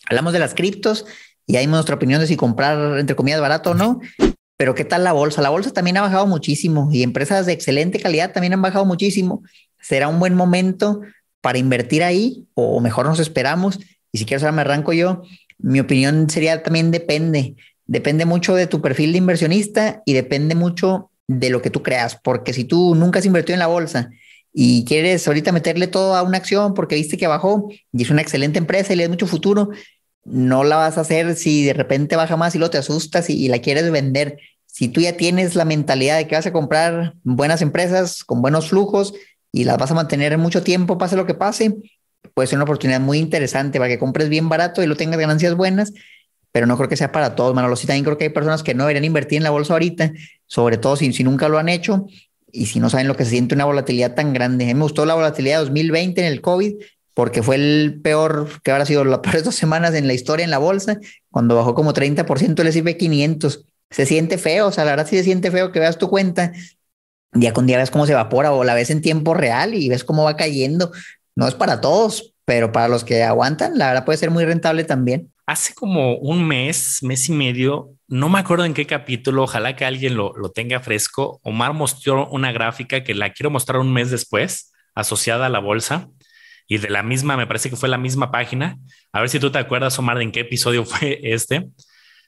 Hablamos 0.08 0.32
de 0.32 0.38
las 0.38 0.54
criptos 0.54 1.04
y 1.46 1.56
hay 1.56 1.66
nuestra 1.66 1.96
opinión 1.96 2.20
de 2.20 2.26
si 2.26 2.36
comprar, 2.36 2.98
entre 2.98 3.14
comillas, 3.14 3.42
barato 3.42 3.72
o 3.72 3.74
no. 3.74 4.00
Pero 4.56 4.74
¿qué 4.74 4.84
tal 4.86 5.04
la 5.04 5.12
bolsa? 5.12 5.42
La 5.42 5.50
bolsa 5.50 5.72
también 5.72 5.98
ha 5.98 6.02
bajado 6.02 6.26
muchísimo 6.26 6.88
y 6.92 7.02
empresas 7.02 7.44
de 7.44 7.52
excelente 7.52 8.00
calidad 8.00 8.32
también 8.32 8.54
han 8.54 8.62
bajado 8.62 8.86
muchísimo. 8.86 9.42
¿Será 9.78 10.08
un 10.08 10.18
buen 10.18 10.34
momento 10.34 11.02
para 11.42 11.58
invertir 11.58 12.02
ahí 12.02 12.46
o 12.54 12.80
mejor 12.80 13.04
nos 13.04 13.20
esperamos? 13.20 13.80
Y 14.12 14.18
si 14.18 14.24
quieres, 14.24 14.42
ahora 14.44 14.52
me 14.52 14.62
arranco 14.62 14.94
yo. 14.94 15.22
Mi 15.58 15.80
opinión 15.80 16.30
sería 16.30 16.62
también 16.62 16.90
depende. 16.90 17.56
Depende 17.84 18.24
mucho 18.24 18.54
de 18.54 18.66
tu 18.66 18.80
perfil 18.80 19.12
de 19.12 19.18
inversionista 19.18 20.02
y 20.06 20.14
depende 20.14 20.54
mucho 20.54 21.10
de 21.28 21.50
lo 21.50 21.62
que 21.62 21.70
tú 21.70 21.82
creas, 21.82 22.16
porque 22.16 22.52
si 22.52 22.64
tú 22.64 22.94
nunca 22.94 23.18
has 23.18 23.26
invertido 23.26 23.54
en 23.54 23.60
la 23.60 23.66
bolsa 23.66 24.10
y 24.52 24.84
quieres 24.84 25.26
ahorita 25.26 25.52
meterle 25.52 25.86
todo 25.86 26.14
a 26.14 26.22
una 26.22 26.38
acción 26.38 26.74
porque 26.74 26.94
viste 26.94 27.16
que 27.16 27.26
bajó 27.26 27.70
y 27.92 28.02
es 28.02 28.10
una 28.10 28.22
excelente 28.22 28.58
empresa 28.58 28.92
y 28.92 28.96
le 28.96 29.04
da 29.04 29.08
mucho 29.08 29.26
futuro, 29.26 29.70
no 30.24 30.64
la 30.64 30.76
vas 30.76 30.98
a 30.98 31.02
hacer 31.02 31.34
si 31.34 31.64
de 31.64 31.72
repente 31.72 32.16
baja 32.16 32.36
más 32.36 32.54
y 32.54 32.58
lo 32.58 32.70
te 32.70 32.78
asustas 32.78 33.28
y, 33.30 33.48
la 33.48 33.60
quieres 33.60 33.90
vender. 33.90 34.38
Si 34.66 34.88
tú 34.88 35.00
ya 35.00 35.16
tienes 35.16 35.54
la 35.54 35.64
mentalidad 35.64 36.16
de 36.16 36.26
que 36.26 36.34
vas 36.34 36.46
a 36.46 36.52
comprar 36.52 37.14
buenas 37.24 37.62
empresas 37.62 38.24
con 38.24 38.40
buenos 38.40 38.68
flujos 38.68 39.14
y 39.50 39.64
las 39.64 39.78
vas 39.78 39.90
a 39.90 39.94
mantener 39.94 40.36
mucho 40.38 40.62
tiempo, 40.62 40.96
pase 40.98 41.16
lo 41.16 41.26
que 41.26 41.34
pase, 41.34 41.76
puede 42.34 42.46
ser 42.46 42.56
una 42.56 42.64
oportunidad 42.64 43.00
muy 43.00 43.18
interesante 43.18 43.78
para 43.78 43.88
que 43.88 43.98
compres 43.98 44.28
bien 44.28 44.48
barato 44.48 44.82
y 44.82 44.86
lo 44.86 44.96
tengas 44.96 45.18
ganancias 45.18 45.54
buenas, 45.54 45.92
pero 46.52 46.66
no 46.66 46.76
creo 46.76 46.88
que 46.88 46.96
sea 46.96 47.12
para 47.12 47.34
todos, 47.34 47.54
Manolo. 47.54 47.76
Sí, 47.76 47.86
también 47.86 48.04
creo 48.04 48.16
que 48.16 48.24
hay 48.24 48.30
personas 48.30 48.62
que 48.62 48.74
no 48.74 48.84
deberían 48.84 49.04
invertir 49.04 49.38
en 49.38 49.42
la 49.42 49.50
bolsa 49.50 49.74
ahorita, 49.74 50.12
sobre 50.52 50.76
todo 50.76 50.96
si, 50.96 51.08
nunca 51.24 51.48
lo 51.48 51.56
han 51.56 51.70
hecho 51.70 52.06
y 52.52 52.66
si 52.66 52.78
no 52.78 52.90
saben 52.90 53.08
lo 53.08 53.16
que 53.16 53.24
se 53.24 53.30
siente 53.30 53.54
una 53.54 53.64
volatilidad 53.64 54.14
tan 54.14 54.34
grande. 54.34 54.66
Me 54.66 54.82
gustó 54.82 55.06
la 55.06 55.14
volatilidad 55.14 55.60
de 55.60 55.64
2020 55.64 56.20
en 56.20 56.26
el 56.26 56.42
COVID, 56.42 56.74
porque 57.14 57.42
fue 57.42 57.56
el 57.56 58.00
peor, 58.04 58.50
que 58.62 58.70
habrá 58.70 58.84
sido 58.84 59.02
las 59.02 59.18
peores 59.22 59.44
dos 59.44 59.54
semanas 59.54 59.94
en 59.94 60.06
la 60.06 60.12
historia 60.12 60.44
en 60.44 60.50
la 60.50 60.58
bolsa, 60.58 60.98
cuando 61.30 61.56
bajó 61.56 61.74
como 61.74 61.94
30% 61.94 62.60
el 62.60 62.66
S&P 62.66 62.98
500. 62.98 63.64
Se 63.88 64.04
siente 64.04 64.36
feo, 64.36 64.66
o 64.66 64.72
sea, 64.72 64.84
la 64.84 64.90
verdad 64.90 65.06
sí 65.08 65.16
se 65.16 65.24
siente 65.24 65.50
feo 65.50 65.72
que 65.72 65.80
veas 65.80 65.96
tu 65.96 66.10
cuenta, 66.10 66.52
día 67.32 67.54
con 67.54 67.66
día 67.66 67.78
ves 67.78 67.90
cómo 67.90 68.04
se 68.04 68.12
evapora 68.12 68.52
o 68.52 68.62
la 68.62 68.74
ves 68.74 68.90
en 68.90 69.00
tiempo 69.00 69.32
real 69.32 69.72
y 69.72 69.88
ves 69.88 70.04
cómo 70.04 70.24
va 70.24 70.36
cayendo. 70.36 70.92
No 71.34 71.48
es 71.48 71.54
para 71.54 71.80
todos, 71.80 72.34
pero 72.44 72.72
para 72.72 72.88
los 72.88 73.04
que 73.04 73.22
aguantan, 73.22 73.78
la 73.78 73.88
verdad 73.88 74.04
puede 74.04 74.18
ser 74.18 74.30
muy 74.30 74.44
rentable 74.44 74.84
también. 74.84 75.32
Hace 75.46 75.74
como 75.74 76.16
un 76.16 76.46
mes, 76.46 76.98
mes 77.02 77.28
y 77.28 77.32
medio, 77.32 77.90
no 78.08 78.28
me 78.28 78.38
acuerdo 78.38 78.64
en 78.64 78.74
qué 78.74 78.86
capítulo, 78.86 79.44
ojalá 79.44 79.76
que 79.76 79.84
alguien 79.84 80.16
lo, 80.16 80.32
lo 80.36 80.50
tenga 80.50 80.80
fresco. 80.80 81.40
Omar 81.42 81.72
mostró 81.72 82.28
una 82.28 82.52
gráfica 82.52 83.04
que 83.04 83.14
la 83.14 83.32
quiero 83.32 83.50
mostrar 83.50 83.80
un 83.80 83.92
mes 83.92 84.10
después, 84.10 84.72
asociada 84.94 85.46
a 85.46 85.48
la 85.48 85.58
bolsa 85.58 86.08
y 86.72 86.78
de 86.78 86.88
la 86.88 87.02
misma, 87.02 87.36
me 87.36 87.46
parece 87.46 87.70
que 87.70 87.76
fue 87.76 87.88
la 87.88 87.98
misma 87.98 88.30
página. 88.30 88.78
A 89.12 89.20
ver 89.20 89.28
si 89.28 89.38
tú 89.38 89.50
te 89.50 89.58
acuerdas, 89.58 89.98
Omar, 89.98 90.16
de 90.16 90.24
en 90.24 90.32
qué 90.32 90.40
episodio 90.40 90.84
fue 90.86 91.20
este, 91.22 91.68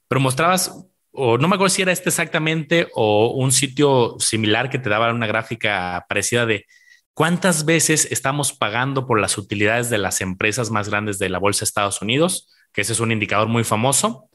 pero 0.09 0.21
mostrabas, 0.21 0.87
o 1.13 1.39
no 1.39 1.49
me 1.49 1.55
acuerdo 1.55 1.75
si 1.75 1.83
era 1.83 1.93
este 1.93 2.11
exactamente, 2.11 2.89
o 2.95 3.33
un 3.35 3.53
sitio 3.53 4.17
similar 4.19 4.69
que 4.71 4.79
te 4.79 4.91
daba 4.91 5.13
una 5.13 5.27
gráfica 5.27 6.05
parecida 6.09 6.47
de 6.47 6.67
cuántas 7.15 7.65
veces 7.65 8.09
estamos 8.11 8.53
pagando 8.53 9.07
por 9.07 9.21
las 9.21 9.39
utilidades 9.39 9.89
de 9.89 9.99
las 9.99 10.21
empresas 10.21 10.71
más 10.71 10.89
grandes 10.89 11.19
de 11.19 11.29
la 11.29 11.39
Bolsa 11.39 11.61
de 11.61 11.69
Estados 11.69 12.03
Unidos, 12.03 12.51
que 12.73 12.83
ese 12.83 12.93
es 12.93 13.01
un 13.01 13.13
indicador 13.13 13.49
muy 13.49 13.65
famoso. 13.65 14.29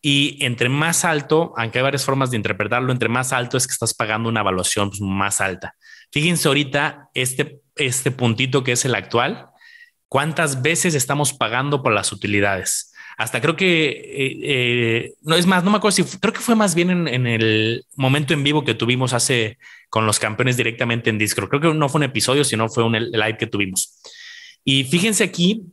Y 0.00 0.44
entre 0.44 0.68
más 0.68 1.04
alto, 1.04 1.54
aunque 1.56 1.78
hay 1.78 1.82
varias 1.82 2.04
formas 2.04 2.30
de 2.30 2.36
interpretarlo, 2.36 2.92
entre 2.92 3.08
más 3.08 3.32
alto 3.32 3.56
es 3.56 3.66
que 3.66 3.72
estás 3.72 3.94
pagando 3.94 4.28
una 4.28 4.40
evaluación 4.40 4.90
pues, 4.90 5.00
más 5.00 5.40
alta. 5.40 5.76
Fíjense 6.12 6.48
ahorita 6.48 7.08
este, 7.14 7.60
este 7.76 8.10
puntito 8.10 8.64
que 8.64 8.72
es 8.72 8.84
el 8.84 8.94
actual, 8.94 9.48
cuántas 10.08 10.62
veces 10.62 10.94
estamos 10.94 11.32
pagando 11.32 11.82
por 11.82 11.92
las 11.92 12.12
utilidades. 12.12 12.92
Hasta 13.16 13.40
creo 13.40 13.56
que, 13.56 13.86
eh, 13.88 14.38
eh, 14.42 15.12
no 15.22 15.36
es 15.36 15.46
más, 15.46 15.62
no 15.62 15.70
me 15.70 15.76
acuerdo 15.76 15.96
si, 15.96 16.04
creo 16.18 16.32
que 16.32 16.40
fue 16.40 16.56
más 16.56 16.74
bien 16.74 17.08
en, 17.08 17.26
el 17.26 17.86
momento 17.96 18.34
en 18.34 18.42
vivo 18.42 18.64
que 18.64 18.74
tuvimos 18.74 19.12
hace 19.12 19.58
con 19.94 20.06
los 20.06 20.18
campeones 20.18 20.56
directamente 20.56 21.08
en 21.08 21.18
Discord. 21.18 21.48
Creo 21.48 21.60
que 21.60 21.72
no 21.72 21.88
fue 21.88 22.00
un 22.00 22.02
episodio, 22.02 22.42
sino 22.42 22.68
fue 22.68 22.82
un 22.82 22.94
live 22.94 23.36
que 23.38 23.46
tuvimos. 23.46 24.00
Y 24.64 24.82
fíjense 24.82 25.22
aquí, 25.22 25.66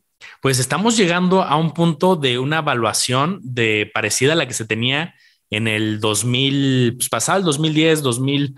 pues 0.43 0.59
estamos 0.59 0.95
llegando 0.95 1.41
a 1.41 1.55
un 1.55 1.73
punto 1.73 2.15
de 2.15 2.37
una 2.37 2.59
evaluación 2.59 3.39
de 3.41 3.89
parecida 3.91 4.33
a 4.33 4.35
la 4.35 4.47
que 4.47 4.53
se 4.53 4.67
tenía 4.67 5.15
en 5.49 5.67
el 5.67 5.99
2000, 5.99 6.97
pues 6.97 7.09
pasado 7.09 7.39
el 7.39 7.45
2010, 7.45 8.03
2000, 8.03 8.55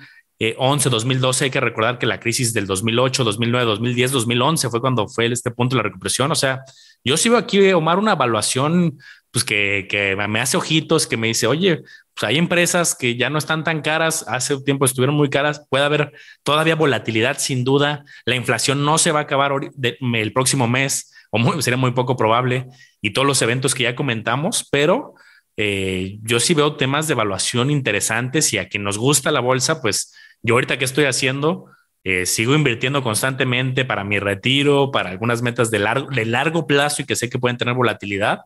11, 0.57 0.89
2012, 0.89 1.45
hay 1.45 1.51
que 1.51 1.61
recordar 1.61 1.97
que 1.97 2.07
la 2.07 2.19
crisis 2.19 2.53
del 2.53 2.67
2008, 2.67 3.23
2009, 3.23 3.65
2010, 3.65 4.11
2011 4.11 4.69
fue 4.69 4.81
cuando 4.81 5.07
fue 5.07 5.27
este 5.27 5.51
punto 5.51 5.77
de 5.77 5.83
la 5.83 5.83
recuperación. 5.83 6.29
O 6.29 6.35
sea, 6.35 6.59
yo 7.05 7.15
sigo 7.15 7.37
aquí, 7.37 7.71
Omar, 7.71 7.99
una 7.99 8.11
evaluación 8.11 8.97
pues 9.31 9.45
que, 9.45 9.87
que 9.89 10.17
me 10.27 10.41
hace 10.41 10.57
ojitos, 10.57 11.07
que 11.07 11.15
me 11.15 11.27
dice, 11.27 11.47
oye, 11.47 11.83
pues 12.15 12.29
hay 12.29 12.37
empresas 12.37 12.95
que 12.95 13.15
ya 13.15 13.29
no 13.29 13.37
están 13.37 13.63
tan 13.63 13.81
caras, 13.81 14.25
hace 14.27 14.55
un 14.55 14.63
tiempo 14.63 14.85
estuvieron 14.85 15.15
muy 15.15 15.29
caras, 15.29 15.65
puede 15.69 15.83
haber 15.83 16.11
todavía 16.43 16.75
volatilidad 16.75 17.37
sin 17.39 17.63
duda, 17.63 18.03
la 18.25 18.35
inflación 18.35 18.85
no 18.85 18.97
se 18.97 19.11
va 19.11 19.19
a 19.19 19.23
acabar 19.23 19.51
el 19.81 20.33
próximo 20.33 20.67
mes, 20.67 21.11
o 21.31 21.61
sería 21.61 21.77
muy 21.77 21.91
poco 21.91 22.15
probable, 22.15 22.67
y 23.01 23.11
todos 23.11 23.27
los 23.27 23.41
eventos 23.41 23.73
que 23.73 23.83
ya 23.83 23.95
comentamos, 23.95 24.67
pero 24.71 25.15
eh, 25.57 26.19
yo 26.21 26.39
sí 26.39 26.53
veo 26.53 26.75
temas 26.75 27.07
de 27.07 27.13
evaluación 27.13 27.71
interesantes 27.71 28.53
y 28.53 28.57
a 28.57 28.69
quien 28.69 28.83
nos 28.83 28.97
gusta 28.97 29.31
la 29.31 29.39
bolsa, 29.39 29.81
pues 29.81 30.13
yo 30.43 30.55
ahorita 30.55 30.77
que 30.77 30.85
estoy 30.85 31.05
haciendo, 31.05 31.65
eh, 32.03 32.25
sigo 32.25 32.53
invirtiendo 32.53 33.01
constantemente 33.01 33.85
para 33.85 34.03
mi 34.03 34.19
retiro, 34.19 34.91
para 34.91 35.09
algunas 35.09 35.41
metas 35.41 35.71
de 35.71 35.79
largo, 35.79 36.09
de 36.09 36.25
largo 36.25 36.67
plazo 36.67 37.01
y 37.01 37.05
que 37.05 37.15
sé 37.15 37.29
que 37.29 37.39
pueden 37.39 37.57
tener 37.57 37.75
volatilidad. 37.75 38.41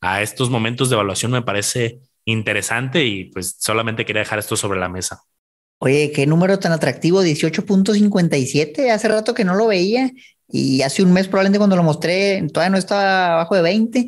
A 0.00 0.22
estos 0.22 0.50
momentos 0.50 0.88
de 0.88 0.94
evaluación 0.94 1.30
me 1.30 1.42
parece 1.42 2.00
interesante 2.24 3.04
y 3.04 3.24
pues 3.24 3.56
solamente 3.58 4.04
quería 4.04 4.20
dejar 4.20 4.38
esto 4.38 4.56
sobre 4.56 4.80
la 4.80 4.88
mesa. 4.88 5.22
Oye, 5.78 6.12
qué 6.12 6.26
número 6.26 6.58
tan 6.58 6.72
atractivo, 6.72 7.22
18.57. 7.22 8.90
Hace 8.90 9.08
rato 9.08 9.34
que 9.34 9.44
no 9.44 9.54
lo 9.54 9.66
veía 9.66 10.10
y 10.48 10.82
hace 10.82 11.02
un 11.02 11.12
mes 11.12 11.28
probablemente 11.28 11.58
cuando 11.58 11.76
lo 11.76 11.82
mostré 11.82 12.46
todavía 12.52 12.70
no 12.70 12.78
estaba 12.78 13.32
abajo 13.34 13.56
de 13.56 13.62
20 13.62 14.06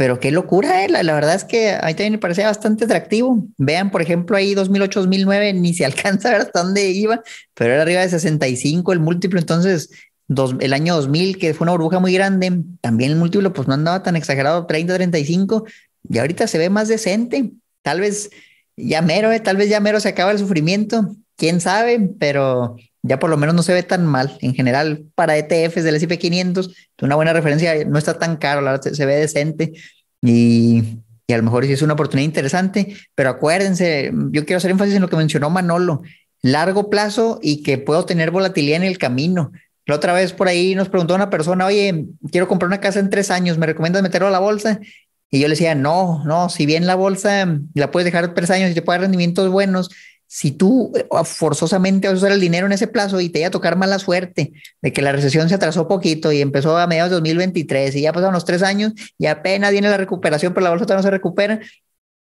pero 0.00 0.18
qué 0.18 0.30
locura, 0.30 0.82
¿eh? 0.82 0.88
la, 0.88 1.02
verdad 1.12 1.34
es 1.34 1.44
que 1.44 1.72
a 1.72 1.84
mí 1.84 1.92
también 1.92 2.12
me 2.12 2.18
parecía 2.18 2.46
bastante 2.46 2.86
atractivo. 2.86 3.46
Vean, 3.58 3.90
por 3.90 4.00
ejemplo, 4.00 4.34
ahí 4.34 4.54
2008, 4.54 5.00
2009, 5.00 5.52
ni 5.52 5.74
se 5.74 5.84
alcanza 5.84 6.28
a 6.28 6.32
ver 6.32 6.40
hasta 6.40 6.62
dónde 6.62 6.88
iba, 6.88 7.22
pero 7.52 7.74
era 7.74 7.82
arriba 7.82 8.00
de 8.00 8.08
65 8.08 8.94
el 8.94 9.00
múltiplo. 9.00 9.38
Entonces, 9.38 9.90
dos, 10.26 10.54
el 10.60 10.72
año 10.72 10.96
2000, 10.96 11.36
que 11.36 11.52
fue 11.52 11.66
una 11.66 11.72
burbuja 11.72 11.98
muy 11.98 12.14
grande, 12.14 12.62
también 12.80 13.10
el 13.10 13.18
múltiplo 13.18 13.52
pues 13.52 13.68
no 13.68 13.74
andaba 13.74 14.02
tan 14.02 14.16
exagerado, 14.16 14.64
30, 14.64 14.94
35, 14.94 15.66
y 16.10 16.18
ahorita 16.18 16.46
se 16.46 16.58
ve 16.58 16.68
más 16.68 16.88
decente. 16.88 17.52
Tal 17.82 18.00
vez 18.00 18.30
ya 18.76 19.00
mero, 19.00 19.30
¿eh? 19.32 19.40
tal 19.40 19.56
vez 19.56 19.68
ya 19.70 19.80
mero 19.80 20.00
se 20.00 20.08
acaba 20.08 20.32
el 20.32 20.38
sufrimiento, 20.38 21.14
quién 21.36 21.60
sabe, 21.60 22.10
pero 22.18 22.76
ya 23.02 23.18
por 23.18 23.30
lo 23.30 23.36
menos 23.36 23.54
no 23.54 23.62
se 23.62 23.72
ve 23.72 23.84
tan 23.84 24.04
mal. 24.04 24.36
En 24.40 24.54
general, 24.54 25.04
para 25.14 25.38
ETFs 25.38 25.84
del 25.84 25.94
S&P 25.94 26.18
500, 26.18 26.74
una 27.02 27.14
buena 27.14 27.32
referencia 27.32 27.84
no 27.84 27.96
está 27.96 28.18
tan 28.18 28.36
caro, 28.36 28.60
la 28.60 28.72
verdad 28.72 28.92
se, 28.92 29.06
ve 29.06 29.16
decente 29.16 29.72
y, 30.20 30.82
y, 31.28 31.32
a 31.32 31.36
lo 31.36 31.44
mejor 31.44 31.64
sí 31.64 31.72
es 31.72 31.82
una 31.82 31.94
oportunidad 31.94 32.26
interesante, 32.26 32.96
pero 33.14 33.30
acuérdense, 33.30 34.10
yo 34.32 34.44
quiero 34.44 34.58
hacer 34.58 34.72
énfasis 34.72 34.96
en 34.96 35.02
lo 35.02 35.08
que 35.08 35.16
mencionó 35.16 35.48
Manolo, 35.48 36.02
largo 36.42 36.90
plazo 36.90 37.38
y 37.40 37.62
que 37.62 37.78
puedo 37.78 38.04
tener 38.04 38.32
volatilidad 38.32 38.78
en 38.78 38.88
el 38.88 38.98
camino. 38.98 39.52
La 39.86 39.94
otra 39.94 40.12
vez 40.12 40.32
por 40.32 40.48
ahí 40.48 40.74
nos 40.74 40.88
preguntó 40.88 41.14
una 41.14 41.30
persona, 41.30 41.66
oye, 41.66 42.06
quiero 42.30 42.48
comprar 42.48 42.66
una 42.66 42.80
casa 42.80 42.98
en 42.98 43.10
tres 43.10 43.30
años, 43.30 43.58
¿me 43.58 43.66
recomiendas 43.66 44.02
meterlo 44.02 44.28
a 44.28 44.32
la 44.32 44.38
bolsa? 44.40 44.80
Y 45.30 45.40
yo 45.40 45.46
le 45.46 45.52
decía, 45.52 45.74
no, 45.74 46.24
no, 46.24 46.48
si 46.48 46.66
bien 46.66 46.86
la 46.86 46.96
bolsa 46.96 47.46
la 47.74 47.90
puedes 47.90 48.04
dejar 48.04 48.34
tres 48.34 48.50
años 48.50 48.70
y 48.70 48.74
te 48.74 48.82
puede 48.82 48.98
dar 48.98 49.02
rendimientos 49.02 49.48
buenos, 49.50 49.90
si 50.26 50.52
tú 50.52 50.92
eh, 50.96 51.06
forzosamente 51.24 52.06
vas 52.06 52.14
a 52.14 52.18
usar 52.18 52.32
el 52.32 52.40
dinero 52.40 52.66
en 52.66 52.72
ese 52.72 52.86
plazo 52.86 53.20
y 53.20 53.30
te 53.30 53.40
iba 53.40 53.48
a 53.48 53.50
tocar 53.50 53.76
mala 53.76 53.98
suerte 53.98 54.52
de 54.80 54.92
que 54.92 55.02
la 55.02 55.10
recesión 55.10 55.48
se 55.48 55.56
atrasó 55.56 55.88
poquito 55.88 56.30
y 56.30 56.40
empezó 56.40 56.78
a 56.78 56.86
mediados 56.86 57.10
de 57.10 57.16
2023 57.16 57.96
y 57.96 58.02
ya 58.02 58.12
pasaron 58.12 58.34
los 58.34 58.44
tres 58.44 58.62
años 58.62 58.92
y 59.18 59.26
apenas 59.26 59.72
viene 59.72 59.88
la 59.90 59.96
recuperación, 59.96 60.54
pero 60.54 60.62
la 60.62 60.70
bolsa 60.70 60.86
todavía 60.86 61.02
no 61.02 61.06
se 61.08 61.10
recupera, 61.10 61.60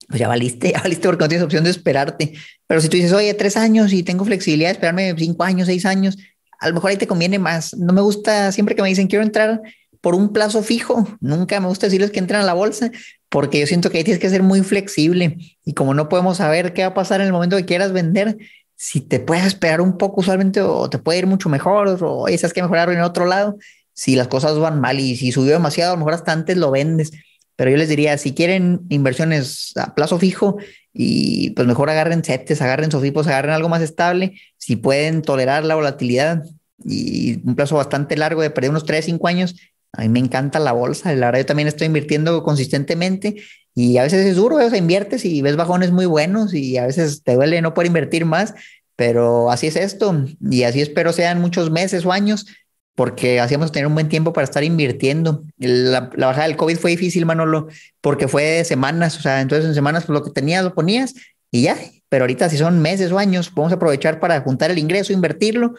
pues 0.09 0.21
ya 0.21 0.29
valiste, 0.29 0.71
ya 0.73 0.83
valiste 0.83 1.09
porque 1.09 1.25
no 1.25 1.29
tienes 1.29 1.45
opción 1.45 1.65
de 1.65 1.71
esperarte. 1.71 2.33
Pero 2.69 2.81
si 2.81 2.89
tú 2.89 2.97
dices, 2.97 3.13
oye, 3.13 3.35
tres 3.35 3.57
años 3.57 3.93
y 3.93 4.05
tengo 4.05 4.25
flexibilidad 4.25 4.69
de 4.69 4.75
esperarme 4.75 5.15
cinco 5.19 5.43
años, 5.43 5.67
seis 5.67 5.85
años, 5.85 6.17
a 6.61 6.69
lo 6.69 6.75
mejor 6.75 6.91
ahí 6.91 6.97
te 6.97 7.09
conviene 7.09 7.41
más. 7.41 7.77
No 7.77 7.93
me 7.93 8.01
gusta 8.03 8.53
siempre 8.53 8.77
que 8.77 8.83
me 8.83 8.89
dicen 8.89 9.09
quiero 9.09 9.25
entrar 9.25 9.61
por 10.07 10.15
un 10.15 10.33
plazo 10.33 10.63
fijo. 10.63 11.05
Nunca 11.19 11.59
me 11.59 11.67
gusta 11.67 11.89
decirles 11.89 12.13
que 12.13 12.21
entren 12.21 12.41
a 12.41 12.45
la 12.45 12.55
bolsa 12.55 12.93
porque 13.29 13.59
yo 13.59 13.67
siento 13.67 13.91
que 13.91 13.99
ahí 13.99 14.05
tienes 14.05 14.21
que 14.21 14.31
ser 14.31 14.45
muy 14.45 14.63
flexible 14.63 15.37
y 15.65 15.73
como 15.75 15.95
no 15.95 16.09
podemos 16.09 16.37
saber 16.37 16.75
qué 16.75 16.83
va 16.83 16.91
a 16.91 16.95
pasar 16.95 17.21
en 17.21 17.27
el 17.27 17.33
momento 17.33 17.57
que 17.57 17.65
quieras 17.65 17.93
vender, 17.93 18.39
si 18.77 19.01
te 19.01 19.19
puedes 19.19 19.45
esperar 19.45 19.81
un 19.81 19.99
poco 19.99 20.21
usualmente 20.21 20.61
o 20.61 20.89
te 20.89 20.99
puede 20.99 21.19
ir 21.19 21.27
mucho 21.27 21.49
mejor 21.49 21.99
o 22.05 22.29
esas 22.29 22.53
que 22.53 22.63
mejorar 22.63 22.89
en 22.91 23.01
otro 23.01 23.27
lado, 23.27 23.59
si 23.95 24.15
las 24.15 24.29
cosas 24.29 24.57
van 24.61 24.81
mal 24.81 25.01
y 25.01 25.17
si 25.17 25.33
subió 25.33 25.55
demasiado, 25.55 25.91
a 25.91 25.95
lo 25.97 25.99
mejor 25.99 26.15
hasta 26.15 26.31
antes 26.31 26.57
lo 26.57 26.71
vendes. 26.71 27.11
Pero 27.57 27.73
yo 27.73 27.77
les 27.77 27.89
diría, 27.89 28.17
si 28.17 28.33
quieren 28.33 28.83
inversiones 28.91 29.73
a 29.77 29.93
plazo 29.97 30.21
fijo 30.21 30.57
y 30.93 31.51
pues 31.51 31.67
mejor 31.67 31.91
agarren 31.91 32.23
CETES, 32.23 32.63
agarren 32.63 32.93
SOFIPOS, 32.93 33.27
agarren 33.27 33.55
algo 33.55 33.69
más 33.69 33.83
estable, 33.83 34.41
si 34.57 34.77
pueden 34.77 35.23
tolerar 35.23 35.65
la 35.65 35.75
volatilidad 35.75 36.45
y 36.85 37.41
un 37.45 37.57
plazo 37.57 37.75
bastante 37.75 38.17
largo 38.17 38.43
de 38.43 38.51
perder 38.51 38.71
unos 38.71 38.85
3, 38.85 39.05
5 39.05 39.27
años, 39.27 39.57
a 39.97 40.03
mí 40.03 40.09
me 40.09 40.19
encanta 40.19 40.59
la 40.59 40.73
bolsa, 40.73 41.15
la 41.15 41.27
verdad 41.27 41.41
yo 41.41 41.47
también 41.47 41.69
estoy 41.69 41.87
invirtiendo 41.87 42.43
consistentemente 42.43 43.37
y 43.75 43.99
a 43.99 44.03
veces 44.03 44.27
es 44.27 44.37
duro, 44.37 44.57
o 44.57 44.71
sea, 44.71 44.79
inviertes 44.79 45.25
y 45.25 45.43
ves 45.43 45.57
bajones 45.57 45.91
muy 45.91 46.07
buenos 46.07 46.55
y 46.55 46.77
a 46.77 46.87
veces 46.87 47.23
te 47.23 47.35
duele 47.35 47.61
no 47.63 47.75
poder 47.75 47.89
invertir 47.89 48.25
más, 48.25 48.55
pero 48.95 49.51
así 49.51 49.67
es 49.67 49.77
esto 49.77 50.25
y 50.41 50.63
así 50.63 50.81
espero 50.81 51.13
sean 51.13 51.41
muchos 51.41 51.71
meses 51.71 52.05
o 52.05 52.13
años 52.13 52.47
porque 52.95 53.41
hacíamos 53.41 53.73
tener 53.73 53.87
un 53.87 53.95
buen 53.95 54.09
tiempo 54.09 54.33
para 54.33 54.45
estar 54.45 54.65
invirtiendo. 54.65 55.45
La, 55.59 56.11
bajada 56.17 56.47
del 56.47 56.57
COVID 56.57 56.79
fue 56.79 56.93
difícil, 56.93 57.27
Manolo, 57.27 57.69
porque 58.01 58.27
fue 58.27 58.65
semanas, 58.65 59.19
o 59.19 59.21
sea, 59.21 59.43
entonces 59.43 59.67
en 59.67 59.75
semanas 59.75 60.05
pues, 60.07 60.19
lo 60.19 60.25
que 60.25 60.31
tenías 60.31 60.65
lo 60.65 60.75
ponías 60.75 61.15
y 61.51 61.63
ya, 61.63 61.77
pero 62.09 62.25
ahorita 62.25 62.49
si 62.49 62.57
son 62.57 62.81
meses 62.81 63.13
o 63.13 63.19
años, 63.19 63.51
podemos 63.51 63.75
aprovechar 63.75 64.19
para 64.19 64.41
juntar 64.41 64.71
el 64.71 64.79
ingreso, 64.79 65.13
invertirlo 65.13 65.75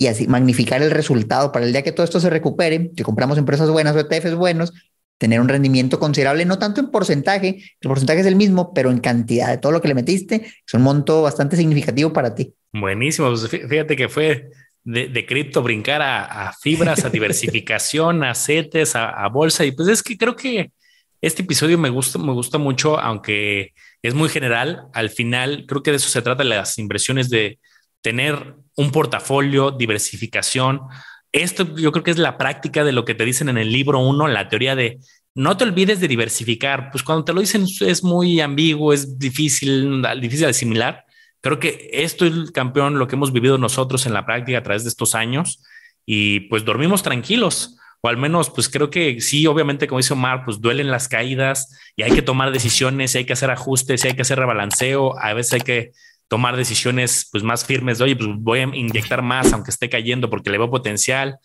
y 0.00 0.06
así 0.06 0.26
magnificar 0.26 0.80
el 0.80 0.90
resultado 0.90 1.52
para 1.52 1.66
el 1.66 1.72
día 1.72 1.82
que 1.82 1.92
todo 1.92 2.04
esto 2.04 2.20
se 2.20 2.30
recupere, 2.30 2.90
que 2.96 3.04
compramos 3.04 3.36
empresas 3.36 3.68
buenas 3.68 3.94
o 3.94 4.00
ETFs 4.00 4.34
buenos, 4.34 4.72
tener 5.18 5.42
un 5.42 5.48
rendimiento 5.48 6.00
considerable, 6.00 6.46
no 6.46 6.58
tanto 6.58 6.80
en 6.80 6.90
porcentaje, 6.90 7.62
el 7.82 7.88
porcentaje 7.88 8.20
es 8.20 8.26
el 8.26 8.34
mismo, 8.34 8.72
pero 8.72 8.90
en 8.90 8.98
cantidad 8.98 9.50
de 9.50 9.58
todo 9.58 9.72
lo 9.72 9.82
que 9.82 9.88
le 9.88 9.94
metiste, 9.94 10.46
es 10.66 10.74
un 10.74 10.80
monto 10.80 11.20
bastante 11.20 11.54
significativo 11.54 12.14
para 12.14 12.34
ti. 12.34 12.54
Buenísimo, 12.72 13.28
pues 13.28 13.46
fíjate 13.46 13.94
que 13.94 14.08
fue 14.08 14.48
de, 14.84 15.26
cripto 15.26 15.62
brincar 15.62 16.00
a, 16.00 16.50
fibras, 16.58 17.04
a 17.04 17.10
diversificación, 17.10 18.24
a 18.24 18.34
CETES, 18.34 18.96
a, 18.96 19.10
a, 19.10 19.28
bolsa, 19.28 19.66
y 19.66 19.72
pues 19.72 19.86
es 19.88 20.02
que 20.02 20.16
creo 20.16 20.34
que 20.34 20.72
este 21.20 21.42
episodio 21.42 21.76
me 21.76 21.90
gusta, 21.90 22.18
me 22.18 22.32
gusta 22.32 22.56
mucho, 22.56 22.98
aunque 22.98 23.74
es 24.00 24.14
muy 24.14 24.30
general, 24.30 24.86
al 24.94 25.10
final 25.10 25.66
creo 25.68 25.82
que 25.82 25.90
de 25.90 25.98
eso 25.98 26.08
se 26.08 26.22
trata 26.22 26.42
las 26.42 26.78
inversiones 26.78 27.28
de 27.28 27.58
tener 28.00 28.54
un 28.80 28.90
portafolio, 28.90 29.70
diversificación. 29.70 30.80
Esto 31.32 31.76
yo 31.76 31.92
creo 31.92 32.02
que 32.02 32.10
es 32.10 32.18
la 32.18 32.38
práctica 32.38 32.82
de 32.82 32.92
lo 32.92 33.04
que 33.04 33.14
te 33.14 33.24
dicen 33.24 33.48
en 33.48 33.58
el 33.58 33.70
libro 33.70 34.00
uno, 34.00 34.26
la 34.26 34.48
teoría 34.48 34.74
de 34.74 34.98
no 35.34 35.56
te 35.56 35.64
olvides 35.64 36.00
de 36.00 36.08
diversificar. 36.08 36.90
Pues 36.90 37.04
cuando 37.04 37.24
te 37.24 37.32
lo 37.32 37.40
dicen 37.40 37.66
es 37.80 38.02
muy 38.02 38.40
ambiguo, 38.40 38.92
es 38.92 39.18
difícil, 39.18 40.02
difícil 40.20 40.46
de 40.46 40.50
asimilar. 40.50 41.04
Creo 41.40 41.58
que 41.58 41.90
esto 41.92 42.26
es 42.26 42.32
el 42.32 42.52
campeón, 42.52 42.98
lo 42.98 43.06
que 43.06 43.16
hemos 43.16 43.32
vivido 43.32 43.58
nosotros 43.58 44.06
en 44.06 44.14
la 44.14 44.26
práctica 44.26 44.58
a 44.58 44.62
través 44.62 44.82
de 44.82 44.88
estos 44.88 45.14
años 45.14 45.62
y 46.04 46.40
pues 46.40 46.64
dormimos 46.64 47.02
tranquilos 47.02 47.76
o 48.02 48.08
al 48.08 48.16
menos 48.16 48.50
pues 48.50 48.68
creo 48.68 48.90
que 48.90 49.20
sí, 49.20 49.46
obviamente 49.46 49.86
como 49.86 49.98
dice 49.98 50.14
Omar, 50.14 50.44
pues 50.44 50.60
duelen 50.60 50.90
las 50.90 51.08
caídas 51.08 51.78
y 51.96 52.02
hay 52.02 52.12
que 52.12 52.22
tomar 52.22 52.50
decisiones, 52.50 53.14
hay 53.14 53.24
que 53.24 53.34
hacer 53.34 53.50
ajustes, 53.50 54.04
hay 54.04 54.14
que 54.14 54.22
hacer 54.22 54.38
rebalanceo, 54.38 55.18
a 55.18 55.34
veces 55.34 55.52
hay 55.54 55.60
que 55.60 55.92
tomar 56.30 56.56
decisiones 56.56 57.28
pues 57.32 57.42
más 57.42 57.64
firmes 57.66 57.98
de, 57.98 58.04
oye, 58.04 58.14
pues 58.14 58.30
voy 58.38 58.60
a 58.60 58.62
inyectar 58.62 59.20
más 59.20 59.52
aunque 59.52 59.72
esté 59.72 59.88
cayendo 59.88 60.30
porque 60.30 60.48
le 60.48 60.58
veo 60.58 60.70
potencial. 60.70 61.38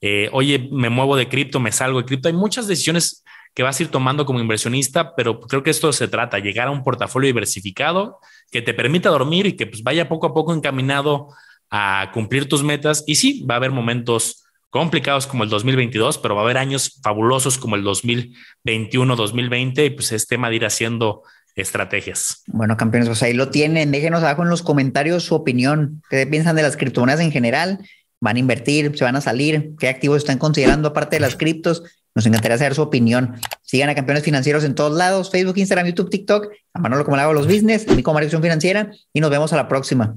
eh, 0.00 0.30
oye, 0.32 0.68
me 0.70 0.90
muevo 0.90 1.16
de 1.16 1.28
cripto, 1.28 1.58
me 1.58 1.72
salgo 1.72 1.98
de 1.98 2.04
cripto. 2.04 2.28
Hay 2.28 2.34
muchas 2.34 2.68
decisiones 2.68 3.24
que 3.52 3.64
vas 3.64 3.80
a 3.80 3.82
ir 3.82 3.88
tomando 3.88 4.24
como 4.24 4.38
inversionista, 4.38 5.16
pero 5.16 5.40
creo 5.40 5.64
que 5.64 5.70
esto 5.70 5.92
se 5.92 6.06
trata, 6.06 6.38
llegar 6.38 6.68
a 6.68 6.70
un 6.70 6.84
portafolio 6.84 7.26
diversificado 7.26 8.20
que 8.52 8.62
te 8.62 8.74
permita 8.74 9.10
dormir 9.10 9.46
y 9.46 9.56
que 9.56 9.66
pues 9.66 9.82
vaya 9.82 10.08
poco 10.08 10.28
a 10.28 10.34
poco 10.34 10.54
encaminado 10.54 11.30
a 11.68 12.12
cumplir 12.14 12.48
tus 12.48 12.62
metas. 12.62 13.02
Y 13.08 13.16
sí, 13.16 13.44
va 13.44 13.54
a 13.54 13.56
haber 13.56 13.72
momentos 13.72 14.44
complicados 14.70 15.26
como 15.26 15.42
el 15.42 15.50
2022, 15.50 16.18
pero 16.18 16.36
va 16.36 16.42
a 16.42 16.44
haber 16.44 16.58
años 16.58 17.00
fabulosos 17.02 17.58
como 17.58 17.74
el 17.74 17.82
2021, 17.82 19.16
2020 19.16 19.84
y 19.84 19.90
pues 19.90 20.12
es 20.12 20.28
tema 20.28 20.48
de 20.48 20.56
ir 20.56 20.64
haciendo 20.64 21.24
estrategias. 21.54 22.42
Bueno, 22.46 22.76
campeones, 22.76 23.08
pues 23.08 23.22
ahí 23.22 23.32
lo 23.32 23.50
tienen. 23.50 23.90
Déjenos 23.90 24.22
abajo 24.22 24.42
en 24.42 24.50
los 24.50 24.62
comentarios 24.62 25.24
su 25.24 25.34
opinión. 25.34 26.02
¿Qué 26.10 26.26
piensan 26.26 26.56
de 26.56 26.62
las 26.62 26.76
criptomonedas 26.76 27.20
en 27.20 27.32
general? 27.32 27.80
¿Van 28.20 28.36
a 28.36 28.38
invertir? 28.38 28.96
¿Se 28.96 29.04
van 29.04 29.16
a 29.16 29.20
salir? 29.20 29.74
¿Qué 29.78 29.88
activos 29.88 30.18
están 30.18 30.38
considerando 30.38 30.88
aparte 30.88 31.16
de 31.16 31.20
las 31.20 31.36
criptos? 31.36 31.82
Nos 32.14 32.26
encantaría 32.26 32.58
saber 32.58 32.74
su 32.74 32.82
opinión. 32.82 33.36
Sigan 33.62 33.90
a 33.90 33.94
Campeones 33.94 34.24
Financieros 34.24 34.64
en 34.64 34.74
todos 34.74 34.96
lados, 34.96 35.30
Facebook, 35.30 35.56
Instagram, 35.56 35.86
YouTube, 35.86 36.10
TikTok, 36.10 36.48
a 36.72 36.80
Manolo 36.80 37.04
como 37.04 37.16
le 37.16 37.22
hago 37.22 37.32
los 37.32 37.46
business, 37.46 37.86
a 37.88 37.94
mí 37.94 38.02
como 38.02 38.18
Financiera 38.18 38.90
y 39.12 39.20
nos 39.20 39.30
vemos 39.30 39.52
a 39.52 39.56
la 39.56 39.68
próxima. 39.68 40.16